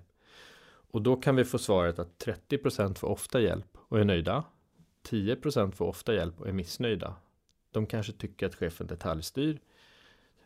Och 0.91 1.02
då 1.02 1.15
kan 1.15 1.36
vi 1.36 1.45
få 1.45 1.58
svaret 1.58 2.00
att 2.00 2.17
30% 2.17 2.97
får 2.97 3.08
ofta 3.08 3.41
hjälp 3.41 3.78
och 3.88 4.00
är 4.00 4.04
nöjda. 4.04 4.43
10% 5.10 5.71
får 5.71 5.86
ofta 5.86 6.13
hjälp 6.13 6.41
och 6.41 6.47
är 6.47 6.54
missnöjda. 6.54 7.15
De 7.71 7.86
kanske 7.86 8.13
tycker 8.13 8.45
att 8.45 8.56
chefen 8.56 8.88
detaljstyr. 8.88 9.60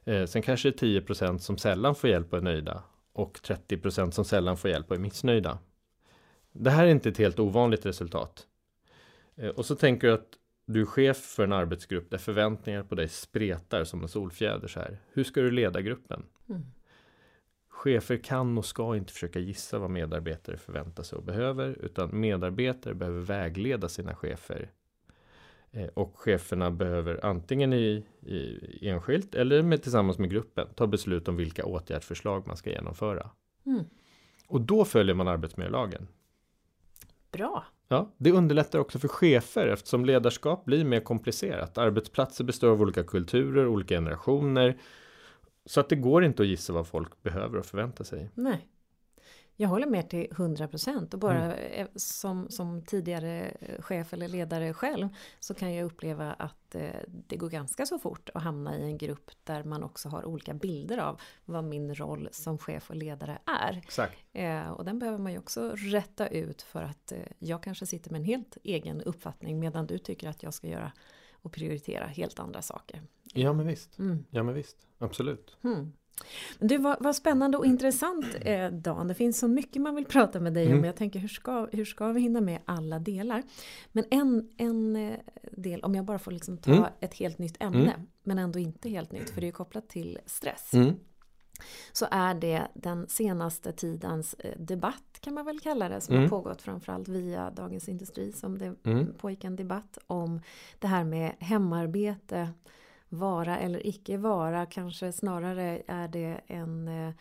Eh, 0.04 0.26
sen 0.26 0.42
kanske 0.42 0.72
det 0.72 0.76
är 0.76 1.02
10% 1.02 1.38
som 1.38 1.58
sällan 1.58 1.96
får 1.96 2.10
hjälp 2.10 2.34
och 2.34 2.40
är 2.40 2.44
nöjda 2.44 2.84
och 3.14 3.40
30% 3.44 4.12
som 4.12 4.26
sällan 4.26 4.58
får 4.58 4.70
hjälp 4.70 4.90
och 4.90 4.96
är 4.96 5.00
missnöjda. 5.00 5.60
Det 6.52 6.70
här 6.70 6.86
är 6.86 6.92
inte 6.92 7.10
ett 7.10 7.18
helt 7.18 7.40
ovanligt 7.40 7.86
resultat. 7.86 8.48
Eh, 9.36 9.50
och 9.50 9.66
så 9.66 9.76
tänker 9.76 10.08
du 10.08 10.14
att 10.14 10.38
du 10.66 10.82
är 10.82 10.86
chef 10.86 11.18
för 11.18 11.44
en 11.44 11.54
arbetsgrupp 11.54 12.10
där 12.10 12.18
förväntningar 12.18 12.84
på 12.84 12.96
dig 12.96 13.10
spretar 13.10 13.84
som 13.84 14.02
en 14.02 14.08
solfjäder 14.08 14.68
så 14.68 14.80
här. 14.80 14.98
Hur 15.14 15.24
ska 15.24 15.42
du 15.42 15.52
leda 15.52 15.82
gruppen? 15.82 16.24
Mm. 16.50 16.62
Chefer 17.70 18.18
kan 18.18 18.58
och 18.58 18.66
ska 18.66 18.96
inte 18.96 19.14
försöka 19.14 19.40
gissa 19.40 19.80
vad 19.80 19.90
medarbetare 19.90 20.58
förväntar 20.58 21.04
sig 21.04 21.18
och 21.18 21.24
behöver, 21.24 21.70
utan 21.70 22.20
medarbetare 22.20 22.94
behöver 22.94 23.22
vägleda 23.22 23.90
sina 23.90 24.16
chefer. 24.16 24.72
Eh, 25.72 25.88
och 25.88 26.20
cheferna 26.20 26.72
behöver 26.72 27.26
antingen 27.26 27.74
i, 27.74 28.06
i 28.22 28.88
enskilt 28.90 29.36
eller 29.36 29.64
med, 29.64 29.84
tillsammans 29.84 30.18
med 30.18 30.30
gruppen 30.30 30.68
ta 30.76 30.88
beslut 30.88 31.28
om 31.28 31.36
vilka 31.36 31.66
åtgärdsförslag 31.66 32.48
man 32.48 32.58
ska 32.58 32.70
genomföra. 32.70 33.30
Mm. 33.66 33.84
Och 34.48 34.62
då 34.62 34.86
följer 34.86 35.16
man 35.16 35.28
arbetsmiljölagen. 35.28 36.08
Bra. 37.32 37.66
Ja, 37.92 38.12
det 38.18 38.32
underlättar 38.32 38.80
också 38.80 39.00
för 39.00 39.08
chefer 39.08 39.68
eftersom 39.68 40.06
ledarskap 40.06 40.66
blir 40.66 40.86
mer 40.86 41.00
komplicerat. 41.00 41.78
Arbetsplatser 41.78 42.44
består 42.44 42.70
av 42.70 42.82
olika 42.82 43.04
kulturer, 43.04 43.68
olika 43.68 43.96
generationer. 43.96 44.78
Så 45.66 45.80
att 45.80 45.90
det 45.90 45.96
går 45.96 46.24
inte 46.24 46.44
att 46.44 46.48
gissa 46.50 46.74
vad 46.74 46.88
folk 46.88 47.24
behöver 47.24 47.58
och 47.58 47.66
förväntar 47.66 48.04
sig. 48.04 48.30
Nej. 48.34 48.68
Jag 49.62 49.70
håller 49.70 49.88
med 49.88 50.10
till 50.10 50.28
100 50.32 50.68
procent 50.68 51.14
och 51.14 51.20
bara 51.20 51.56
mm. 51.56 51.88
som, 51.96 52.50
som 52.50 52.82
tidigare 52.82 53.58
chef 53.80 54.14
eller 54.14 54.28
ledare 54.28 54.74
själv 54.74 55.10
så 55.40 55.54
kan 55.54 55.74
jag 55.74 55.86
uppleva 55.86 56.34
att 56.34 56.76
eh, 56.76 56.90
det 57.08 57.38
går 57.38 57.50
ganska 57.50 57.86
så 57.86 58.00
fort 58.00 58.30
att 58.34 58.44
hamna 58.44 58.78
i 58.78 58.84
en 58.84 58.98
grupp 58.98 59.32
där 59.44 59.64
man 59.64 59.84
också 59.84 60.10
har 60.10 60.26
olika 60.26 60.54
bilder 60.54 60.98
av 60.98 61.22
vad 61.46 61.64
min 61.64 61.96
roll 61.96 62.30
som 62.32 62.58
chef 62.58 62.90
och 62.90 62.96
ledare 62.96 63.40
är. 63.46 63.78
Exakt. 63.78 64.18
Eh, 64.34 64.70
och 64.70 64.86
den 64.86 65.00
behöver 65.00 65.18
man 65.18 65.32
ju 65.32 65.38
också 65.38 65.76
rätta 65.76 66.28
ut 66.28 66.62
för 66.62 66.84
att 66.84 67.12
eh, 67.12 67.20
jag 67.40 67.64
kanske 67.64 67.86
sitter 67.86 68.12
med 68.12 68.20
en 68.20 68.26
helt 68.26 68.58
egen 68.64 69.02
uppfattning 69.02 69.60
medan 69.60 69.88
du 69.88 69.98
tycker 69.98 70.30
att 70.30 70.44
jag 70.44 70.54
ska 70.54 70.68
göra 70.68 70.92
och 71.32 71.52
prioritera 71.52 72.06
helt 72.06 72.40
andra 72.40 72.62
saker. 72.62 73.02
Ja 73.24 73.54
men 73.54 73.68
visst, 73.68 74.00
mm. 74.00 74.26
ja 74.30 74.44
men 74.44 74.54
visst, 74.56 74.88
absolut. 74.98 75.58
Mm. 75.64 75.94
Men 76.60 76.68
du, 76.68 76.78
vad, 76.78 76.98
vad 77.00 77.16
spännande 77.16 77.58
och 77.58 77.66
intressant 77.66 78.26
eh, 78.42 78.72
Dan. 78.72 79.08
Det 79.08 79.14
finns 79.14 79.40
så 79.40 79.48
mycket 79.48 79.82
man 79.82 79.96
vill 79.96 80.06
prata 80.06 80.40
med 80.40 80.54
dig 80.54 80.66
mm. 80.66 80.80
om. 80.80 80.86
Jag 80.86 80.96
tänker 80.96 81.20
hur 81.20 81.28
ska, 81.28 81.68
hur 81.72 81.86
ska 81.86 82.12
vi 82.12 82.22
hinna 82.22 82.42
med 82.42 82.60
alla 82.66 83.00
delar? 83.00 83.44
Men 83.92 84.06
en, 84.12 84.50
en 84.58 84.96
eh, 84.96 85.20
del, 85.52 85.84
om 85.84 85.96
jag 85.96 86.06
bara 86.06 86.20
får 86.20 86.32
liksom 86.32 86.58
ta 86.58 86.72
mm. 86.72 86.86
ett 87.00 87.14
helt 87.14 87.38
nytt 87.38 87.64
ämne, 87.64 87.94
mm. 87.94 88.08
men 88.24 88.40
ändå 88.40 88.60
inte 88.60 88.90
helt 88.90 89.12
nytt, 89.12 89.30
för 89.30 89.42
det 89.42 89.48
är 89.48 89.52
kopplat 89.52 89.90
till 89.90 90.20
stress. 90.26 90.74
Mm. 90.74 90.96
Så 91.92 92.08
är 92.12 92.34
det 92.34 92.68
den 92.74 93.08
senaste 93.08 93.72
tidens 93.72 94.34
eh, 94.34 94.58
debatt 94.60 95.20
kan 95.22 95.34
man 95.34 95.46
väl 95.46 95.60
kalla 95.60 95.90
det 95.90 96.02
som 96.02 96.16
har 96.16 96.22
mm. 96.22 96.30
pågått 96.30 96.62
framförallt 96.62 97.08
via 97.08 97.52
Dagens 97.52 97.90
Industri 97.90 98.32
som 98.32 98.58
det 98.58 98.76
mm. 98.84 99.14
pågick 99.18 99.44
en 99.44 99.56
debatt 99.56 99.98
om 100.08 100.42
det 100.80 100.88
här 100.88 101.04
med 101.04 101.36
hemarbete 101.40 102.50
vara 103.12 103.60
eller 103.60 103.88
icke 103.88 104.18
vara. 104.18 104.66
Kanske 104.66 105.12
snarare 105.12 105.82
är 105.88 106.08
det 106.08 106.42
en 106.48 106.88
eh, 106.88 107.14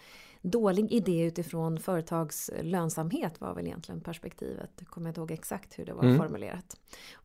dålig 0.42 0.92
idé 0.92 1.24
utifrån 1.24 1.78
företags 1.78 2.50
lönsamhet 2.62 3.40
var 3.40 3.54
väl 3.54 3.66
egentligen 3.66 4.00
perspektivet. 4.00 4.70
Jag 4.78 4.88
kommer 4.88 5.08
inte 5.08 5.20
ihåg 5.20 5.30
exakt 5.30 5.78
hur 5.78 5.84
det 5.86 5.92
var 5.92 6.04
mm. 6.04 6.18
formulerat. 6.18 6.76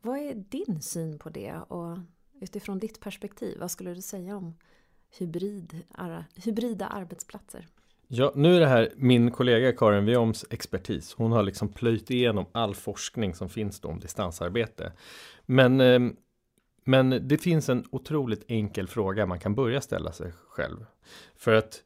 Vad 0.02 0.18
är 0.18 0.34
din 0.36 0.82
syn 0.82 1.20
på 1.20 1.30
det 1.30 1.54
och 1.68 1.98
utifrån 2.42 2.80
ditt 2.80 3.00
perspektiv, 3.00 3.60
vad 3.60 3.72
skulle 3.72 3.94
du 3.94 4.02
säga 4.02 4.38
om 4.38 4.56
hybrid, 5.18 5.84
hybrida 6.36 6.88
arbetsplatser? 6.88 7.68
Ja, 8.08 8.32
nu 8.36 8.56
är 8.56 8.60
det 8.60 8.68
här 8.68 8.94
min 8.96 9.32
kollega 9.32 9.72
Karin 9.72 10.06
Wioms 10.06 10.46
expertis. 10.50 11.14
Hon 11.14 11.32
har 11.32 11.44
liksom 11.44 11.70
plöjt 11.70 12.12
igenom 12.12 12.46
all 12.52 12.76
forskning 12.76 13.36
som 13.36 13.50
finns 13.50 13.84
om 13.84 14.00
distansarbete. 14.00 14.92
Men 15.46 15.82
eh, 15.82 16.00
men 16.88 17.28
det 17.28 17.38
finns 17.38 17.70
en 17.70 17.84
otroligt 17.92 18.46
enkel 18.48 18.88
fråga 18.88 19.26
man 19.26 19.40
kan 19.40 19.56
börja 19.56 19.82
ställa 19.82 20.12
sig 20.12 20.32
själv. 20.50 20.86
För 21.36 21.54
att 21.54 21.84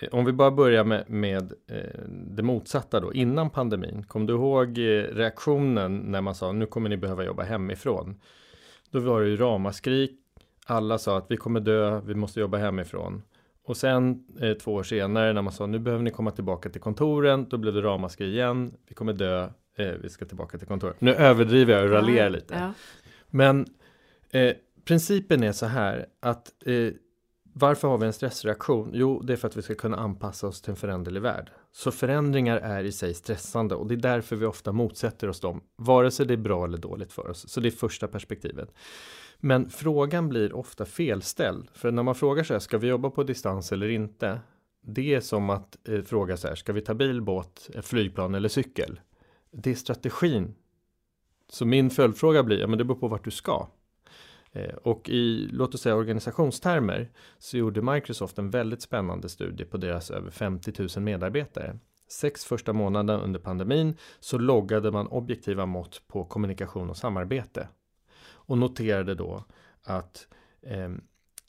eh, 0.00 0.08
om 0.12 0.24
vi 0.24 0.32
bara 0.32 0.50
börjar 0.50 0.84
med, 0.84 1.10
med 1.10 1.52
eh, 1.66 2.02
det 2.08 2.42
motsatta 2.42 3.00
då, 3.00 3.14
innan 3.14 3.50
pandemin. 3.50 4.02
Kom 4.02 4.26
du 4.26 4.32
ihåg 4.32 4.78
eh, 4.78 4.82
reaktionen 5.02 5.96
när 5.98 6.20
man 6.20 6.34
sa 6.34 6.52
nu 6.52 6.66
kommer 6.66 6.88
ni 6.88 6.96
behöva 6.96 7.24
jobba 7.24 7.42
hemifrån? 7.42 8.20
Då 8.90 9.00
var 9.00 9.20
det 9.20 9.28
ju 9.28 9.36
ramaskrik. 9.36 10.18
Alla 10.66 10.98
sa 10.98 11.18
att 11.18 11.26
vi 11.28 11.36
kommer 11.36 11.60
dö, 11.60 12.00
vi 12.00 12.14
måste 12.14 12.40
jobba 12.40 12.58
hemifrån. 12.58 13.22
Och 13.64 13.76
sen 13.76 14.24
eh, 14.40 14.52
två 14.52 14.74
år 14.74 14.82
senare 14.82 15.32
när 15.32 15.42
man 15.42 15.52
sa 15.52 15.66
nu 15.66 15.78
behöver 15.78 16.04
ni 16.04 16.10
komma 16.10 16.30
tillbaka 16.30 16.68
till 16.68 16.80
kontoren, 16.80 17.48
då 17.48 17.56
blev 17.56 17.74
det 17.74 17.80
ramaskri 17.80 18.32
igen. 18.32 18.72
Vi 18.88 18.94
kommer 18.94 19.12
dö, 19.12 19.48
eh, 19.76 19.88
vi 20.02 20.08
ska 20.08 20.24
tillbaka 20.24 20.58
till 20.58 20.66
kontoret. 20.66 21.00
Nu 21.00 21.14
överdriver 21.14 21.74
jag 21.74 21.84
och 21.84 21.90
raljerar 21.90 22.30
lite. 22.30 22.54
Ja. 22.54 22.72
Men 23.30 23.66
Eh, 24.30 24.54
principen 24.84 25.42
är 25.42 25.52
så 25.52 25.66
här 25.66 26.06
att 26.20 26.52
eh, 26.66 26.92
varför 27.52 27.88
har 27.88 27.98
vi 27.98 28.06
en 28.06 28.12
stressreaktion? 28.12 28.90
Jo, 28.92 29.20
det 29.22 29.32
är 29.32 29.36
för 29.36 29.48
att 29.48 29.56
vi 29.56 29.62
ska 29.62 29.74
kunna 29.74 29.96
anpassa 29.96 30.46
oss 30.46 30.62
till 30.62 30.70
en 30.70 30.76
föränderlig 30.76 31.22
värld. 31.22 31.50
Så 31.72 31.90
förändringar 31.90 32.56
är 32.56 32.84
i 32.84 32.92
sig 32.92 33.14
stressande 33.14 33.74
och 33.74 33.86
det 33.86 33.94
är 33.94 33.96
därför 33.96 34.36
vi 34.36 34.46
ofta 34.46 34.72
motsätter 34.72 35.28
oss 35.28 35.40
dem, 35.40 35.60
vare 35.76 36.10
sig 36.10 36.26
det 36.26 36.34
är 36.34 36.38
bra 36.38 36.64
eller 36.64 36.78
dåligt 36.78 37.12
för 37.12 37.28
oss. 37.28 37.48
Så 37.48 37.60
det 37.60 37.68
är 37.68 37.70
första 37.70 38.08
perspektivet. 38.08 38.74
Men 39.38 39.70
frågan 39.70 40.28
blir 40.28 40.52
ofta 40.52 40.84
felställd, 40.84 41.68
för 41.74 41.90
när 41.90 42.02
man 42.02 42.14
frågar 42.14 42.44
så 42.44 42.52
här, 42.52 42.60
ska 42.60 42.78
vi 42.78 42.88
jobba 42.88 43.10
på 43.10 43.22
distans 43.22 43.72
eller 43.72 43.88
inte? 43.88 44.40
Det 44.82 45.14
är 45.14 45.20
som 45.20 45.50
att 45.50 45.88
eh, 45.88 46.02
fråga 46.02 46.36
så 46.36 46.48
här, 46.48 46.54
ska 46.54 46.72
vi 46.72 46.80
ta 46.80 46.94
bil, 46.94 47.22
båt, 47.22 47.70
eh, 47.74 47.82
flygplan 47.82 48.34
eller 48.34 48.48
cykel? 48.48 49.00
Det 49.50 49.70
är 49.70 49.74
strategin. 49.74 50.54
Så 51.48 51.66
min 51.66 51.90
följdfråga 51.90 52.42
blir, 52.42 52.58
ja 52.58 52.66
men 52.66 52.78
det 52.78 52.84
beror 52.84 52.98
på 52.98 53.08
vart 53.08 53.24
du 53.24 53.30
ska. 53.30 53.68
Eh, 54.52 54.74
och 54.74 55.08
i, 55.08 55.48
låt 55.52 55.74
oss 55.74 55.80
säga 55.80 55.94
organisationstermer, 55.96 57.10
så 57.38 57.56
gjorde 57.56 57.82
Microsoft 57.82 58.38
en 58.38 58.50
väldigt 58.50 58.82
spännande 58.82 59.28
studie 59.28 59.64
på 59.64 59.76
deras 59.76 60.10
över 60.10 60.30
50 60.30 60.72
000 60.96 61.04
medarbetare. 61.04 61.78
Sex 62.08 62.44
första 62.44 62.72
månaderna 62.72 63.20
under 63.20 63.40
pandemin 63.40 63.96
så 64.20 64.38
loggade 64.38 64.90
man 64.90 65.06
objektiva 65.06 65.66
mått 65.66 66.02
på 66.06 66.24
kommunikation 66.24 66.90
och 66.90 66.96
samarbete. 66.96 67.68
Och 68.30 68.58
noterade 68.58 69.14
då 69.14 69.44
att, 69.82 70.28
eh, 70.62 70.90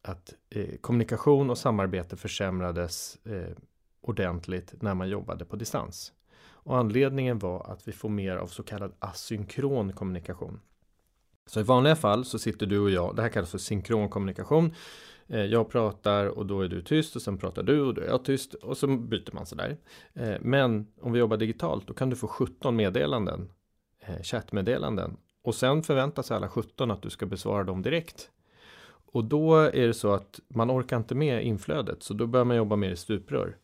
att 0.02 0.34
eh, 0.50 0.78
kommunikation 0.82 1.50
och 1.50 1.58
samarbete 1.58 2.18
försämrades 2.18 3.18
eh, 3.26 3.56
ordentligt 4.02 4.82
när 4.82 4.94
man 4.94 5.10
jobbade 5.10 5.46
på 5.46 5.56
distans. 5.56 6.14
Och 6.62 6.78
anledningen 6.78 7.40
var 7.40 7.72
att 7.72 7.88
vi 7.88 7.92
får 7.92 8.10
mer 8.10 8.36
av 8.36 8.48
så 8.48 8.64
kallad 8.64 8.94
asynkron 9.00 9.94
kommunikation. 9.94 10.60
Så 11.50 11.60
i 11.60 11.64
vanliga 11.64 11.96
fall 11.96 12.26
så 12.26 12.40
sitter 12.40 12.66
du 12.66 12.80
och 12.80 12.90
jag, 12.90 13.16
det 13.16 13.22
här 13.22 13.30
kallas 13.30 13.52
för 13.52 13.58
synkron 13.58 14.10
kommunikation. 14.10 14.74
Eh, 15.28 15.46
jag 15.46 15.70
pratar 15.70 16.26
och 16.26 16.46
då 16.46 16.62
är 16.62 16.68
du 16.68 16.82
tyst 16.82 17.16
och 17.16 17.22
sen 17.22 17.38
pratar 17.38 17.64
du 17.64 17.82
och 17.82 17.94
då 17.94 18.02
är 18.02 18.06
jag 18.06 18.26
tyst 18.26 18.54
och 18.54 18.78
så 18.78 18.88
byter 18.88 19.34
man 19.34 19.46
sådär. 19.46 19.78
Eh, 20.14 20.36
men 20.42 20.88
om 21.02 21.12
vi 21.12 21.20
jobbar 21.20 21.38
digitalt 21.38 21.88
då 21.88 21.94
kan 21.94 22.10
du 22.10 22.16
få 22.16 22.28
17 22.28 22.76
meddelanden, 22.76 23.50
eh, 24.00 24.22
chattmeddelanden 24.22 25.18
och 25.44 25.56
sen 25.56 25.84
förväntar 25.84 26.24
sig 26.24 26.38
alla 26.38 26.50
17 26.50 26.92
att 26.92 27.02
du 27.02 27.10
ska 27.10 27.26
besvara 27.26 27.64
dem 27.64 27.82
direkt. 27.82 28.30
Och 29.12 29.26
då 29.26 29.56
är 29.56 29.88
det 29.88 29.94
så 29.94 30.14
att 30.14 30.40
man 30.48 30.72
orkar 30.72 30.98
inte 30.98 31.16
med 31.16 31.44
inflödet 31.44 32.04
så 32.04 32.14
då 32.14 32.28
börjar 32.28 32.46
man 32.46 32.58
jobba 32.58 32.76
mer 32.76 32.92
i 32.92 32.96
stuprör. 32.96 33.58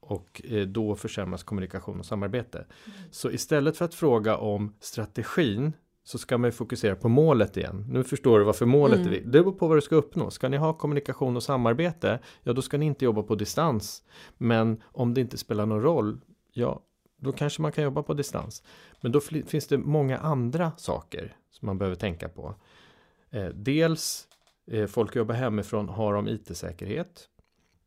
Och 0.00 0.42
då 0.66 0.94
försämras 0.94 1.42
kommunikation 1.42 1.98
och 1.98 2.06
samarbete. 2.06 2.58
Mm. 2.58 2.98
Så 3.10 3.30
istället 3.30 3.76
för 3.76 3.84
att 3.84 3.94
fråga 3.94 4.36
om 4.36 4.74
strategin 4.80 5.72
så 6.06 6.18
ska 6.18 6.38
man 6.38 6.52
fokusera 6.52 6.96
på 6.96 7.08
målet 7.08 7.56
igen. 7.56 7.84
Nu 7.88 8.04
förstår 8.04 8.38
du 8.38 8.44
varför 8.44 8.66
målet 8.66 8.96
mm. 8.96 9.06
är 9.06 9.10
viktigt. 9.10 9.32
Det 9.32 9.42
beror 9.42 9.52
på 9.52 9.68
vad 9.68 9.76
du 9.76 9.80
ska 9.80 9.96
uppnå. 9.96 10.30
Ska 10.30 10.48
ni 10.48 10.56
ha 10.56 10.72
kommunikation 10.72 11.36
och 11.36 11.42
samarbete, 11.42 12.18
ja 12.42 12.52
då 12.52 12.62
ska 12.62 12.78
ni 12.78 12.86
inte 12.86 13.04
jobba 13.04 13.22
på 13.22 13.34
distans. 13.34 14.02
Men 14.38 14.82
om 14.84 15.14
det 15.14 15.20
inte 15.20 15.38
spelar 15.38 15.66
någon 15.66 15.82
roll, 15.82 16.20
ja 16.52 16.82
då 17.16 17.32
kanske 17.32 17.62
man 17.62 17.72
kan 17.72 17.84
jobba 17.84 18.02
på 18.02 18.14
distans. 18.14 18.62
Men 19.00 19.12
då 19.12 19.20
finns 19.20 19.66
det 19.66 19.78
många 19.78 20.18
andra 20.18 20.72
saker 20.76 21.36
som 21.50 21.66
man 21.66 21.78
behöver 21.78 21.96
tänka 21.96 22.28
på. 22.28 22.54
Eh, 23.30 23.46
dels 23.46 24.28
eh, 24.70 24.86
folk 24.86 25.16
jobbar 25.16 25.34
hemifrån, 25.34 25.88
har 25.88 26.14
de 26.14 26.28
IT-säkerhet? 26.28 27.28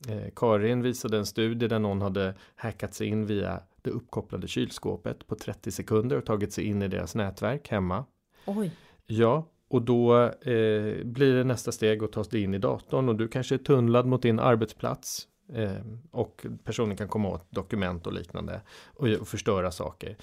Eh, 0.07 0.31
Karin 0.35 0.81
visade 0.81 1.17
en 1.17 1.25
studie 1.25 1.67
där 1.67 1.79
någon 1.79 2.01
hade 2.01 2.35
hackat 2.55 2.93
sig 2.93 3.07
in 3.07 3.25
via 3.25 3.61
det 3.89 3.95
uppkopplade 3.95 4.47
kylskåpet 4.47 5.27
på 5.27 5.35
30 5.35 5.71
sekunder 5.71 6.17
och 6.17 6.25
tagit 6.25 6.53
sig 6.53 6.63
in 6.63 6.81
i 6.81 6.87
deras 6.87 7.15
nätverk 7.15 7.69
hemma. 7.69 8.05
Oj. 8.45 8.71
Ja, 9.05 9.47
och 9.67 9.81
då 9.81 10.23
eh, 10.23 11.03
blir 11.03 11.33
det 11.33 11.43
nästa 11.43 11.71
steg 11.71 12.03
att 12.03 12.11
ta 12.11 12.23
sig 12.23 12.43
in 12.43 12.53
i 12.53 12.57
datorn 12.57 13.09
och 13.09 13.15
du 13.15 13.27
kanske 13.27 13.55
är 13.55 13.59
tunnlad 13.59 14.05
mot 14.05 14.21
din 14.21 14.39
arbetsplats 14.39 15.27
eh, 15.53 15.71
och 16.11 16.45
personen 16.63 16.97
kan 16.97 17.07
komma 17.07 17.29
åt 17.29 17.51
dokument 17.51 18.07
och 18.07 18.13
liknande 18.13 18.61
och, 18.85 19.07
och 19.07 19.27
förstöra 19.27 19.71
saker. 19.71 20.17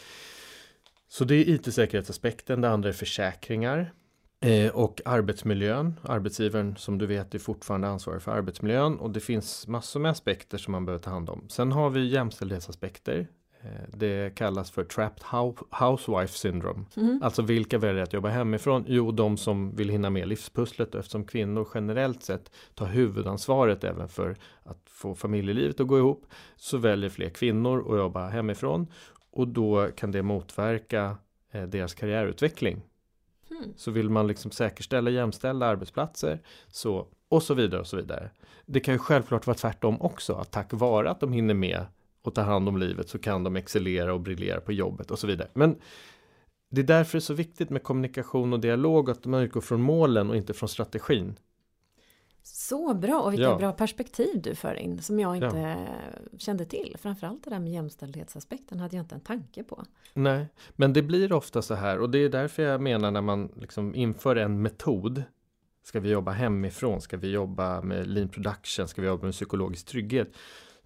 Så 1.08 1.24
det 1.24 1.34
är 1.34 1.48
IT-säkerhetsaspekten, 1.48 2.60
det 2.60 2.70
andra 2.70 2.88
är 2.88 2.92
försäkringar. 2.92 3.92
Eh, 4.40 4.70
och 4.70 5.00
arbetsmiljön. 5.04 6.00
Arbetsgivaren 6.02 6.76
som 6.76 6.98
du 6.98 7.06
vet 7.06 7.34
är 7.34 7.38
fortfarande 7.38 7.88
ansvarig 7.88 8.22
för 8.22 8.32
arbetsmiljön 8.32 8.98
och 8.98 9.10
det 9.10 9.20
finns 9.20 9.66
massor 9.66 10.00
med 10.00 10.10
aspekter 10.10 10.58
som 10.58 10.72
man 10.72 10.84
behöver 10.84 11.02
ta 11.02 11.10
hand 11.10 11.30
om. 11.30 11.48
Sen 11.48 11.72
har 11.72 11.90
vi 11.90 12.06
jämställdhetsaspekter. 12.06 13.28
Eh, 13.66 13.88
det 13.88 14.34
kallas 14.34 14.70
för 14.70 14.84
Trapped 14.84 15.22
Housewife 15.70 16.38
Syndrome. 16.38 16.84
Mm. 16.96 17.20
Alltså 17.22 17.42
vilka 17.42 17.78
väljer 17.78 18.02
att 18.02 18.12
jobba 18.12 18.28
hemifrån? 18.28 18.84
Jo, 18.88 19.12
de 19.12 19.36
som 19.36 19.76
vill 19.76 19.88
hinna 19.88 20.10
med 20.10 20.28
livspusslet 20.28 20.94
eftersom 20.94 21.24
kvinnor 21.24 21.68
generellt 21.74 22.22
sett 22.22 22.50
tar 22.74 22.86
huvudansvaret 22.86 23.84
även 23.84 24.08
för 24.08 24.36
att 24.64 24.78
få 24.86 25.14
familjelivet 25.14 25.80
att 25.80 25.86
gå 25.86 25.98
ihop 25.98 26.26
så 26.56 26.78
väljer 26.78 27.10
fler 27.10 27.28
kvinnor 27.28 27.92
att 27.92 27.98
jobba 27.98 28.28
hemifrån 28.28 28.86
och 29.30 29.48
då 29.48 29.88
kan 29.96 30.12
det 30.12 30.22
motverka 30.22 31.16
eh, 31.52 31.62
deras 31.62 31.94
karriärutveckling. 31.94 32.82
Mm. 33.50 33.72
Så 33.76 33.90
vill 33.90 34.10
man 34.10 34.26
liksom 34.26 34.50
säkerställa 34.50 35.10
jämställda 35.10 35.66
arbetsplatser 35.66 36.40
så 36.68 37.06
och 37.28 37.42
så 37.42 37.54
vidare 37.54 37.80
och 37.80 37.86
så 37.86 37.96
vidare. 37.96 38.30
Det 38.66 38.80
kan 38.80 38.94
ju 38.94 38.98
självklart 38.98 39.46
vara 39.46 39.56
tvärtom 39.56 40.02
också, 40.02 40.34
att 40.34 40.50
tack 40.50 40.72
vare 40.72 41.10
att 41.10 41.20
de 41.20 41.32
hinner 41.32 41.54
med 41.54 41.86
och 42.26 42.34
ta 42.34 42.42
hand 42.42 42.68
om 42.68 42.76
livet 42.76 43.08
så 43.08 43.18
kan 43.18 43.44
de 43.44 43.56
excellera 43.56 44.14
och 44.14 44.20
briljera 44.20 44.60
på 44.60 44.72
jobbet 44.72 45.10
och 45.10 45.18
så 45.18 45.26
vidare. 45.26 45.48
Men 45.54 45.76
det 46.70 46.80
är 46.80 46.84
därför 46.84 47.12
det 47.12 47.18
är 47.18 47.20
så 47.20 47.34
viktigt 47.34 47.70
med 47.70 47.82
kommunikation 47.82 48.52
och 48.52 48.60
dialog 48.60 49.10
att 49.10 49.26
man 49.26 49.42
utgår 49.42 49.60
från 49.60 49.80
målen 49.80 50.30
och 50.30 50.36
inte 50.36 50.54
från 50.54 50.68
strategin. 50.68 51.38
Så 52.42 52.94
bra 52.94 53.20
och 53.20 53.32
vilka 53.32 53.42
Ja. 53.44 53.56
bra 53.58 53.72
perspektiv 53.72 54.42
du 54.42 54.54
för 54.54 54.74
in 54.74 55.02
som 55.02 55.20
jag 55.20 55.36
inte 55.36 55.58
Ja. 55.58 55.76
kände 56.38 56.64
till. 56.64 56.96
Framförallt 56.98 57.44
det 57.44 57.50
där 57.50 57.58
med 57.58 57.72
jämställdhetsaspekten 57.72 58.80
hade 58.80 58.96
jag 58.96 59.04
inte 59.04 59.14
en 59.14 59.20
tanke 59.20 59.62
på. 59.64 59.84
Nej, 60.14 60.46
men 60.76 60.92
det 60.92 61.02
blir 61.02 61.32
ofta 61.32 61.62
så 61.62 61.74
här 61.74 61.98
och 61.98 62.10
det 62.10 62.18
är 62.18 62.28
därför 62.28 62.62
jag 62.62 62.80
menar 62.80 63.10
när 63.10 63.20
man 63.20 63.52
liksom 63.60 63.94
inför 63.94 64.36
en 64.36 64.62
metod. 64.62 65.22
Ska 65.82 66.00
vi 66.00 66.10
jobba 66.10 66.30
hemifrån? 66.32 67.00
Ska 67.00 67.16
vi 67.16 67.30
jobba 67.30 67.82
med 67.82 68.06
lean 68.06 68.28
production? 68.28 68.88
Ska 68.88 69.02
vi 69.02 69.08
jobba 69.08 69.24
med 69.24 69.32
psykologisk 69.32 69.86
trygghet? 69.86 70.28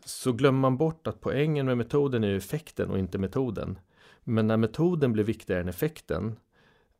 Så 0.04 0.32
glömmer 0.32 0.60
man 0.60 0.76
bort 0.76 1.06
att 1.06 1.20
poängen 1.20 1.66
med 1.66 1.78
metoden 1.78 2.24
är 2.24 2.34
effekten 2.36 2.90
och 2.90 2.98
inte 2.98 3.18
metoden. 3.18 3.78
Men 4.24 4.46
när 4.46 4.56
metoden 4.56 5.12
blir 5.12 5.24
viktigare 5.24 5.60
än 5.60 5.68
effekten, 5.68 6.36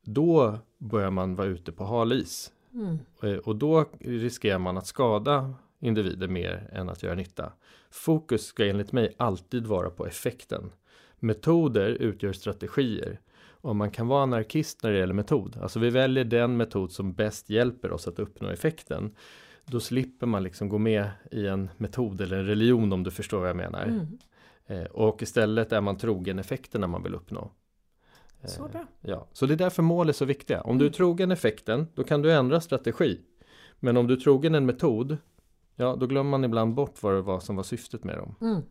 då 0.03 0.57
börjar 0.77 1.11
man 1.11 1.35
vara 1.35 1.47
ute 1.47 1.71
på 1.71 1.83
halis. 1.83 2.51
Mm. 2.73 2.97
Eh, 3.23 3.35
Och 3.35 3.55
då 3.55 3.85
riskerar 3.99 4.59
man 4.59 4.77
att 4.77 4.87
skada 4.87 5.53
individer 5.79 6.27
mer 6.27 6.69
än 6.73 6.89
att 6.89 7.03
göra 7.03 7.15
nytta. 7.15 7.53
Fokus 7.89 8.45
ska 8.45 8.65
enligt 8.65 8.91
mig 8.91 9.13
alltid 9.17 9.67
vara 9.67 9.89
på 9.89 10.05
effekten. 10.05 10.71
Metoder 11.19 11.89
utgör 11.89 12.33
strategier. 12.33 13.19
Och 13.63 13.75
man 13.75 13.91
kan 13.91 14.07
vara 14.07 14.23
anarkist 14.23 14.83
när 14.83 14.91
det 14.91 14.97
gäller 14.99 15.13
metod. 15.13 15.57
Alltså 15.61 15.79
vi 15.79 15.89
väljer 15.89 16.23
den 16.23 16.57
metod 16.57 16.91
som 16.91 17.13
bäst 17.13 17.49
hjälper 17.49 17.91
oss 17.91 18.07
att 18.07 18.19
uppnå 18.19 18.49
effekten. 18.49 19.15
Då 19.65 19.79
slipper 19.79 20.27
man 20.27 20.43
liksom 20.43 20.69
gå 20.69 20.77
med 20.77 21.09
i 21.31 21.47
en 21.47 21.69
metod 21.77 22.21
eller 22.21 22.37
en 22.37 22.45
religion 22.45 22.93
om 22.93 23.03
du 23.03 23.11
förstår 23.11 23.39
vad 23.39 23.49
jag 23.49 23.55
menar. 23.55 23.83
Mm. 23.83 24.07
Eh, 24.67 24.83
och 24.91 25.21
istället 25.21 25.71
är 25.71 25.81
man 25.81 25.97
trogen 25.97 26.39
effekterna 26.39 26.87
man 26.87 27.03
vill 27.03 27.15
uppnå. 27.15 27.51
Eh, 28.41 28.47
Så 28.49 28.67
bra. 28.67 28.85
Ja, 29.01 29.27
så 29.33 29.45
det 29.45 29.53
är 29.53 29.57
därför 29.57 29.83
mål 29.83 30.09
är 30.09 30.13
så 30.13 30.25
viktiga. 30.25 30.61
Om 30.61 30.77
du 30.77 30.85
är 30.85 30.89
Mm. 30.89 30.93
trogen 30.93 31.31
effekten, 31.31 31.87
då 31.95 32.03
kan 32.03 32.21
du 32.21 32.31
ändra 32.33 32.61
strategi. 32.61 33.19
Men 33.79 33.97
om 33.97 34.07
du 34.07 34.13
är 34.13 34.17
trogen 34.19 34.55
en 34.55 34.65
metod, 34.65 35.17
ja 35.75 35.95
då 35.95 36.07
glömmer 36.07 36.29
man 36.31 36.43
ibland 36.43 36.73
bort 36.73 37.03
vad 37.03 37.13
det 37.13 37.21
var 37.21 37.39
som 37.39 37.55
var 37.55 37.63
syftet 37.63 38.03
med 38.03 38.17
dem. 38.17 38.35
Mm. 38.41 38.61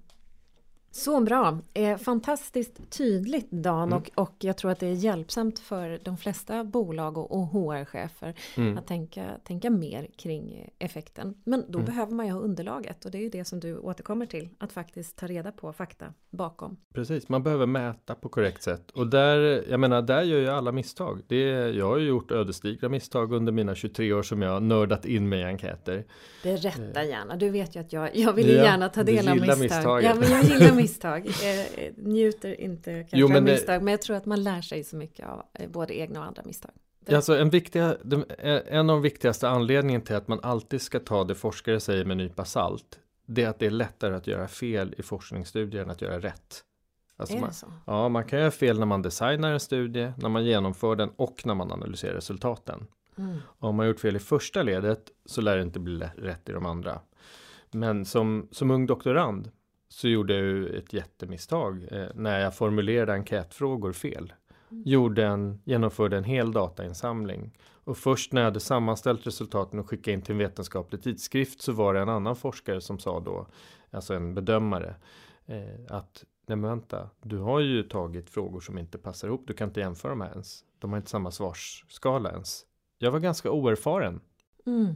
Så 0.93 1.20
bra! 1.20 1.59
Eh, 1.74 1.97
fantastiskt 1.99 2.91
tydligt 2.99 3.51
Dan 3.51 3.88
Mm. 3.88 3.99
och, 3.99 4.11
och 4.22 4.34
jag 4.38 4.57
tror 4.57 4.70
att 4.70 4.80
det 4.80 4.86
är 4.86 4.93
hjälpsamt 4.93 5.59
för 5.59 6.01
de 6.05 6.16
flesta 6.16 6.64
bolag 6.64 7.18
och, 7.18 7.32
och 7.32 7.47
HR-chefer 7.47 8.34
Mm. 8.57 8.78
att 8.78 8.86
tänka, 8.86 9.26
tänka 9.45 9.70
mer 9.70 10.09
kring 10.18 10.53
eh, 10.78 10.84
effekten. 10.86 11.34
Men 11.45 11.64
då 11.68 11.78
Mm. 11.78 11.86
behöver 11.86 12.12
man 12.12 12.26
ju 12.26 12.32
ha 12.32 12.41
underlaget 12.41 13.05
och 13.05 13.11
det 13.11 13.18
är 13.18 13.22
ju 13.22 13.28
det 13.28 13.45
som 13.45 13.61
du 13.61 13.78
återkommer 13.78 14.26
till. 14.26 14.49
Att 14.59 14.72
faktiskt 14.72 15.16
ta 15.16 15.26
reda 15.26 15.53
på 15.53 15.72
fakta 15.72 16.07
bakom. 16.30 16.76
Precis, 16.95 17.28
man 17.28 17.43
behöver 17.43 17.66
mäta 17.66 18.14
på 18.14 18.28
korrekt 18.28 18.62
sätt. 18.62 18.91
Och 18.91 19.07
där, 19.07 19.64
jag 19.70 19.80
menar, 19.80 20.03
där 20.03 20.22
gör 20.22 20.38
ju 20.38 20.49
alla 20.49 20.72
misstag. 20.72 21.20
Det 21.26 21.41
jag 21.70 21.86
har 21.86 21.99
ju 21.99 22.09
gjort 22.09 22.30
ödesdigra 22.30 22.88
misstag 22.88 23.32
under 23.32 23.53
mina 23.53 23.74
23 23.74 24.12
år 24.12 24.22
som 24.22 24.43
jag 24.43 24.62
nördat 24.62 25.05
in 25.05 25.28
mig 25.28 25.41
i 25.41 25.45
enkäter. 25.45 26.05
Det 26.43 26.57
rätta 26.57 27.05
gärna. 27.05 27.36
Du 27.36 27.51
vet 27.51 27.76
ju 27.76 27.80
att 27.80 27.93
jag, 27.93 28.16
jag 28.16 28.32
vill 28.32 28.49
Ja, 28.49 28.55
gärna 28.64 28.88
ta 28.88 29.03
del 29.05 29.28
av 29.28 29.36
misstag. 29.59 30.03
Ja, 30.03 30.14
men 30.14 30.30
jag 30.30 30.45
gillar 30.45 30.80
misstag. 30.83 31.26
Eh, 31.26 31.61
eh, 31.61 31.93
njuter 31.97 32.61
inte 32.61 32.93
kanske 32.93 33.16
Jo, 33.16 33.28
men 33.28 33.37
av 33.37 33.45
det- 33.45 33.53
misstag. 33.53 33.83
Men 33.83 33.93
jag 33.93 34.03
tror 34.03 34.16
att 34.16 34.26
man 34.26 34.43
lär 34.43 34.61
sig 34.61 34.85
så 34.85 34.97
mycket 34.97 35.26
av 35.28 35.43
eh, 35.53 35.68
både 35.70 35.99
egna 35.99 36.20
och 36.20 36.26
andra 36.26 36.43
misstag. 36.45 36.70
Det- 37.07 37.16
Alltså 37.16 37.37
en, 37.39 37.51
viktiga, 37.51 37.97
en 38.66 38.91
av 38.91 38.97
de 38.97 39.03
viktigaste 39.03 39.49
anledningarna 39.49 40.05
till 40.05 40.16
att 40.16 40.28
man 40.28 40.41
alltid 40.43 40.83
ska 40.83 41.01
ta 41.01 41.24
det 41.24 41.35
forskare 41.35 41.81
säger 41.81 42.05
med 42.05 42.12
en 42.12 42.18
nypa 42.18 42.45
salt. 42.45 42.99
Det 43.26 43.43
är 43.43 43.49
att 43.49 43.59
det 43.59 43.66
är 43.66 43.70
lättare 43.70 44.14
att 44.14 44.26
göra 44.26 44.49
fel 44.49 44.95
i 44.99 45.03
forskningsstudier 45.03 45.83
än 45.83 45.91
att 45.91 46.03
göra 46.03 46.18
rätt. 46.20 46.64
Alltså 47.16 47.37
man, 47.37 47.51
det? 47.51 47.66
Ja, 47.87 48.09
man 48.09 48.24
kan 48.24 48.39
göra 48.39 48.51
fel 48.51 48.78
när 48.78 48.87
man 48.87 49.03
designar 49.03 49.53
en 49.53 49.61
studie, 49.61 50.12
när 50.16 50.28
man 50.28 50.45
genomför 50.45 50.97
den 50.97 51.11
och 51.16 51.47
när 51.47 51.55
man 51.55 51.72
analyserar 51.72 52.14
resultaten. 52.14 52.87
Mm. 53.18 53.39
Om 53.59 53.76
man 53.76 53.87
gjort 53.87 54.01
fel 54.01 54.16
i 54.16 54.18
första 54.18 54.62
ledet 54.62 55.11
så 55.26 55.41
lär 55.41 55.57
det 55.57 55.62
inte 55.62 55.81
bli 55.81 56.07
rätt 56.16 56.49
i 56.49 56.53
de 56.53 56.66
andra. 56.66 57.01
Men 57.70 58.05
som, 58.05 58.49
som 58.51 58.70
ung 58.70 58.87
doktorand 58.87 59.51
så 59.93 60.09
gjorde 60.09 60.34
jag 60.34 60.43
ju 60.43 60.78
ett 60.78 60.93
jättemisstag 60.93 61.86
eh, 61.91 62.07
när 62.14 62.41
jag 62.41 62.57
formulerade 62.57 63.12
enkätfrågor 63.12 63.93
fel. 63.93 64.32
Gjorde 64.68 65.26
en, 65.26 65.61
genomförde 65.64 66.16
en 66.16 66.24
hel 66.24 66.53
datainsamling. 66.53 67.53
Och 67.84 67.97
först 67.97 68.32
när 68.32 68.41
jag 68.41 68.47
hade 68.47 68.61
sammanställt 68.61 69.26
resultaten 69.26 69.78
och 69.78 69.88
skickat 69.88 70.12
in 70.12 70.22
till 70.22 70.32
en 70.32 70.38
vetenskaplig 70.38 71.03
tidskrift 71.03 71.62
så 71.62 71.72
var 71.72 71.95
det 71.95 72.01
en 72.01 72.09
annan 72.09 72.36
forskare 72.36 72.80
som 72.80 72.99
sa 72.99 73.20
då, 73.20 73.47
alltså 73.91 74.14
en 74.14 74.34
bedömare, 74.34 74.95
eh, 75.47 75.97
att 75.97 76.24
nej 76.47 76.57
men 76.57 76.70
vänta, 76.70 77.11
du 77.22 77.38
har 77.38 77.61
ju 77.61 77.82
tagit 77.82 78.30
frågor 78.30 78.61
som 78.61 78.78
inte 78.78 78.99
passar 78.99 79.28
ihop, 79.28 79.45
du 79.47 79.55
kan 79.55 79.68
inte 79.68 79.80
jämföra 79.80 80.12
dem 80.12 80.20
här 80.20 80.30
ens. 80.30 80.64
De 80.78 80.91
har 80.91 80.97
inte 80.97 81.11
samma 81.11 81.30
svarsskala 81.30 82.30
ens. 82.30 82.66
Jag 82.99 83.11
var 83.11 83.20
ganska 83.20 83.51
oerfaren. 83.51 84.20
Mm. 84.66 84.86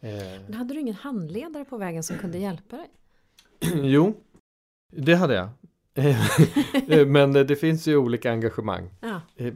Eh, 0.00 0.40
Men 0.46 0.54
hade 0.54 0.74
du 0.74 0.80
ingen 0.80 0.94
handledare 0.94 1.64
på 1.64 1.78
vägen 1.78 2.02
som 2.02 2.18
kunde 2.18 2.38
hjälpa 2.38 2.76
dig? 2.76 2.90
jo, 3.74 4.14
det 4.92 5.14
hade 5.14 5.34
jag. 5.34 5.48
Eh, 6.88 7.06
Men 7.06 7.32
det 7.32 7.56
finns 7.56 7.88
ju 7.88 7.96
olika 7.96 8.30
engagemang 8.30 8.90
Ja, 9.00 9.20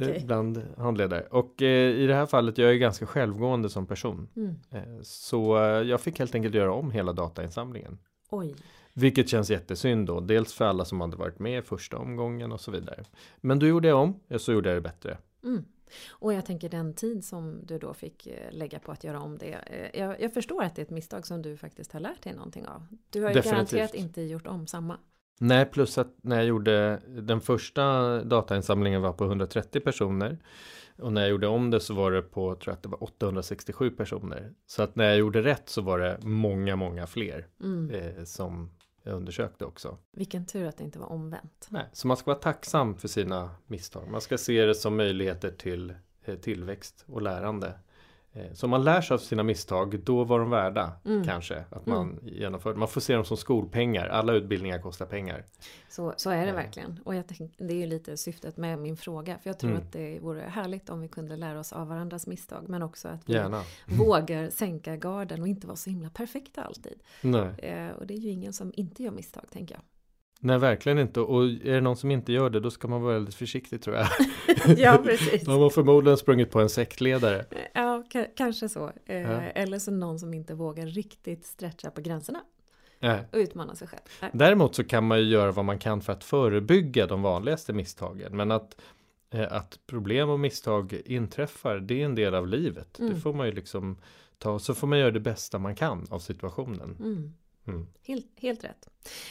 eh, 0.00 0.24
bland 0.26 0.62
handledare. 0.78 1.26
Och 1.30 1.62
eh, 1.62 1.90
i 1.96 2.06
det 2.06 2.14
här 2.14 2.26
fallet, 2.26 2.58
jag 2.58 2.70
är 2.70 2.74
ganska 2.74 3.06
självgående 3.06 3.68
som 3.68 3.86
person. 3.86 4.28
Mm. 4.36 4.54
Eh, 4.70 5.00
Så 5.02 5.56
eh, 5.58 5.62
jag 5.82 6.00
fick 6.00 6.18
helt 6.18 6.34
enkelt 6.34 6.54
göra 6.54 6.72
om 6.72 6.90
hela 6.90 7.12
datainsamlingen. 7.12 7.98
Oj. 8.30 8.54
Vilket 8.94 9.28
känns 9.28 9.50
jättesynd 9.50 10.06
då. 10.06 10.20
Dels 10.20 10.52
för 10.52 10.64
alla 10.64 10.84
som 10.84 11.00
hade 11.00 11.16
varit 11.16 11.38
med 11.38 11.58
i 11.58 11.62
första 11.62 11.96
omgången 11.98 12.52
och 12.52 12.60
så 12.60 12.70
vidare. 12.70 13.04
Men 13.40 13.58
då 13.58 13.66
gjorde 13.66 13.88
jag 13.88 13.98
om, 14.00 14.20
eh, 14.28 14.38
så 14.38 14.52
gjorde 14.52 14.68
jag 14.68 14.76
det 14.76 14.80
bättre. 14.88 15.18
Mm. 15.44 15.64
Och 16.10 16.32
jag 16.32 16.46
tänker 16.46 16.68
den 16.68 16.94
tid 16.94 17.24
som 17.24 17.60
du 17.66 17.78
då 17.78 17.94
fick 17.94 18.26
eh, 18.26 18.50
lägga 18.52 18.78
på 18.78 18.92
att 18.92 19.04
göra 19.04 19.20
om 19.20 19.38
det. 19.38 19.52
eh, 19.52 20.00
Jag, 20.00 20.20
jag 20.20 20.34
förstår 20.34 20.62
att 20.62 20.74
det 20.76 20.80
är 20.82 20.84
ett 20.84 20.90
misstag 20.90 21.26
som 21.26 21.42
du 21.42 21.56
faktiskt 21.56 21.92
har 21.92 22.00
lärt 22.00 22.22
dig 22.22 22.34
någonting 22.34 22.66
av. 22.66 22.86
Du 23.10 23.22
har 23.22 23.28
ju 23.28 23.34
Definitivt. 23.34 23.70
garanterat 23.70 23.94
inte 23.94 24.22
gjort 24.22 24.46
om 24.46 24.66
samma. 24.66 24.98
Nej, 25.40 25.66
plus 25.66 25.98
att 25.98 26.14
när 26.22 26.36
jag 26.36 26.44
gjorde 26.44 27.00
den 27.06 27.40
första 27.40 27.82
datainsamlingen 28.24 29.02
var 29.02 29.12
på 29.12 29.24
130 29.24 29.80
personer. 29.80 30.38
Och 30.98 31.12
när 31.12 31.20
jag 31.20 31.30
gjorde 31.30 31.46
om 31.46 31.70
det 31.70 31.80
så 31.80 31.94
var 31.94 32.12
det 32.12 32.22
på, 32.22 32.54
tror 32.54 32.60
jag 32.72 32.72
att 32.76 32.82
det 32.82 32.88
var 32.88 33.02
867 33.04 33.90
personer. 33.90 34.52
Så 34.66 34.82
att 34.82 34.96
när 34.96 35.04
jag 35.04 35.16
gjorde 35.16 35.42
rätt 35.42 35.68
så 35.68 35.82
var 35.82 35.98
det 35.98 36.18
många, 36.22 36.76
många 36.76 37.06
fler 37.06 37.46
Mm. 37.62 37.90
eh, 37.90 38.24
som 38.24 38.70
undersökte 39.14 39.64
också. 39.64 39.98
Vilken 40.12 40.46
tur 40.46 40.66
att 40.66 40.76
det 40.76 40.84
inte 40.84 40.98
var 40.98 41.06
omvänt. 41.12 41.66
Nej, 41.70 41.86
så 41.92 42.08
man 42.08 42.16
ska 42.16 42.30
vara 42.30 42.38
tacksam 42.38 42.96
för 42.96 43.08
sina 43.08 43.50
misstag. 43.66 44.10
Man 44.10 44.20
ska 44.20 44.38
se 44.38 44.64
det 44.64 44.74
som 44.74 44.96
möjligheter 44.96 45.50
till 45.50 45.94
eh, 46.24 46.36
tillväxt 46.36 47.04
och 47.06 47.22
lärande. 47.22 47.74
Eh, 48.36 48.52
så 48.52 48.66
om 48.66 48.70
man 48.70 48.84
lär 48.84 49.00
sig 49.00 49.14
av 49.14 49.18
sina 49.18 49.42
misstag, 49.42 50.00
då 50.04 50.24
var 50.24 50.38
de 50.38 50.50
värda 50.50 50.92
Mm. 51.04 51.24
kanske 51.24 51.64
att 51.70 51.86
man 51.86 52.18
genomför. 52.22 52.74
Man 52.74 52.88
får 52.88 53.00
se 53.00 53.14
dem 53.14 53.24
som 53.24 53.36
skolpengar. 53.36 54.06
Alla 54.08 54.32
utbildningar 54.32 54.78
kostar 54.78 55.06
pengar. 55.06 55.44
Så, 55.88 56.14
så 56.16 56.30
är 56.30 56.40
det 56.42 56.46
Ja. 56.48 56.54
verkligen. 56.54 57.00
Och 57.04 57.14
jag 57.14 57.24
tänk, 57.26 57.54
det 57.58 57.74
är 57.74 57.78
ju 57.78 57.86
lite 57.86 58.16
syftet 58.16 58.56
med 58.56 58.78
min 58.78 58.96
fråga. 58.96 59.38
För 59.42 59.50
jag 59.50 59.58
tror 59.58 59.70
Mm. 59.70 59.82
att 59.82 59.92
det 59.92 60.18
vore 60.20 60.40
härligt 60.40 60.90
om 60.90 61.00
vi 61.00 61.08
kunde 61.08 61.36
lära 61.36 61.60
oss 61.60 61.72
av 61.72 61.88
varandras 61.88 62.26
misstag. 62.26 62.64
Men 62.68 62.82
också 62.82 63.08
att 63.08 63.28
vi 63.28 63.32
Gärna. 63.32 63.62
vågar 63.86 64.50
sänka 64.50 64.96
garden 64.96 65.42
och 65.42 65.48
inte 65.48 65.66
vara 65.66 65.76
så 65.76 65.90
himla 65.90 66.10
perfekta 66.10 66.62
alltid. 66.62 66.98
Eh, 67.58 67.88
och 67.90 68.06
det 68.06 68.14
är 68.14 68.18
ju 68.18 68.30
ingen 68.30 68.52
som 68.52 68.72
inte 68.76 69.02
gör 69.02 69.10
misstag, 69.10 69.44
tänker 69.50 69.74
jag. 69.74 69.82
Nej, 70.40 70.58
verkligen 70.58 70.98
inte. 70.98 71.20
Och 71.20 71.44
är 71.44 71.72
det 71.74 71.80
någon 71.80 71.96
som 71.96 72.10
inte 72.10 72.32
gör 72.32 72.50
det, 72.50 72.60
då 72.60 72.70
ska 72.70 72.88
man 72.88 73.02
vara 73.02 73.14
väldigt 73.14 73.34
försiktig 73.34 73.82
tror 73.82 73.96
jag. 73.96 74.06
ja, 74.78 74.98
precis. 75.04 75.44
De 75.44 75.60
har 75.60 75.70
förmodligen 75.70 76.16
sprungit 76.18 76.50
på 76.50 76.60
en 76.60 76.68
sektledare. 76.68 77.44
Ja, 77.74 78.02
ka- 78.12 78.26
kanske 78.36 78.68
så. 78.68 78.92
Eh, 79.06 79.16
Ja. 79.20 79.40
Eller 79.40 79.78
så 79.78 79.90
någon 79.90 80.18
som 80.18 80.34
inte 80.34 80.54
vågar 80.54 80.86
riktigt 80.86 81.46
stretcha 81.46 81.90
på 81.90 82.00
gränserna 82.00 82.40
Nej. 83.00 83.20
och 83.32 83.38
utmana 83.38 83.74
sig 83.74 83.88
själv. 83.88 84.00
Nej. 84.22 84.30
Däremot 84.34 84.74
så 84.74 84.84
kan 84.84 85.06
man 85.06 85.18
ju 85.18 85.24
göra 85.24 85.52
vad 85.52 85.64
man 85.64 85.78
kan 85.78 86.00
för 86.00 86.12
att 86.12 86.24
förebygga 86.24 87.06
de 87.06 87.22
vanligaste 87.22 87.72
misstagen. 87.72 88.36
Men 88.36 88.50
att, 88.50 88.76
eh, 89.30 89.52
att 89.52 89.78
problem 89.86 90.28
och 90.30 90.40
misstag 90.40 91.00
inträffar, 91.04 91.76
det 91.78 92.00
är 92.00 92.04
en 92.04 92.14
del 92.14 92.34
av 92.34 92.46
livet. 92.48 92.98
Mm. 92.98 93.14
Det 93.14 93.20
får 93.20 93.32
man 93.32 93.46
ju 93.46 93.52
liksom 93.52 93.98
ta, 94.38 94.58
så 94.58 94.74
får 94.74 94.86
man 94.86 94.98
göra 94.98 95.10
det 95.10 95.20
bästa 95.20 95.58
man 95.58 95.74
kan 95.74 96.06
av 96.10 96.18
situationen. 96.18 96.96
Mm. 97.00 97.32
Mm. 97.66 97.86
Helt, 98.06 98.26
helt 98.40 98.64
rätt. 98.64 98.88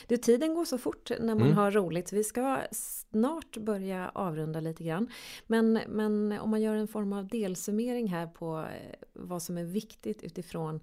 Du, 0.08 0.18
tiden 0.18 0.56
går 0.56 0.66
så 0.66 0.78
fort 0.78 1.12
när 1.20 1.36
man 1.36 1.42
Mm. 1.42 1.54
har 1.58 1.72
roligt. 1.72 2.14
Vi 2.14 2.24
ska 2.24 2.62
snart 2.72 3.58
börja 3.58 4.10
avrunda 4.10 4.60
lite 4.60 4.84
grann. 4.84 5.08
Men, 5.48 5.80
men 5.88 6.32
om 6.42 6.50
man 6.50 6.62
gör 6.62 6.76
en 6.76 6.88
form 6.88 7.14
av 7.14 7.28
delsummering 7.28 8.08
här 8.08 8.28
på 8.28 8.60
eh, 8.60 8.96
vad 9.14 9.42
som 9.44 9.58
är 9.58 9.64
viktigt 9.64 10.24
utifrån 10.24 10.80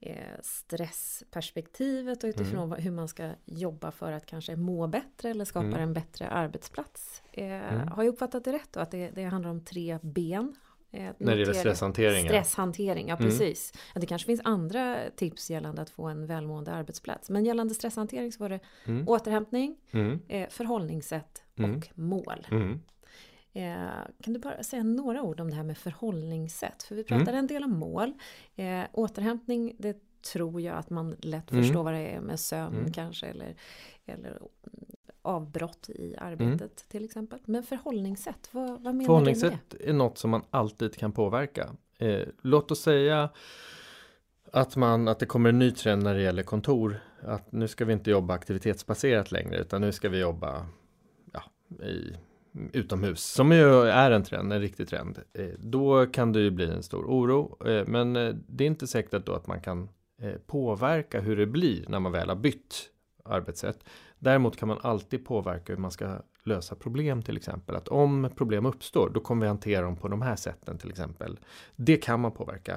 eh, 0.00 0.16
stressperspektivet 0.42 2.24
och 2.24 2.28
utifrån 2.28 2.64
Mm. 2.72 2.82
hur 2.82 2.90
man 2.90 3.08
ska 3.08 3.30
jobba 3.44 3.90
för 3.90 4.12
att 4.12 4.26
kanske 4.26 4.56
må 4.56 4.86
bättre 4.86 5.30
eller 5.30 5.44
skapa 5.44 5.66
Mm. 5.66 5.80
en 5.80 5.92
bättre 5.92 6.28
arbetsplats. 6.28 7.22
Eh, 7.32 7.44
Mm. 7.74 7.88
Har 7.88 8.02
jag 8.02 8.12
uppfattat 8.12 8.44
det 8.44 8.52
rätt 8.52 8.72
då? 8.72 8.80
Att 8.80 8.90
det, 8.90 9.10
det 9.10 9.24
handlar 9.24 9.50
om 9.50 9.64
tre 9.64 9.98
ben? 10.02 10.56
Eh, 10.94 11.12
När 11.18 11.32
det 11.34 11.40
gäller 11.40 11.52
stresshanteringen. 11.52 12.28
Stresshantering, 12.28 13.08
ja 13.08 13.16
Mm. 13.16 13.28
precis. 13.30 13.72
Ja, 13.94 14.00
det 14.00 14.06
kanske 14.06 14.26
finns 14.26 14.40
andra 14.44 14.96
tips 15.16 15.50
gällande 15.50 15.82
att 15.82 15.90
få 15.90 16.04
en 16.04 16.26
välmående 16.26 16.72
arbetsplats. 16.72 17.30
Men 17.30 17.44
gällande 17.44 17.74
stresshantering 17.74 18.32
så 18.32 18.42
var 18.42 18.48
det 18.48 18.60
Mm. 18.84 19.08
återhämtning, 19.08 19.76
Mm. 19.90 20.20
eh, 20.28 20.48
förhållningssätt 20.48 21.42
Mm. 21.56 21.76
och 21.76 21.98
mål. 21.98 22.46
Mm. 22.50 22.80
Eh, 23.52 23.90
kan 24.22 24.32
du 24.32 24.38
bara 24.40 24.62
säga 24.62 24.82
några 24.82 25.22
ord 25.22 25.40
om 25.40 25.50
det 25.50 25.56
här 25.56 25.62
med 25.62 25.78
förhållningssätt? 25.78 26.82
För 26.82 26.94
vi 26.94 27.04
pratade 27.04 27.30
mm. 27.30 27.38
en 27.38 27.46
del 27.46 27.64
om 27.64 27.78
mål. 27.78 28.12
Återhämtning, 28.92 29.76
det 29.78 29.96
tror 30.32 30.60
jag 30.60 30.76
att 30.76 30.90
man 30.90 31.16
lätt 31.22 31.50
mm. 31.52 31.64
förstår 31.64 31.82
vad 31.84 31.94
det 31.94 32.00
är 32.00 32.20
med 32.20 32.40
sömn 32.40 32.78
mm. 32.78 32.92
kanske 32.92 33.26
eller, 33.26 33.54
eller 34.06 34.38
avbrott 35.22 35.90
i 35.90 36.16
arbetet 36.18 36.60
mm. 36.60 36.70
till 36.88 37.04
exempel. 37.04 37.38
Men 37.44 37.62
förhållningssätt, 37.62 38.48
vad, 38.50 38.68
vad 38.68 38.94
menar 38.94 39.04
förhållningssätt 39.04 39.50
du 39.68 39.76
med 39.76 39.86
det? 39.86 39.90
är 39.90 39.92
något 39.92 40.18
som 40.18 40.30
man 40.30 40.42
alltid 40.50 40.96
kan 40.96 41.12
påverka. 41.12 41.70
Eh, 41.98 42.28
låt 42.42 42.70
oss 42.70 42.80
säga 42.80 43.28
att, 44.52 44.76
man, 44.76 45.08
att 45.08 45.18
det 45.18 45.26
kommer 45.26 45.48
en 45.48 45.58
ny 45.58 45.70
trend 45.70 46.02
när 46.02 46.14
det 46.14 46.22
gäller 46.22 46.42
kontor. 46.42 47.00
Att 47.22 47.52
nu 47.52 47.68
ska 47.68 47.84
vi 47.84 47.92
inte 47.92 48.10
jobba 48.10 48.34
aktivitetsbaserat 48.34 49.32
längre 49.32 49.58
utan 49.58 49.80
nu 49.80 49.92
ska 49.92 50.08
vi 50.08 50.18
jobba 50.18 50.66
ja, 51.32 51.42
i, 51.86 52.16
utomhus. 52.72 53.24
Som 53.24 53.52
ju 53.52 53.82
är 53.82 54.10
en 54.10 54.24
trend, 54.24 54.52
en 54.52 54.60
riktig 54.60 54.88
trend. 54.88 55.18
Eh, 55.32 55.46
då 55.58 56.06
kan 56.06 56.32
det 56.32 56.40
ju 56.40 56.50
bli 56.50 56.70
en 56.70 56.82
stor 56.82 57.04
oro. 57.04 57.68
Eh, 57.68 57.86
men 57.86 58.16
eh, 58.16 58.34
det 58.46 58.64
är 58.64 58.68
inte 58.68 58.86
säkert 58.86 59.26
då 59.26 59.32
att 59.34 59.46
man 59.46 59.60
kan 59.60 59.88
eh, 60.22 60.34
påverka 60.46 61.20
hur 61.20 61.36
det 61.36 61.46
blir 61.46 61.84
när 61.88 62.00
man 62.00 62.12
väl 62.12 62.28
har 62.28 62.36
bytt 62.36 62.88
arbetssätt. 63.24 63.84
Däremot 64.22 64.56
kan 64.56 64.68
man 64.68 64.78
alltid 64.82 65.24
påverka 65.24 65.72
hur 65.72 65.80
man 65.80 65.90
ska 65.90 66.18
lösa 66.44 66.74
problem 66.74 67.22
till 67.22 67.36
exempel. 67.36 67.76
Att 67.76 67.88
om 67.88 68.30
problem 68.36 68.66
uppstår, 68.66 69.10
då 69.14 69.20
kommer 69.20 69.42
vi 69.42 69.48
hantera 69.48 69.84
dem 69.84 69.96
på 69.96 70.08
de 70.08 70.22
här 70.22 70.36
sätten 70.36 70.78
till 70.78 70.90
exempel. 70.90 71.38
Det 71.76 71.96
kan 71.96 72.20
man 72.20 72.32
påverka. 72.32 72.72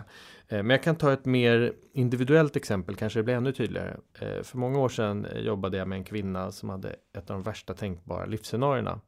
Eh, 0.48 0.58
men 0.58 0.70
jag 0.70 0.84
kan 0.84 0.96
ta 0.96 1.14
ett 1.14 1.26
mer 1.26 1.74
individuellt 1.94 2.56
exempel, 2.56 2.96
kanske 2.96 3.20
det 3.20 3.24
blir 3.24 3.36
ännu 3.36 3.52
tydligare. 3.52 3.98
Eh, 4.20 4.44
för 4.44 4.58
många 4.58 4.80
år 4.80 4.90
sedan 4.90 5.28
jobbade 5.36 5.78
jag 5.78 5.88
med 5.88 5.96
en 5.96 6.04
kvinna 6.04 6.52
som 6.52 6.70
hade 6.70 6.90
ett 6.90 7.30
av 7.30 7.36
de 7.36 7.44
värsta 7.44 7.74
tänkbara 7.74 8.26
livsscenarierna. 8.26 9.02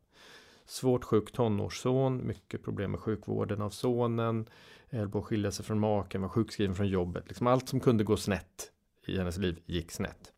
Svårt 0.66 1.04
sjuk 1.04 1.32
tonårsson, 1.32 2.28
mycket 2.28 2.64
problem 2.64 2.92
med 2.92 3.00
sjukvården 3.00 3.62
av 3.62 3.70
sonen, 3.70 4.50
höll 4.90 5.10
på 5.10 5.20
att 5.20 5.26
skilja 5.26 5.52
sig 5.52 5.66
från 5.66 5.80
maken, 5.80 6.22
var 6.22 6.30
sjukskriven 6.30 6.76
från 6.76 6.88
jobbet. 6.88 7.24
Liksom 7.28 7.48
allt 7.48 7.70
som 7.70 7.80
kunde 7.80 8.04
gå 8.04 8.18
snett 8.18 8.72
i 9.08 9.18
hennes 9.18 9.38
liv 9.38 9.60
gick 9.66 9.92
snett. 9.92 10.34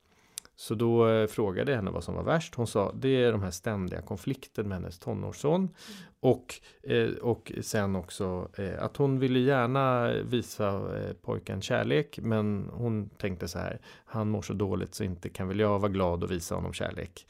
Så 0.60 0.76
då 0.76 1.10
eh, 1.10 1.28
frågade 1.28 1.72
jag 1.72 1.76
henne 1.76 1.92
vad 1.92 2.04
som 2.04 2.16
var 2.16 2.24
värst. 2.24 2.56
Hon 2.56 2.68
sa 2.68 2.92
det 2.92 3.24
är 3.24 3.32
de 3.32 3.44
här 3.44 3.52
ständiga 3.52 4.02
konflikten 4.02 4.68
med 4.68 4.78
hennes 4.78 5.00
tonårsson. 5.00 5.62
Mm. 5.62 5.72
Och, 6.20 6.62
eh, 6.84 7.10
och 7.10 7.52
sen 7.62 7.96
också 7.96 8.50
eh, 8.58 8.84
att 8.84 8.98
hon 8.98 9.20
ville 9.20 9.40
gärna 9.40 10.14
visa 10.24 10.82
pojken 11.22 11.62
kärlek. 11.62 12.20
Men 12.22 12.70
hon 12.74 13.10
tänkte 13.10 13.48
så 13.48 13.60
här. 13.60 13.82
Han 14.06 14.30
mår 14.30 14.42
så 14.42 14.54
dåligt 14.54 14.96
så 14.96 15.04
inte 15.04 15.30
kan 15.30 15.48
väl 15.48 15.60
jag 15.60 15.80
vara 15.80 15.92
glad 15.92 16.24
och 16.24 16.32
visa 16.32 16.56
honom 16.56 16.74
kärlek. 16.74 17.28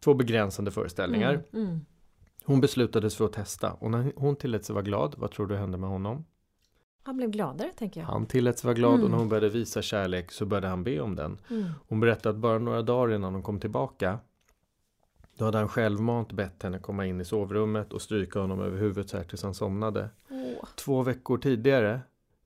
två 0.00 0.14
begränsande 0.14 0.70
föreställningar. 0.70 1.44
Mm, 1.52 1.66
mm. 1.66 1.80
Hon 2.44 2.60
beslutades 2.60 3.16
för 3.16 3.24
att 3.24 3.32
testa. 3.32 3.72
Och 3.72 3.90
när 3.90 4.12
hon 4.16 4.36
tillät 4.36 4.64
sig 4.64 4.74
vara 4.74 4.84
glad. 4.84 5.14
Vad 5.18 5.30
tror 5.30 5.46
du 5.46 5.56
hände 5.56 5.78
med 5.78 5.90
honom? 5.90 6.24
Han 7.02 7.16
blev 7.16 7.30
gladare 7.30 7.70
tänker 7.76 8.00
jag. 8.00 8.06
Han 8.06 8.26
tilläts 8.26 8.64
vara 8.64 8.74
glad 8.74 8.94
mm. 8.94 9.04
och 9.04 9.10
när 9.10 9.18
hon 9.18 9.28
började 9.28 9.48
visa 9.48 9.82
kärlek 9.82 10.32
så 10.32 10.46
började 10.46 10.68
han 10.68 10.84
be 10.84 11.00
om 11.00 11.16
den. 11.16 11.38
Mm. 11.50 11.64
Hon 11.88 12.00
berättade 12.00 12.28
att 12.34 12.40
bara 12.40 12.58
några 12.58 12.82
dagar 12.82 13.14
innan 13.14 13.34
hon 13.34 13.42
kom 13.42 13.60
tillbaka 13.60 14.18
då 15.40 15.44
hade 15.44 15.58
han 15.58 15.68
självmant 15.68 16.32
bett 16.32 16.62
henne 16.62 16.78
komma 16.78 17.06
in 17.06 17.20
i 17.20 17.24
sovrummet 17.24 17.92
och 17.92 18.02
stryka 18.02 18.40
honom 18.40 18.60
över 18.60 18.78
huvudet 18.78 19.10
så 19.10 19.16
här 19.16 19.24
tills 19.24 19.42
han 19.42 19.54
somnade. 19.54 20.08
Oh. 20.30 20.64
Två 20.76 21.02
veckor 21.02 21.38
tidigare 21.38 22.00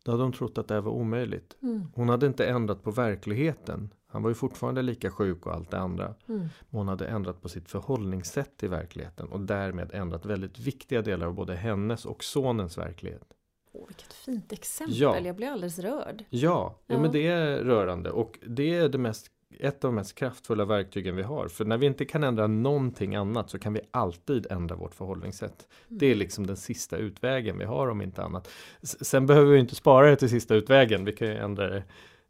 då 0.04 0.10
hade 0.10 0.22
hon 0.22 0.32
trott 0.32 0.58
att 0.58 0.68
det 0.68 0.74
här 0.74 0.80
var 0.80 0.92
omöjligt. 0.92 1.56
Mm. 1.62 1.82
Hon 1.94 2.08
hade 2.08 2.26
inte 2.26 2.46
ändrat 2.46 2.82
på 2.82 2.90
verkligheten. 2.90 3.90
Han 4.06 4.22
var 4.22 4.30
ju 4.30 4.34
fortfarande 4.34 4.82
lika 4.82 5.10
sjuk 5.10 5.46
och 5.46 5.54
allt 5.54 5.70
det 5.70 5.78
andra. 5.78 6.04
Mm. 6.04 6.40
Men 6.40 6.78
hon 6.78 6.88
hade 6.88 7.06
ändrat 7.06 7.42
på 7.42 7.48
sitt 7.48 7.70
förhållningssätt 7.70 8.56
till 8.56 8.68
verkligheten 8.68 9.28
och 9.28 9.40
därmed 9.40 9.90
ändrat 9.92 10.26
väldigt 10.26 10.58
viktiga 10.58 11.02
delar 11.02 11.26
av 11.26 11.34
både 11.34 11.54
hennes 11.54 12.04
och 12.04 12.24
sonens 12.24 12.78
verklighet. 12.78 13.34
Åh, 13.74 13.86
vilket 13.86 14.12
fint 14.12 14.52
exempel, 14.52 15.00
ja. 15.00 15.18
jag 15.18 15.36
blir 15.36 15.48
alldeles 15.48 15.78
rörd. 15.78 16.24
Ja, 16.30 16.78
ja. 16.86 16.98
men 16.98 17.12
det 17.12 17.26
är 17.26 17.58
rörande 17.58 18.10
och 18.10 18.38
det 18.46 18.74
är 18.74 18.88
det 18.88 18.98
mest 18.98 19.30
ett 19.60 19.84
av 19.84 19.88
de 19.88 19.94
mest 19.94 20.14
kraftfulla 20.14 20.64
verktygen 20.64 21.16
vi 21.16 21.22
har. 21.22 21.48
För 21.48 21.64
när 21.64 21.78
vi 21.78 21.86
inte 21.86 22.04
kan 22.04 22.24
ändra 22.24 22.46
någonting 22.46 23.14
annat 23.14 23.50
så 23.50 23.58
kan 23.58 23.72
vi 23.72 23.80
alltid 23.90 24.46
ändra 24.50 24.76
vårt 24.76 24.94
förhållningssätt. 24.94 25.68
Mm. 25.88 25.98
Det 25.98 26.06
är 26.06 26.14
liksom 26.14 26.46
den 26.46 26.56
sista 26.56 26.96
utvägen 26.96 27.58
vi 27.58 27.64
har 27.64 27.88
om 27.88 28.02
inte 28.02 28.22
annat. 28.22 28.48
Sen 28.82 29.26
behöver 29.26 29.52
vi 29.52 29.58
inte 29.58 29.74
spara 29.74 30.10
det 30.10 30.16
till 30.16 30.30
sista 30.30 30.54
utvägen, 30.54 31.04
vi 31.04 31.12
kan 31.12 31.28
ju 31.28 31.34
ändra 31.34 31.68
det 31.68 31.84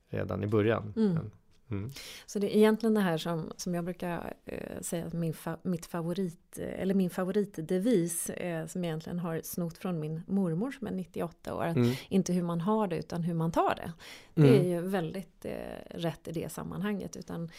redan 0.08 0.42
i 0.42 0.46
början. 0.46 0.92
Mm. 0.96 1.30
Mm. 1.70 1.90
Så 2.26 2.38
det 2.38 2.56
är 2.56 2.58
egentligen 2.58 2.94
det 2.94 3.00
här 3.00 3.18
som, 3.18 3.52
som 3.56 3.74
jag 3.74 3.84
brukar 3.84 4.34
eh, 4.44 4.80
säga 4.80 5.10
min 5.12 5.34
fa, 5.34 5.58
mitt 5.62 5.86
favorit, 5.86 6.58
eller 6.58 6.94
min 6.94 7.10
favoritdevis 7.10 8.30
eh, 8.30 8.66
som 8.66 8.84
egentligen 8.84 9.18
har 9.18 9.40
snott 9.44 9.78
från 9.78 10.00
min 10.00 10.22
mormor 10.26 10.72
som 10.72 10.86
är 10.86 10.90
98 10.90 11.54
år. 11.54 11.64
Mm. 11.64 11.92
Inte 12.08 12.32
hur 12.32 12.42
man 12.42 12.60
har 12.60 12.86
det 12.86 12.96
utan 12.96 13.22
hur 13.22 13.34
man 13.34 13.52
tar 13.52 13.74
det. 13.74 13.92
Det 14.34 14.48
mm. 14.48 14.60
är 14.60 14.68
ju 14.68 14.80
väldigt 14.80 15.44
eh, 15.44 15.52
rätt 15.90 16.28
i 16.28 16.32
det 16.32 16.52
sammanhanget. 16.52 17.16
Utan 17.16 17.50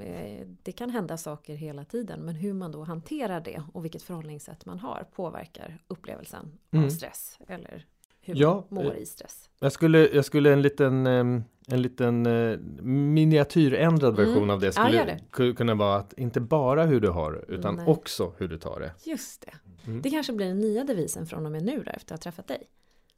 eh, 0.00 0.46
det 0.62 0.72
kan 0.72 0.90
hända 0.90 1.16
saker 1.16 1.54
hela 1.54 1.84
tiden 1.84 2.20
men 2.20 2.34
hur 2.34 2.52
man 2.52 2.72
då 2.72 2.84
hanterar 2.84 3.40
det 3.40 3.62
och 3.72 3.84
vilket 3.84 4.02
förhållningssätt 4.02 4.66
man 4.66 4.78
har 4.78 5.06
påverkar 5.14 5.78
upplevelsen 5.88 6.58
av 6.72 6.78
mm. 6.78 6.90
stress 6.90 7.38
eller 7.46 7.86
hur 8.22 8.34
ja, 8.36 8.66
man 8.68 8.84
mår 8.84 8.96
i 8.96 9.06
stress. 9.06 9.50
Jag 9.58 9.72
skulle, 9.72 10.08
jag 10.08 10.24
skulle 10.24 10.52
en 10.52 10.62
liten 10.62 11.06
ehm, 11.06 11.44
en 11.72 11.82
liten 11.82 12.26
eh, 12.26 12.58
miniatyrändrad 12.82 14.16
version 14.16 14.36
mm. 14.36 14.50
av 14.50 14.60
det 14.60 14.72
skulle 14.72 15.18
ja, 15.36 15.54
kunna 15.54 15.74
vara 15.74 15.96
att 15.96 16.12
inte 16.12 16.40
bara 16.40 16.84
hur 16.84 17.00
du 17.00 17.08
har 17.08 17.32
det 17.32 17.54
utan 17.54 17.74
Nej. 17.74 17.86
också 17.86 18.32
hur 18.38 18.48
du 18.48 18.58
tar 18.58 18.80
det. 18.80 19.10
Just 19.10 19.40
det. 19.40 19.52
Mm. 19.86 20.02
Det 20.02 20.10
kanske 20.10 20.32
blir 20.32 20.46
den 20.46 20.58
nya 20.58 20.84
devisen 20.84 21.26
från 21.26 21.46
och 21.46 21.52
med 21.52 21.64
nu 21.64 21.82
då, 21.86 21.90
efter 21.90 22.14
att 22.14 22.24
ha 22.24 22.30
träffat 22.30 22.48
dig. 22.48 22.68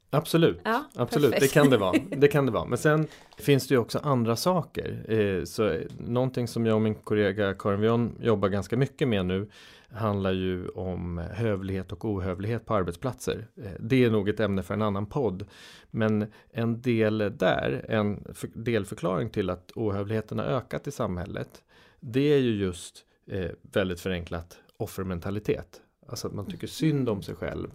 Absolut, 0.09 0.59
ja, 0.63 0.83
absolut, 0.95 1.35
det 1.39 1.53
kan 1.53 1.69
det 1.69 1.77
vara. 1.77 1.93
Det 2.17 2.27
kan 2.27 2.45
det 2.45 2.51
vara. 2.51 2.65
Men 2.65 2.77
sen 2.77 3.07
finns 3.37 3.67
det 3.67 3.73
ju 3.73 3.79
också 3.79 3.99
andra 4.03 4.35
saker. 4.35 5.05
Eh, 5.11 5.43
så 5.43 5.79
någonting 5.97 6.47
som 6.47 6.65
jag 6.65 6.75
och 6.75 6.81
min 6.81 6.95
kollega 6.95 7.53
Karin 7.53 7.81
Vion 7.81 8.17
jobbar 8.21 8.49
ganska 8.49 8.77
mycket 8.77 9.07
med 9.07 9.25
nu 9.25 9.49
handlar 9.93 10.31
ju 10.31 10.67
om 10.67 11.17
hövlighet 11.17 11.91
och 11.91 12.05
ohövlighet 12.05 12.65
på 12.65 12.73
arbetsplatser. 12.73 13.47
Eh, 13.55 13.71
det 13.79 14.03
är 14.03 14.11
nog 14.11 14.29
ett 14.29 14.39
ämne 14.39 14.63
för 14.63 14.73
en 14.73 14.81
annan 14.81 15.05
podd. 15.05 15.45
Men 15.91 16.25
en 16.49 16.81
del 16.81 17.17
där, 17.17 17.85
en 17.89 18.23
delförklaring 18.53 19.29
till 19.29 19.49
att 19.49 19.71
ohövligheten 19.75 20.39
har 20.39 20.45
ökat 20.45 20.87
i 20.87 20.91
samhället. 20.91 21.63
Det 21.99 22.33
är 22.33 22.39
ju 22.39 22.55
just 22.55 23.05
eh, 23.27 23.51
väldigt 23.61 23.99
förenklat 23.99 24.59
offermentalitet. 24.77 25.81
Alltså 26.07 26.27
att 26.27 26.33
man 26.33 26.45
tycker 26.45 26.67
synd 26.67 27.09
om 27.09 27.21
sig 27.21 27.35
själv 27.35 27.67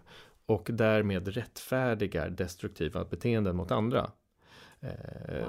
och 0.47 0.69
därmed 0.73 1.29
rättfärdigar 1.29 2.31
destruktiva 2.31 3.05
beteenden 3.05 3.57
mot 3.57 3.71
andra. 3.71 4.11
Eh, 4.81 4.89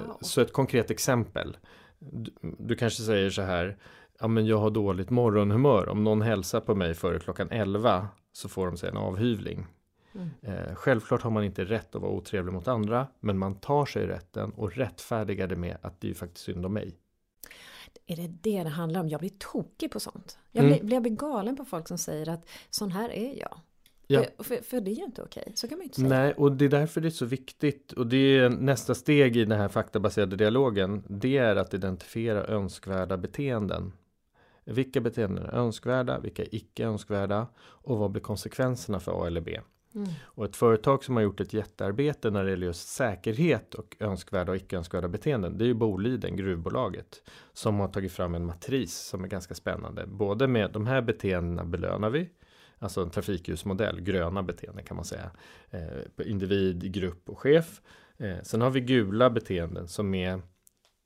wow. 0.06 0.18
Så 0.20 0.40
ett 0.40 0.52
konkret 0.52 0.90
exempel. 0.90 1.56
Du, 1.98 2.32
du, 2.58 2.76
kanske 2.76 3.02
säger 3.02 3.30
så 3.30 3.42
här, 3.42 3.76
ja 4.20 4.28
men 4.28 4.46
jag 4.46 4.58
har 4.58 4.70
dåligt 4.70 5.10
morgonhumör. 5.10 5.88
Om 5.88 6.04
någon 6.04 6.22
hälsar 6.22 6.60
på 6.60 6.74
mig 6.74 6.94
före 6.94 7.20
klockan 7.20 7.48
11 7.50 8.08
så 8.32 8.48
får 8.48 8.66
de 8.66 8.76
sig 8.76 8.88
en 8.88 8.96
avhyvling. 8.96 9.66
Mm. 10.14 10.30
Eh, 10.42 10.74
självklart 10.74 11.22
har 11.22 11.30
man 11.30 11.44
inte 11.44 11.64
rätt 11.64 11.94
att 11.94 12.02
vara 12.02 12.12
otrevlig 12.12 12.52
mot 12.52 12.68
andra, 12.68 13.06
men 13.20 13.38
man 13.38 13.54
tar 13.54 13.86
sig 13.86 14.06
rätten 14.06 14.50
och 14.50 14.76
rättfärdigar 14.76 15.46
det 15.46 15.56
med 15.56 15.76
att 15.82 16.00
det 16.00 16.06
är 16.06 16.08
ju 16.08 16.14
faktiskt 16.14 16.44
synd 16.44 16.66
om 16.66 16.72
mig. 16.72 16.96
Är 18.06 18.16
det 18.16 18.28
det 18.28 18.62
det 18.62 18.68
handlar 18.68 19.00
om? 19.00 19.08
Jag 19.08 19.20
blir 19.20 19.32
tokig 19.38 19.90
på 19.90 20.00
sånt. 20.00 20.38
Jag 20.52 20.64
blir, 20.64 20.76
mm. 20.76 20.88
jag 20.88 21.02
blir 21.02 21.12
galen 21.12 21.56
på 21.56 21.64
folk 21.64 21.88
som 21.88 21.98
säger 21.98 22.28
att 22.28 22.48
sån 22.70 22.92
här 22.92 23.10
är 23.10 23.38
jag. 23.38 23.60
Ja. 24.06 24.24
För, 24.38 24.56
för, 24.62 24.80
det 24.80 24.90
är 24.90 24.94
ju 24.94 25.04
inte 25.04 25.22
okej, 25.22 25.52
så 25.54 25.68
kan 25.68 25.78
man 25.78 25.82
ju 25.82 25.84
inte 25.84 26.00
säga. 26.00 26.08
Nej, 26.08 26.32
och 26.32 26.52
det 26.52 26.64
är 26.64 26.68
därför 26.68 27.00
det 27.00 27.08
är 27.08 27.10
så 27.10 27.26
viktigt. 27.26 27.92
Och 27.92 28.06
det 28.06 28.38
är 28.38 28.48
nästa 28.48 28.94
steg 28.94 29.36
i 29.36 29.44
den 29.44 29.58
här 29.58 29.68
faktabaserade 29.68 30.36
dialogen. 30.36 31.04
Det 31.08 31.38
är 31.38 31.56
att 31.56 31.74
identifiera 31.74 32.46
önskvärda 32.46 33.16
beteenden. 33.16 33.92
Vilka 34.70 35.00
beteenden 35.00 35.46
är 35.46 35.54
önskvärda, 35.54 36.20
vilka 36.20 36.42
är 36.42 36.54
icke 36.54 36.84
önskvärda 36.84 37.46
och 37.58 37.98
vad 37.98 38.10
blir 38.10 38.22
konsekvenserna 38.22 39.00
för 39.00 39.22
A 39.22 39.26
eller 39.26 39.40
B? 39.40 39.60
Mm. 39.94 40.08
Och 40.22 40.44
ett 40.44 40.56
företag 40.56 41.04
som 41.04 41.16
har 41.16 41.22
gjort 41.22 41.40
ett 41.40 41.52
jättearbete 41.52 42.30
när 42.30 42.44
det 42.44 42.50
gäller 42.50 42.66
just 42.66 42.88
säkerhet 42.88 43.74
och 43.74 43.96
önskvärda 44.00 44.52
och 44.52 44.56
icke 44.56 44.76
önskvärda 44.76 45.08
beteenden. 45.08 45.58
Det 45.58 45.64
är 45.64 45.66
ju 45.66 45.74
Boliden, 45.74 46.36
gruvbolaget, 46.36 47.22
som 47.52 47.80
har 47.80 47.88
tagit 47.88 48.12
fram 48.12 48.34
en 48.34 48.46
matris 48.46 48.96
som 48.96 49.24
är 49.24 49.28
ganska 49.28 49.54
spännande. 49.54 50.06
Både 50.06 50.46
med 50.46 50.70
de 50.72 50.86
här 50.86 51.02
beteendena 51.02 51.64
belönar 51.64 52.10
vi, 52.10 52.28
alltså 52.78 53.02
en 53.02 53.10
trafikljusmodell, 53.10 54.00
gröna 54.00 54.42
beteenden 54.42 54.84
kan 54.84 54.96
man 54.96 55.04
säga, 55.04 55.30
eh, 55.70 56.30
individ, 56.30 56.92
grupp 56.92 57.28
och 57.28 57.38
chef. 57.38 57.80
Eh, 58.18 58.42
sen 58.42 58.60
har 58.60 58.70
vi 58.70 58.80
gula 58.80 59.30
beteenden 59.30 59.88
som 59.88 60.14
är 60.14 60.42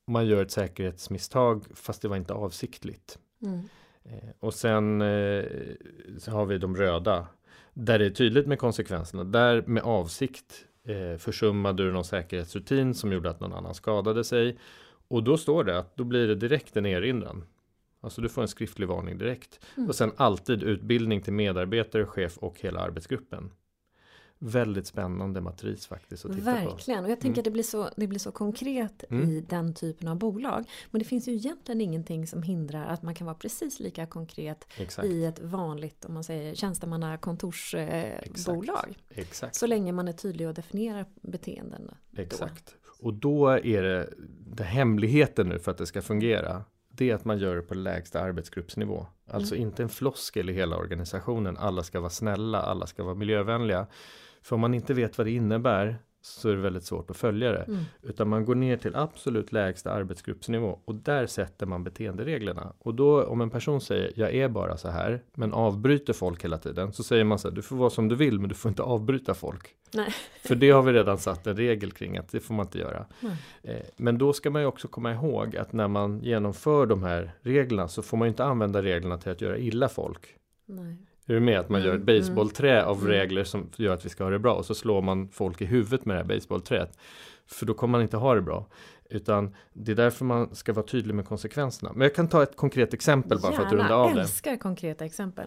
man 0.06 0.26
gör 0.26 0.42
ett 0.42 0.50
säkerhetsmisstag 0.50 1.64
fast 1.74 2.02
det 2.02 2.08
var 2.08 2.16
inte 2.16 2.34
avsiktligt. 2.34 3.18
Mm. 3.44 3.60
Eh, 4.04 4.30
och 4.40 4.54
sen 4.54 5.00
eh, 5.00 5.44
har 6.28 6.46
vi 6.46 6.58
de 6.58 6.76
röda 6.76 7.26
där 7.74 7.98
det 7.98 8.06
är 8.06 8.10
tydligt 8.10 8.46
med 8.46 8.58
konsekvenserna. 8.58 9.24
Där 9.24 9.62
med 9.66 9.82
avsikt 9.82 10.64
eh, 10.84 11.18
försummade 11.18 11.84
du 11.84 11.92
någon 11.92 12.04
säkerhetsrutin 12.04 12.94
som 12.94 13.12
gjorde 13.12 13.30
att 13.30 13.40
någon 13.40 13.52
annan 13.52 13.74
skadade 13.74 14.24
sig. 14.24 14.58
Och 15.08 15.22
då 15.22 15.36
står 15.36 15.64
det 15.64 15.78
att 15.78 15.96
då 15.96 16.04
blir 16.04 16.28
det 16.28 16.34
direkt 16.34 16.76
en 16.76 16.86
erinran. 16.86 17.44
Alltså 18.00 18.20
du 18.20 18.28
får 18.28 18.42
en 18.42 18.48
skriftlig 18.48 18.88
varning 18.88 19.18
direkt. 19.18 19.60
Mm. 19.76 19.88
Och 19.88 19.94
sen 19.94 20.12
alltid 20.16 20.62
utbildning 20.62 21.20
till 21.22 21.32
medarbetare, 21.32 22.06
chef 22.06 22.38
och 22.38 22.60
hela 22.60 22.80
arbetsgruppen. 22.80 23.50
Väldigt 24.38 24.86
spännande 24.86 25.40
matris 25.40 25.86
faktiskt 25.86 26.24
att 26.24 26.32
titta 26.32 26.44
Verkligen, 26.44 27.04
och 27.04 27.10
jag 27.10 27.20
tänker 27.20 27.28
Mm. 27.28 27.38
att 27.40 27.44
det 27.44 27.50
blir 27.50 27.62
så, 27.62 27.90
det 27.96 28.06
blir 28.06 28.18
så 28.18 28.32
konkret 28.32 29.04
Mm. 29.10 29.28
i 29.30 29.40
den 29.40 29.74
typen 29.74 30.08
av 30.08 30.16
bolag. 30.18 30.64
Men 30.90 30.98
det 30.98 31.04
finns 31.04 31.28
ju 31.28 31.32
egentligen 31.32 31.80
ingenting 31.80 32.26
som 32.26 32.42
hindrar 32.42 32.86
att 32.86 33.02
man 33.02 33.14
kan 33.14 33.24
vara 33.26 33.34
precis 33.36 33.80
lika 33.80 34.06
konkret 34.06 34.66
på. 34.76 34.82
Exakt. 34.82 35.08
i 35.08 35.24
ett 35.24 35.40
vanligt, 35.40 36.04
om 36.04 36.14
man 36.14 36.24
säger 36.24 36.54
tjänstemannakontorsbolag. 36.54 38.98
Exakt. 39.10 39.54
så 39.54 39.66
länge 39.66 39.92
man 39.92 40.08
är 40.08 40.12
tydlig 40.12 40.48
och 40.48 40.54
definierar 40.54 41.06
beteenden. 41.22 41.90
Exakt. 42.16 42.74
Och 43.00 43.14
då 43.14 43.48
är 43.48 43.82
det, 43.82 44.08
det 44.46 44.64
hemligheten 44.64 45.48
nu 45.48 45.58
för 45.58 45.70
att 45.70 45.78
det 45.78 45.86
ska 45.86 46.02
fungera. 46.02 46.64
Det 46.88 47.10
är 47.10 47.14
att 47.14 47.24
man 47.24 47.38
gör 47.38 47.56
det 47.56 47.62
på 47.62 47.74
lägsta 47.74 48.20
arbetsgruppsnivå. 48.20 49.06
Alltså 49.30 49.54
Mm. 49.54 49.68
inte 49.68 49.82
en 49.82 49.88
floskel 49.88 50.50
i 50.50 50.52
hela 50.52 50.76
organisationen. 50.76 51.56
Alla 51.56 51.82
ska 51.82 52.00
vara 52.00 52.10
snälla, 52.10 52.62
alla 52.62 52.86
ska 52.86 53.04
vara 53.04 53.14
miljövänliga. 53.14 53.86
För 54.42 54.54
om 54.54 54.60
man 54.60 54.74
inte 54.74 54.94
vet 54.94 55.18
vad 55.18 55.26
det 55.26 55.30
innebär 55.30 55.98
så 56.26 56.48
är 56.48 56.56
det 56.56 56.62
väldigt 56.62 56.84
svårt 56.84 57.10
att 57.10 57.16
följa 57.16 57.52
det. 57.52 57.62
Mm. 57.62 57.84
Utan 58.02 58.28
man 58.28 58.44
går 58.44 58.54
ner 58.54 58.76
till 58.76 58.96
absolut 58.96 59.52
lägsta 59.52 59.92
arbetsgruppsnivå 59.92 60.78
och 60.84 60.94
där 60.94 61.26
sätter 61.26 61.66
man 61.66 61.84
beteendereglerna. 61.84 62.72
Och 62.78 62.94
då 62.94 63.24
om 63.24 63.40
en 63.40 63.50
person 63.50 63.80
säger 63.80 64.12
jag 64.14 64.34
är 64.34 64.48
bara 64.48 64.76
så 64.76 64.88
här 64.88 65.22
men 65.34 65.52
avbryter 65.52 66.12
folk 66.12 66.44
hela 66.44 66.58
tiden 66.58 66.92
så 66.92 67.02
säger 67.02 67.24
man 67.24 67.38
så 67.38 67.48
här 67.48 67.54
du 67.54 67.62
får 67.62 67.76
vara 67.76 67.90
som 67.90 68.08
du 68.08 68.16
vill 68.16 68.40
men 68.40 68.48
du 68.48 68.54
får 68.54 68.68
inte 68.68 68.82
avbryta 68.82 69.34
folk. 69.34 69.74
Nej. 69.94 70.14
För 70.42 70.54
det 70.54 70.70
har 70.70 70.82
vi 70.82 70.92
redan 70.92 71.18
satt 71.18 71.46
en 71.46 71.56
regel 71.56 71.92
kring 71.92 72.18
att 72.18 72.28
det 72.32 72.40
får 72.40 72.54
man 72.54 72.66
inte 72.66 72.78
göra. 72.78 73.06
Nej. 73.20 73.36
Eh, 73.62 73.82
Men 73.96 74.18
då 74.18 74.32
ska 74.32 74.50
man 74.50 74.62
ju 74.62 74.68
också 74.68 74.88
komma 74.88 75.12
ihåg 75.12 75.56
att 75.56 75.72
när 75.72 75.88
man 75.88 76.20
genomför 76.22 76.86
de 76.86 77.02
här 77.02 77.32
reglerna 77.40 77.88
så 77.88 78.02
får 78.02 78.16
man 78.16 78.26
ju 78.26 78.30
inte 78.30 78.44
använda 78.44 78.82
reglerna 78.82 79.18
till 79.18 79.32
att 79.32 79.40
göra 79.40 79.58
illa 79.58 79.88
folk. 79.88 80.36
Nej. 80.66 80.96
Är 81.26 81.34
du 81.34 81.40
med? 81.40 81.60
Att 81.60 81.68
man 81.68 81.82
gör 81.82 81.94
ett 81.94 82.08
Mm, 82.08 82.20
baseballträ 82.20 82.84
av 82.84 82.96
mm. 82.96 83.08
regler 83.08 83.44
som 83.44 83.70
gör 83.76 83.94
att 83.94 84.04
vi 84.04 84.08
ska 84.08 84.24
ha 84.24 84.30
det 84.30 84.38
bra 84.38 84.54
och 84.54 84.66
så 84.66 84.74
slår 84.74 85.02
man 85.02 85.28
folk 85.28 85.60
i 85.60 85.64
huvudet 85.64 86.04
med 86.04 86.16
det 86.16 86.20
här 86.20 86.28
baseballträet. 86.28 86.98
För 87.46 87.66
då 87.66 87.74
kommer 87.74 87.92
man 87.92 88.02
inte 88.02 88.16
ha 88.16 88.34
det 88.34 88.42
bra. 88.42 88.66
Utan 89.10 89.54
det 89.72 89.92
är 89.92 89.96
därför 89.96 90.24
man 90.24 90.54
ska 90.54 90.72
vara 90.72 90.86
tydlig 90.86 91.14
med 91.14 91.26
konsekvenserna. 91.26 91.92
Men 91.92 92.00
jag 92.00 92.14
kan 92.14 92.28
ta 92.28 92.42
ett 92.42 92.56
konkret 92.56 92.94
exempel 92.94 93.38
bara 93.42 93.52
för 93.52 93.62
att 93.62 93.72
runda 93.72 93.94
av 93.94 94.14
det. 94.14 94.20
älskar 94.20 94.56
konkreta 94.56 95.04
exempel. 95.04 95.46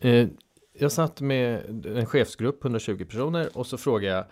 Eh, 0.00 0.28
jag 0.72 0.92
satt 0.92 1.20
med 1.20 1.86
en 1.86 2.06
chefsgrupp, 2.06 2.64
120 2.64 3.04
personer, 3.04 3.48
och 3.58 3.66
så 3.66 3.78
frågade 3.78 4.14
jag 4.14 4.24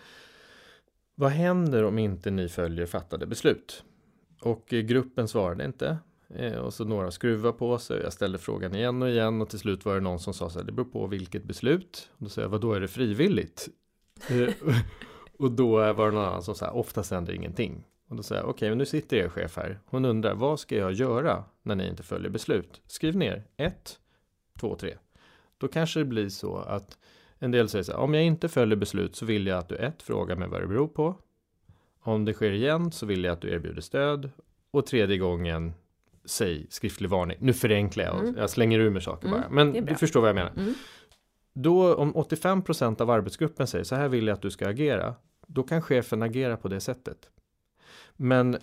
Vad 1.14 1.30
händer 1.30 1.84
om 1.84 1.99
inte 1.99 2.30
ni 2.30 2.49
följer 2.49 2.86
fattade 2.86 3.26
beslut? 3.26 3.84
Och 4.40 4.72
eh, 4.72 4.80
gruppen 4.80 5.28
svarade 5.28 5.64
inte. 5.64 5.99
Eh, 6.28 6.58
och 6.58 6.74
så 6.74 6.84
några 6.84 7.10
skruvar 7.10 7.52
på 7.52 7.78
sig. 7.78 8.00
Jag 8.02 8.12
ställde 8.12 8.38
frågan 8.38 8.74
igen 8.74 9.02
och 9.02 9.08
igen 9.08 9.42
och 9.42 9.48
till 9.48 9.58
slut 9.58 9.84
var 9.84 9.94
det 9.94 10.00
någon 10.00 10.20
som 10.20 10.34
sa 10.34 10.50
så 10.50 10.58
här, 10.58 10.66
det 10.66 10.72
beror 10.72 10.86
på 10.86 11.06
vilket 11.06 11.44
beslut. 11.44 12.10
Och 12.12 12.24
då 12.24 12.28
sa 12.28 12.40
jag, 12.40 12.48
vadå, 12.48 12.72
är 12.72 12.80
det 12.80 12.88
frivilligt? 12.88 13.68
Eh, 14.30 14.54
och 15.38 15.50
då 15.50 15.76
var 15.92 16.06
det 16.06 16.14
någon 16.14 16.24
annan 16.24 16.42
som 16.42 16.54
sa, 16.54 16.70
oftast 16.70 17.10
händer 17.10 17.32
ingenting. 17.32 17.84
Och 18.08 18.16
då 18.16 18.22
sa 18.22 18.34
jag, 18.34 18.48
okej, 18.48 18.68
men 18.68 18.78
nu 18.78 18.86
sitter 18.86 19.16
er 19.16 19.28
chef 19.28 19.56
här. 19.56 19.80
Hon 19.86 20.04
undrar, 20.04 20.34
vad 20.34 20.60
ska 20.60 20.76
jag 20.76 20.92
göra 20.92 21.44
när 21.62 21.74
ni 21.74 21.88
inte 21.88 22.02
följer 22.02 22.30
beslut? 22.30 22.80
Skriv 22.86 23.16
ner, 23.16 23.44
ett, 23.56 23.98
två, 24.60 24.76
tre. 24.76 24.94
Då 25.58 25.68
kanske 25.68 26.00
det 26.00 26.04
blir 26.04 26.28
så 26.28 26.56
att 26.56 26.98
en 27.38 27.50
del 27.50 27.68
säger 27.68 27.82
så 27.82 27.92
här, 27.92 27.98
om 27.98 28.14
jag 28.14 28.24
inte 28.24 28.48
följer 28.48 28.76
beslut 28.76 29.16
så 29.16 29.26
vill 29.26 29.46
jag 29.46 29.58
att 29.58 29.68
du 29.68 29.76
ett, 29.76 30.02
frågar 30.02 30.36
mig 30.36 30.48
vad 30.48 30.60
det 30.60 30.66
beror 30.66 30.88
på. 30.88 31.14
Om 32.00 32.24
det 32.24 32.32
sker 32.32 32.50
igen 32.50 32.92
så 32.92 33.06
vill 33.06 33.24
jag 33.24 33.32
att 33.32 33.40
du 33.40 33.50
erbjuder 33.50 33.80
stöd. 33.80 34.30
Och 34.70 34.86
tredje 34.86 35.18
gången, 35.18 35.72
säg 36.26 36.66
skriftlig 36.70 37.10
varning. 37.10 37.36
Nu 37.40 37.52
förenklar 37.52 38.04
jag, 38.04 38.18
Mm. 38.20 38.34
jag 38.38 38.50
slänger 38.50 38.78
ur 38.78 38.90
mig 38.90 39.02
saker 39.02 39.28
Mm, 39.28 39.40
bara. 39.40 39.50
Men 39.50 39.84
du 39.86 39.94
förstår 39.94 40.20
vad 40.20 40.28
jag 40.28 40.34
menar. 40.34 40.52
Mm. 40.56 40.74
Då 41.52 41.94
om 41.94 42.14
85% 42.16 43.00
av 43.00 43.10
arbetsgruppen 43.10 43.66
säger 43.66 43.84
så 43.84 43.94
här 43.94 44.08
vill 44.08 44.26
jag 44.26 44.34
att 44.34 44.42
du 44.42 44.50
ska 44.50 44.68
agera. 44.68 45.14
Då 45.46 45.62
kan 45.62 45.82
chefen 45.82 46.22
agera 46.22 46.56
på 46.56 46.68
det 46.68 46.80
sättet. 46.80 47.18
Men 48.16 48.56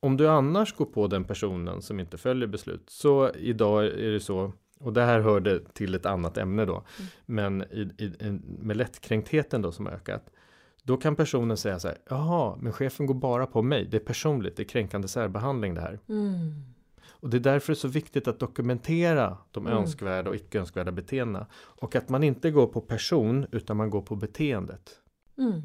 om 0.00 0.16
du 0.16 0.28
annars 0.28 0.74
går 0.76 0.84
på 0.84 1.06
den 1.06 1.24
personen 1.24 1.82
som 1.82 2.00
inte 2.00 2.18
följer 2.18 2.48
beslut. 2.48 2.82
Så 2.86 3.30
idag 3.34 3.86
är 3.86 4.10
det 4.10 4.20
så. 4.20 4.52
Och 4.80 4.92
det 4.92 5.02
här 5.02 5.20
hörde 5.20 5.60
till 5.72 5.94
ett 5.94 6.06
annat 6.06 6.38
ämne 6.38 6.64
då. 6.64 6.72
Mm. 6.74 6.84
Men 7.26 7.62
i, 7.62 7.80
i, 7.98 8.40
med 8.58 8.76
lättkränktheten 8.76 9.62
då 9.62 9.72
som 9.72 9.86
ökat. 9.86 10.30
Då 10.82 10.96
kan 10.96 11.16
personen 11.16 11.56
säga 11.56 11.78
så 11.78 11.88
här. 11.88 11.98
Jaha, 12.10 12.56
men 12.60 12.72
chefen 12.72 13.06
går 13.06 13.14
bara 13.14 13.46
på 13.46 13.62
mig. 13.62 13.88
Det 13.90 13.96
är 13.96 14.00
personligt. 14.00 14.56
Det 14.56 14.62
är 14.62 14.68
kränkande 14.68 15.08
särbehandling 15.08 15.74
det 15.74 15.80
här. 15.80 15.98
Mm. 16.08 16.52
Och 17.20 17.30
det 17.30 17.36
är 17.36 17.40
därför 17.40 17.72
det 17.72 17.76
är 17.76 17.78
så 17.78 17.88
viktigt 17.88 18.28
att 18.28 18.38
dokumentera 18.40 19.38
de 19.50 19.66
Mm. 19.66 19.78
önskvärda 19.78 20.30
och 20.30 20.36
icke 20.36 20.58
önskvärda 20.58 20.92
beteendena. 20.92 21.46
Och 21.52 21.96
att 21.96 22.08
man 22.08 22.24
inte 22.24 22.50
går 22.50 22.66
på 22.66 22.80
person 22.80 23.46
utan 23.52 23.76
man 23.76 23.90
går 23.90 24.02
på 24.02 24.16
beteendet. 24.16 25.00
Mm. 25.38 25.62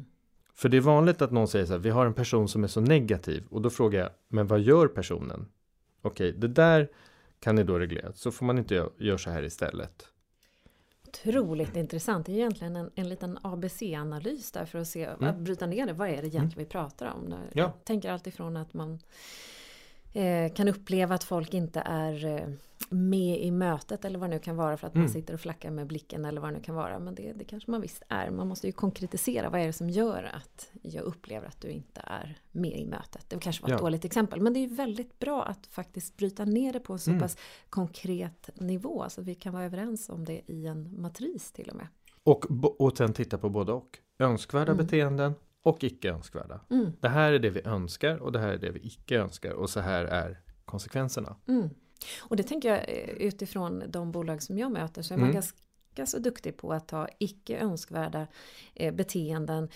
För 0.54 0.68
det 0.68 0.76
är 0.76 0.80
vanligt 0.80 1.22
att 1.22 1.30
någon 1.30 1.48
säger 1.48 1.66
så 1.66 1.72
här, 1.72 1.78
vi 1.78 1.90
har 1.90 2.06
en 2.06 2.14
person 2.14 2.48
som 2.48 2.64
är 2.64 2.68
så 2.68 2.80
negativ. 2.80 3.46
Och 3.50 3.62
då 3.62 3.70
frågar 3.70 4.00
jag, 4.00 4.10
men 4.28 4.46
vad 4.46 4.60
gör 4.60 4.88
personen? 4.88 5.46
Okej, 6.02 6.32
det 6.32 6.48
där 6.48 6.88
kan 7.40 7.54
ni 7.54 7.64
då 7.64 7.78
reglera. 7.78 8.12
Så 8.12 8.30
får 8.32 8.46
man 8.46 8.58
inte 8.58 8.74
göra 8.74 8.88
gör 8.98 9.16
så 9.16 9.30
här 9.30 9.42
istället. 9.42 10.06
Otroligt 11.08 11.76
intressant. 11.76 12.26
Det 12.26 12.32
är 12.32 12.36
egentligen 12.36 12.76
en, 12.76 12.90
en 12.94 13.08
liten 13.08 13.38
ABC-analys 13.42 14.52
där 14.52 14.64
för 14.66 14.78
att 14.78 14.88
se, 14.88 15.06
att 15.06 15.38
bryta 15.38 15.66
ner 15.66 15.86
det. 15.86 15.92
Vad 15.92 16.08
är 16.08 16.22
det 16.22 16.28
egentligen 16.28 16.64
vi 16.64 16.64
pratar 16.64 17.12
om? 17.16 17.26
Mm. 17.26 17.38
Ja. 17.52 17.62
Jag 17.62 17.84
tänker 17.84 18.10
alltifrån 18.10 18.56
att 18.56 18.74
man 18.74 18.98
kan 20.54 20.68
uppleva 20.68 21.14
att 21.14 21.24
folk 21.24 21.54
inte 21.54 21.80
är 21.80 22.24
eh, 22.26 22.48
med 22.90 23.40
i 23.40 23.50
mötet 23.50 24.04
eller 24.04 24.18
vad 24.18 24.30
det 24.30 24.34
nu 24.34 24.40
kan 24.40 24.56
vara 24.56 24.76
för 24.76 24.86
att 24.86 24.94
man 24.94 25.02
Mm. 25.02 25.12
sitter 25.12 25.34
och 25.34 25.40
flackar 25.40 25.70
med 25.70 25.86
blicken 25.86 26.24
eller 26.24 26.40
vad 26.40 26.50
det 26.50 26.56
nu 26.56 26.62
kan 26.62 26.74
vara. 26.74 26.98
Men 26.98 27.14
det, 27.14 27.32
det 27.32 27.44
kanske 27.44 27.70
man 27.70 27.80
visst 27.80 28.02
är. 28.08 28.30
Man 28.30 28.48
måste 28.48 28.66
ju 28.66 28.72
konkretisera. 28.72 29.50
Vad 29.50 29.60
är 29.60 29.66
det 29.66 29.72
som 29.72 29.90
gör 29.90 30.30
att 30.34 30.70
jag 30.82 31.04
upplever 31.04 31.46
att 31.46 31.60
du 31.60 31.68
inte 31.68 32.00
är 32.04 32.38
med 32.52 32.78
i 32.78 32.86
mötet? 32.86 33.24
Det 33.28 33.38
kanske 33.38 33.62
var 33.62 33.68
ett 33.68 33.72
Ja. 33.72 33.78
dåligt 33.78 34.04
exempel. 34.04 34.40
Men 34.40 34.52
det 34.52 34.58
är 34.58 34.68
ju 34.68 34.74
väldigt 34.74 35.18
bra 35.18 35.42
att 35.44 35.66
faktiskt 35.66 36.16
bryta 36.16 36.44
ner 36.44 36.72
det 36.72 36.80
på 36.80 36.92
en 36.92 36.98
så 36.98 37.10
Mm. 37.10 37.22
pass 37.22 37.36
konkret 37.68 38.50
nivå. 38.54 39.04
Så 39.08 39.20
att 39.20 39.26
vi 39.26 39.34
kan 39.34 39.52
vara 39.52 39.64
överens 39.64 40.08
om 40.08 40.24
det 40.24 40.40
i 40.46 40.66
en 40.66 41.00
matris 41.02 41.52
till 41.52 41.70
och 41.70 41.76
med. 41.76 41.86
Och, 42.22 42.46
och 42.80 42.96
sen 42.96 43.12
titta 43.12 43.38
på 43.38 43.48
både 43.50 43.72
och. 43.72 43.98
Önskvärda 44.18 44.72
Mm. 44.72 44.84
beteenden 44.86 45.32
och 45.64 45.84
icke 45.84 46.10
önskvärda. 46.10 46.60
Mm. 46.70 46.92
Det 47.00 47.08
här 47.08 47.32
är 47.32 47.38
det 47.38 47.50
vi 47.50 47.60
önskar 47.64 48.16
och 48.16 48.32
det 48.32 48.38
här 48.38 48.48
är 48.48 48.58
det 48.58 48.70
vi 48.70 48.80
icke 48.86 49.18
önskar. 49.18 49.50
Och 49.52 49.70
så 49.70 49.80
här 49.80 50.04
är 50.04 50.40
konsekvenserna. 50.64 51.36
Mm. 51.48 51.68
Och 52.20 52.36
det 52.36 52.42
tänker 52.42 52.68
jag 52.68 52.78
eh, 52.78 53.08
utifrån 53.26 53.82
de 53.88 54.12
bolag 54.12 54.42
som 54.42 54.58
jag 54.58 54.72
möter 54.72 55.02
så 55.02 55.14
är 55.14 55.18
man 55.18 55.24
Mm. 55.30 55.34
ganska 55.34 56.06
så 56.06 56.18
duktig 56.18 56.56
på 56.56 56.72
att 56.72 56.88
ta 56.88 57.08
icke 57.18 57.58
önskvärda 57.58 58.26
eh, 58.74 58.94
beteenden 58.94 59.68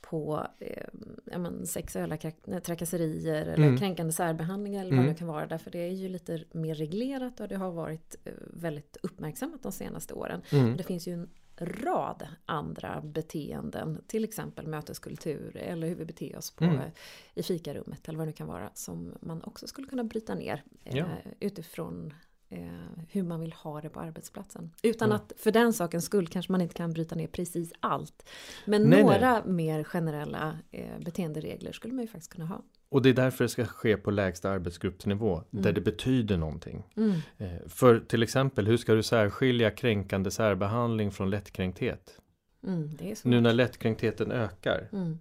på 0.00 0.46
eh, 0.58 1.38
men 1.38 1.66
sexuella 1.66 2.16
trakasserier 2.64 3.42
eller 3.46 3.66
Mm. 3.66 3.78
kränkande 3.78 4.12
särbehandling 4.12 4.74
eller 4.74 4.90
vad 4.90 4.98
Mm. 4.98 5.12
det 5.12 5.18
kan 5.18 5.28
vara. 5.28 5.46
Därför 5.46 5.70
det 5.70 5.78
är 5.78 5.90
ju 5.92 6.08
lite 6.08 6.44
mer 6.52 6.74
reglerat 6.74 7.40
och 7.40 7.48
det 7.48 7.56
har 7.56 7.70
varit 7.70 8.16
eh, 8.24 8.32
väldigt 8.52 8.96
uppmärksammat 9.02 9.62
de 9.62 9.72
senaste 9.72 10.14
åren. 10.14 10.42
Mm. 10.52 10.76
Det 10.76 10.82
finns 10.82 11.08
ju 11.08 11.12
en 11.12 11.30
rad 11.60 12.26
andra 12.46 13.00
beteenden, 13.00 14.02
till 14.06 14.24
exempel 14.24 14.66
möteskultur 14.66 15.56
eller 15.56 15.88
hur 15.88 15.94
vi 15.94 16.04
beter 16.04 16.36
oss 16.36 16.50
på, 16.50 16.64
Mm. 16.64 16.90
i 17.34 17.42
fikarummet 17.42 18.08
eller 18.08 18.18
vad 18.18 18.26
det 18.26 18.30
nu 18.30 18.36
kan 18.36 18.46
vara, 18.48 18.70
som 18.74 19.14
man 19.20 19.42
också 19.42 19.66
skulle 19.66 19.86
kunna 19.86 20.04
bryta 20.04 20.34
ner 20.34 20.62
eh, 20.84 20.96
Ja. 20.96 21.06
utifrån 21.40 22.14
eh, 22.48 22.68
hur 23.10 23.22
man 23.22 23.40
vill 23.40 23.52
ha 23.52 23.80
det 23.80 23.88
på 23.88 24.00
arbetsplatsen. 24.00 24.70
Utan 24.82 25.10
Ja. 25.10 25.16
att 25.16 25.32
för 25.36 25.50
den 25.50 25.72
sakens 25.72 26.04
skull 26.04 26.26
kanske 26.28 26.52
man 26.52 26.60
inte 26.60 26.74
kan 26.74 26.92
bryta 26.92 27.14
ner 27.14 27.26
precis 27.26 27.72
allt. 27.80 28.28
Men 28.66 28.82
Nej, 28.82 29.02
några 29.02 29.44
mer 29.44 29.84
generella 29.84 30.58
eh, 30.70 30.98
beteenderegler 30.98 31.72
skulle 31.72 31.94
man 31.94 32.02
ju 32.04 32.08
faktiskt 32.08 32.32
kunna 32.32 32.46
ha. 32.46 32.62
Och 32.94 33.02
det 33.02 33.08
är 33.08 33.14
därför 33.14 33.44
det 33.44 33.48
ska 33.48 33.64
ske 33.66 33.96
på 33.96 34.10
lägsta 34.10 34.50
arbetsgruppsnivå. 34.50 35.42
Där 35.50 35.60
Mm. 35.60 35.74
det 35.74 35.80
betyder 35.80 36.36
någonting. 36.36 36.82
Mm. 36.96 37.12
Eh, 37.38 37.68
För 37.68 38.00
till 38.00 38.22
exempel, 38.22 38.66
hur 38.66 38.76
ska 38.76 38.94
du 38.94 39.02
särskilja 39.02 39.70
kränkande 39.70 40.30
särbehandling 40.30 41.10
från 41.10 41.30
lättkränkthet? 41.30 42.20
Mm. 42.66 42.90
Nu 43.24 43.40
när 43.40 43.52
lättkränktheten 43.52 44.32
ökar. 44.32 44.88
Mm. 44.92 45.18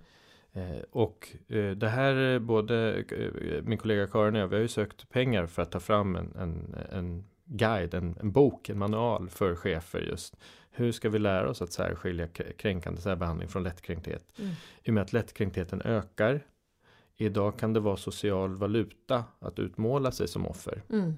Eh, 0.54 0.82
och 0.92 1.28
eh, 1.48 1.72
det 1.72 1.88
här 1.90 2.14
är 2.16 2.40
både 2.40 3.04
min 3.64 3.78
kollega 3.78 4.08
Karin 4.08 4.36
och 4.36 4.42
jag, 4.42 4.48
vi 4.48 4.56
har 4.56 4.62
ju 4.62 4.68
sökt 4.68 5.10
pengar 5.10 5.46
för 5.46 5.62
att 5.62 5.72
ta 5.72 5.80
fram 5.80 6.16
en, 6.16 6.34
en, 6.40 6.76
en 6.92 7.24
guide, 7.46 7.94
en, 7.94 8.16
en 8.22 8.32
bok, 8.32 8.70
en 8.70 8.78
manual 8.80 9.30
för 9.30 9.56
chefer 9.56 10.00
just. 10.00 10.36
Hur 10.72 10.92
ska 10.92 11.10
vi 11.10 11.20
lära 11.20 11.50
oss 11.50 11.62
att 11.62 11.72
särskilja 11.74 12.28
kränkande 12.58 13.02
särbehandling 13.02 13.48
från 13.50 13.64
lättkränkthet? 13.64 14.24
Mm. 14.40 14.52
I 14.84 14.90
och 14.90 14.94
med 14.94 15.04
att 15.04 15.14
lättkränktheten 15.14 15.82
ökar. 15.82 16.42
Idag 17.18 17.60
kan 17.60 17.74
det 17.74 17.80
vara 17.80 17.98
social 17.98 18.56
valuta 18.56 19.24
att 19.40 19.60
utmåla 19.60 20.12
sig 20.12 20.28
som 20.28 20.48
offer. 20.48 20.84
Mm. 20.90 21.14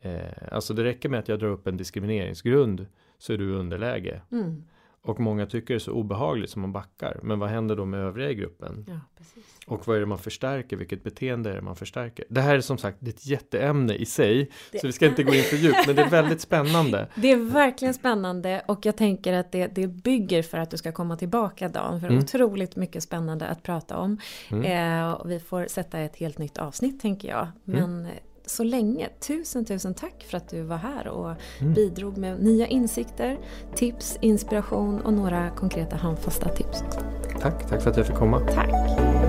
Eh, 0.00 0.52
alltså 0.52 0.74
det 0.74 0.84
räcker 0.84 1.08
med 1.08 1.20
att 1.20 1.28
jag 1.28 1.38
drar 1.38 1.48
upp 1.48 1.66
en 1.66 1.76
diskrimineringsgrund 1.76 2.86
så 3.18 3.32
är 3.32 3.38
du 3.38 3.54
underläge. 3.54 4.20
Mm. 4.30 4.64
Och 5.04 5.20
många 5.20 5.46
tycker 5.46 5.74
det 5.74 5.78
är 5.78 5.78
så 5.78 5.92
obehagligt 5.92 6.50
som 6.50 6.62
man 6.62 6.72
backar. 6.72 7.20
Men 7.22 7.38
vad 7.38 7.48
händer 7.48 7.76
då 7.76 7.84
med 7.84 8.00
övriga 8.00 8.30
i 8.30 8.34
gruppen? 8.34 8.84
Ja, 8.88 9.00
precis. 9.18 9.44
Och 9.66 9.86
vad 9.88 9.96
är 9.96 10.00
det 10.00 10.06
man 10.06 10.18
förstärker? 10.18 10.76
Vilket 10.76 11.02
beteende 11.04 11.50
är 11.50 11.54
det 11.54 11.62
man 11.62 11.76
förstärker? 11.76 12.24
Det 12.28 12.40
här 12.40 12.54
är 12.54 12.60
som 12.60 12.78
sagt 12.78 13.02
ett 13.02 13.26
jätteämne 13.26 13.94
i 13.94 14.06
sig. 14.06 14.50
Det 14.72 14.78
så 14.78 14.86
vi 14.86 14.92
ska 14.92 15.06
inte 15.06 15.22
gå 15.22 15.34
in 15.34 15.42
för 15.42 15.56
djupt, 15.56 15.86
men 15.86 15.96
det 15.96 16.02
är 16.02 16.10
väldigt 16.10 16.40
spännande. 16.40 17.08
Det 17.14 17.32
är 17.32 17.36
verkligen 17.36 17.94
spännande 17.94 18.62
och 18.68 18.86
jag 18.86 18.96
tänker 18.96 19.32
att 19.32 19.52
det, 19.52 19.66
det 19.66 19.86
bygger 19.86 20.42
för 20.42 20.58
att 20.58 20.70
du 20.70 20.76
ska 20.76 20.92
komma 20.92 21.16
tillbaka 21.16 21.68
Dan. 21.68 22.00
För 22.00 22.06
Mm. 22.08 22.18
otroligt 22.18 22.76
mycket 22.76 23.02
spännande 23.02 23.46
att 23.46 23.62
prata 23.62 23.96
om. 23.96 24.18
Mm. 24.50 24.64
Eh, 25.10 25.22
vi 25.26 25.40
får 25.40 25.66
sätta 25.66 25.98
ett 25.98 26.16
helt 26.16 26.38
nytt 26.38 26.58
avsnitt 26.58 27.00
tänker 27.00 27.28
jag. 27.28 27.48
Men 27.64 28.04
eh, 28.06 28.10
så 28.46 28.64
länge, 28.64 29.08
tusen 29.20 29.64
tusen 29.64 29.94
tack 29.94 30.24
för 30.30 30.36
att 30.36 30.48
du 30.48 30.62
var 30.62 30.76
här 30.76 31.08
och 31.08 31.34
Mm. 31.60 31.74
bidrog 31.74 32.16
med 32.16 32.42
nya 32.42 32.66
insikter, 32.66 33.38
tips, 33.74 34.18
inspiration 34.20 35.00
och 35.00 35.12
några 35.12 35.50
konkreta 35.50 35.96
handfasta 35.96 36.48
tips. 36.48 36.84
Tack, 37.40 37.68
tack 37.68 37.82
för 37.82 37.90
att 37.90 37.96
jag 37.96 38.06
fick 38.06 38.16
komma. 38.16 38.40
Tack! 38.40 39.23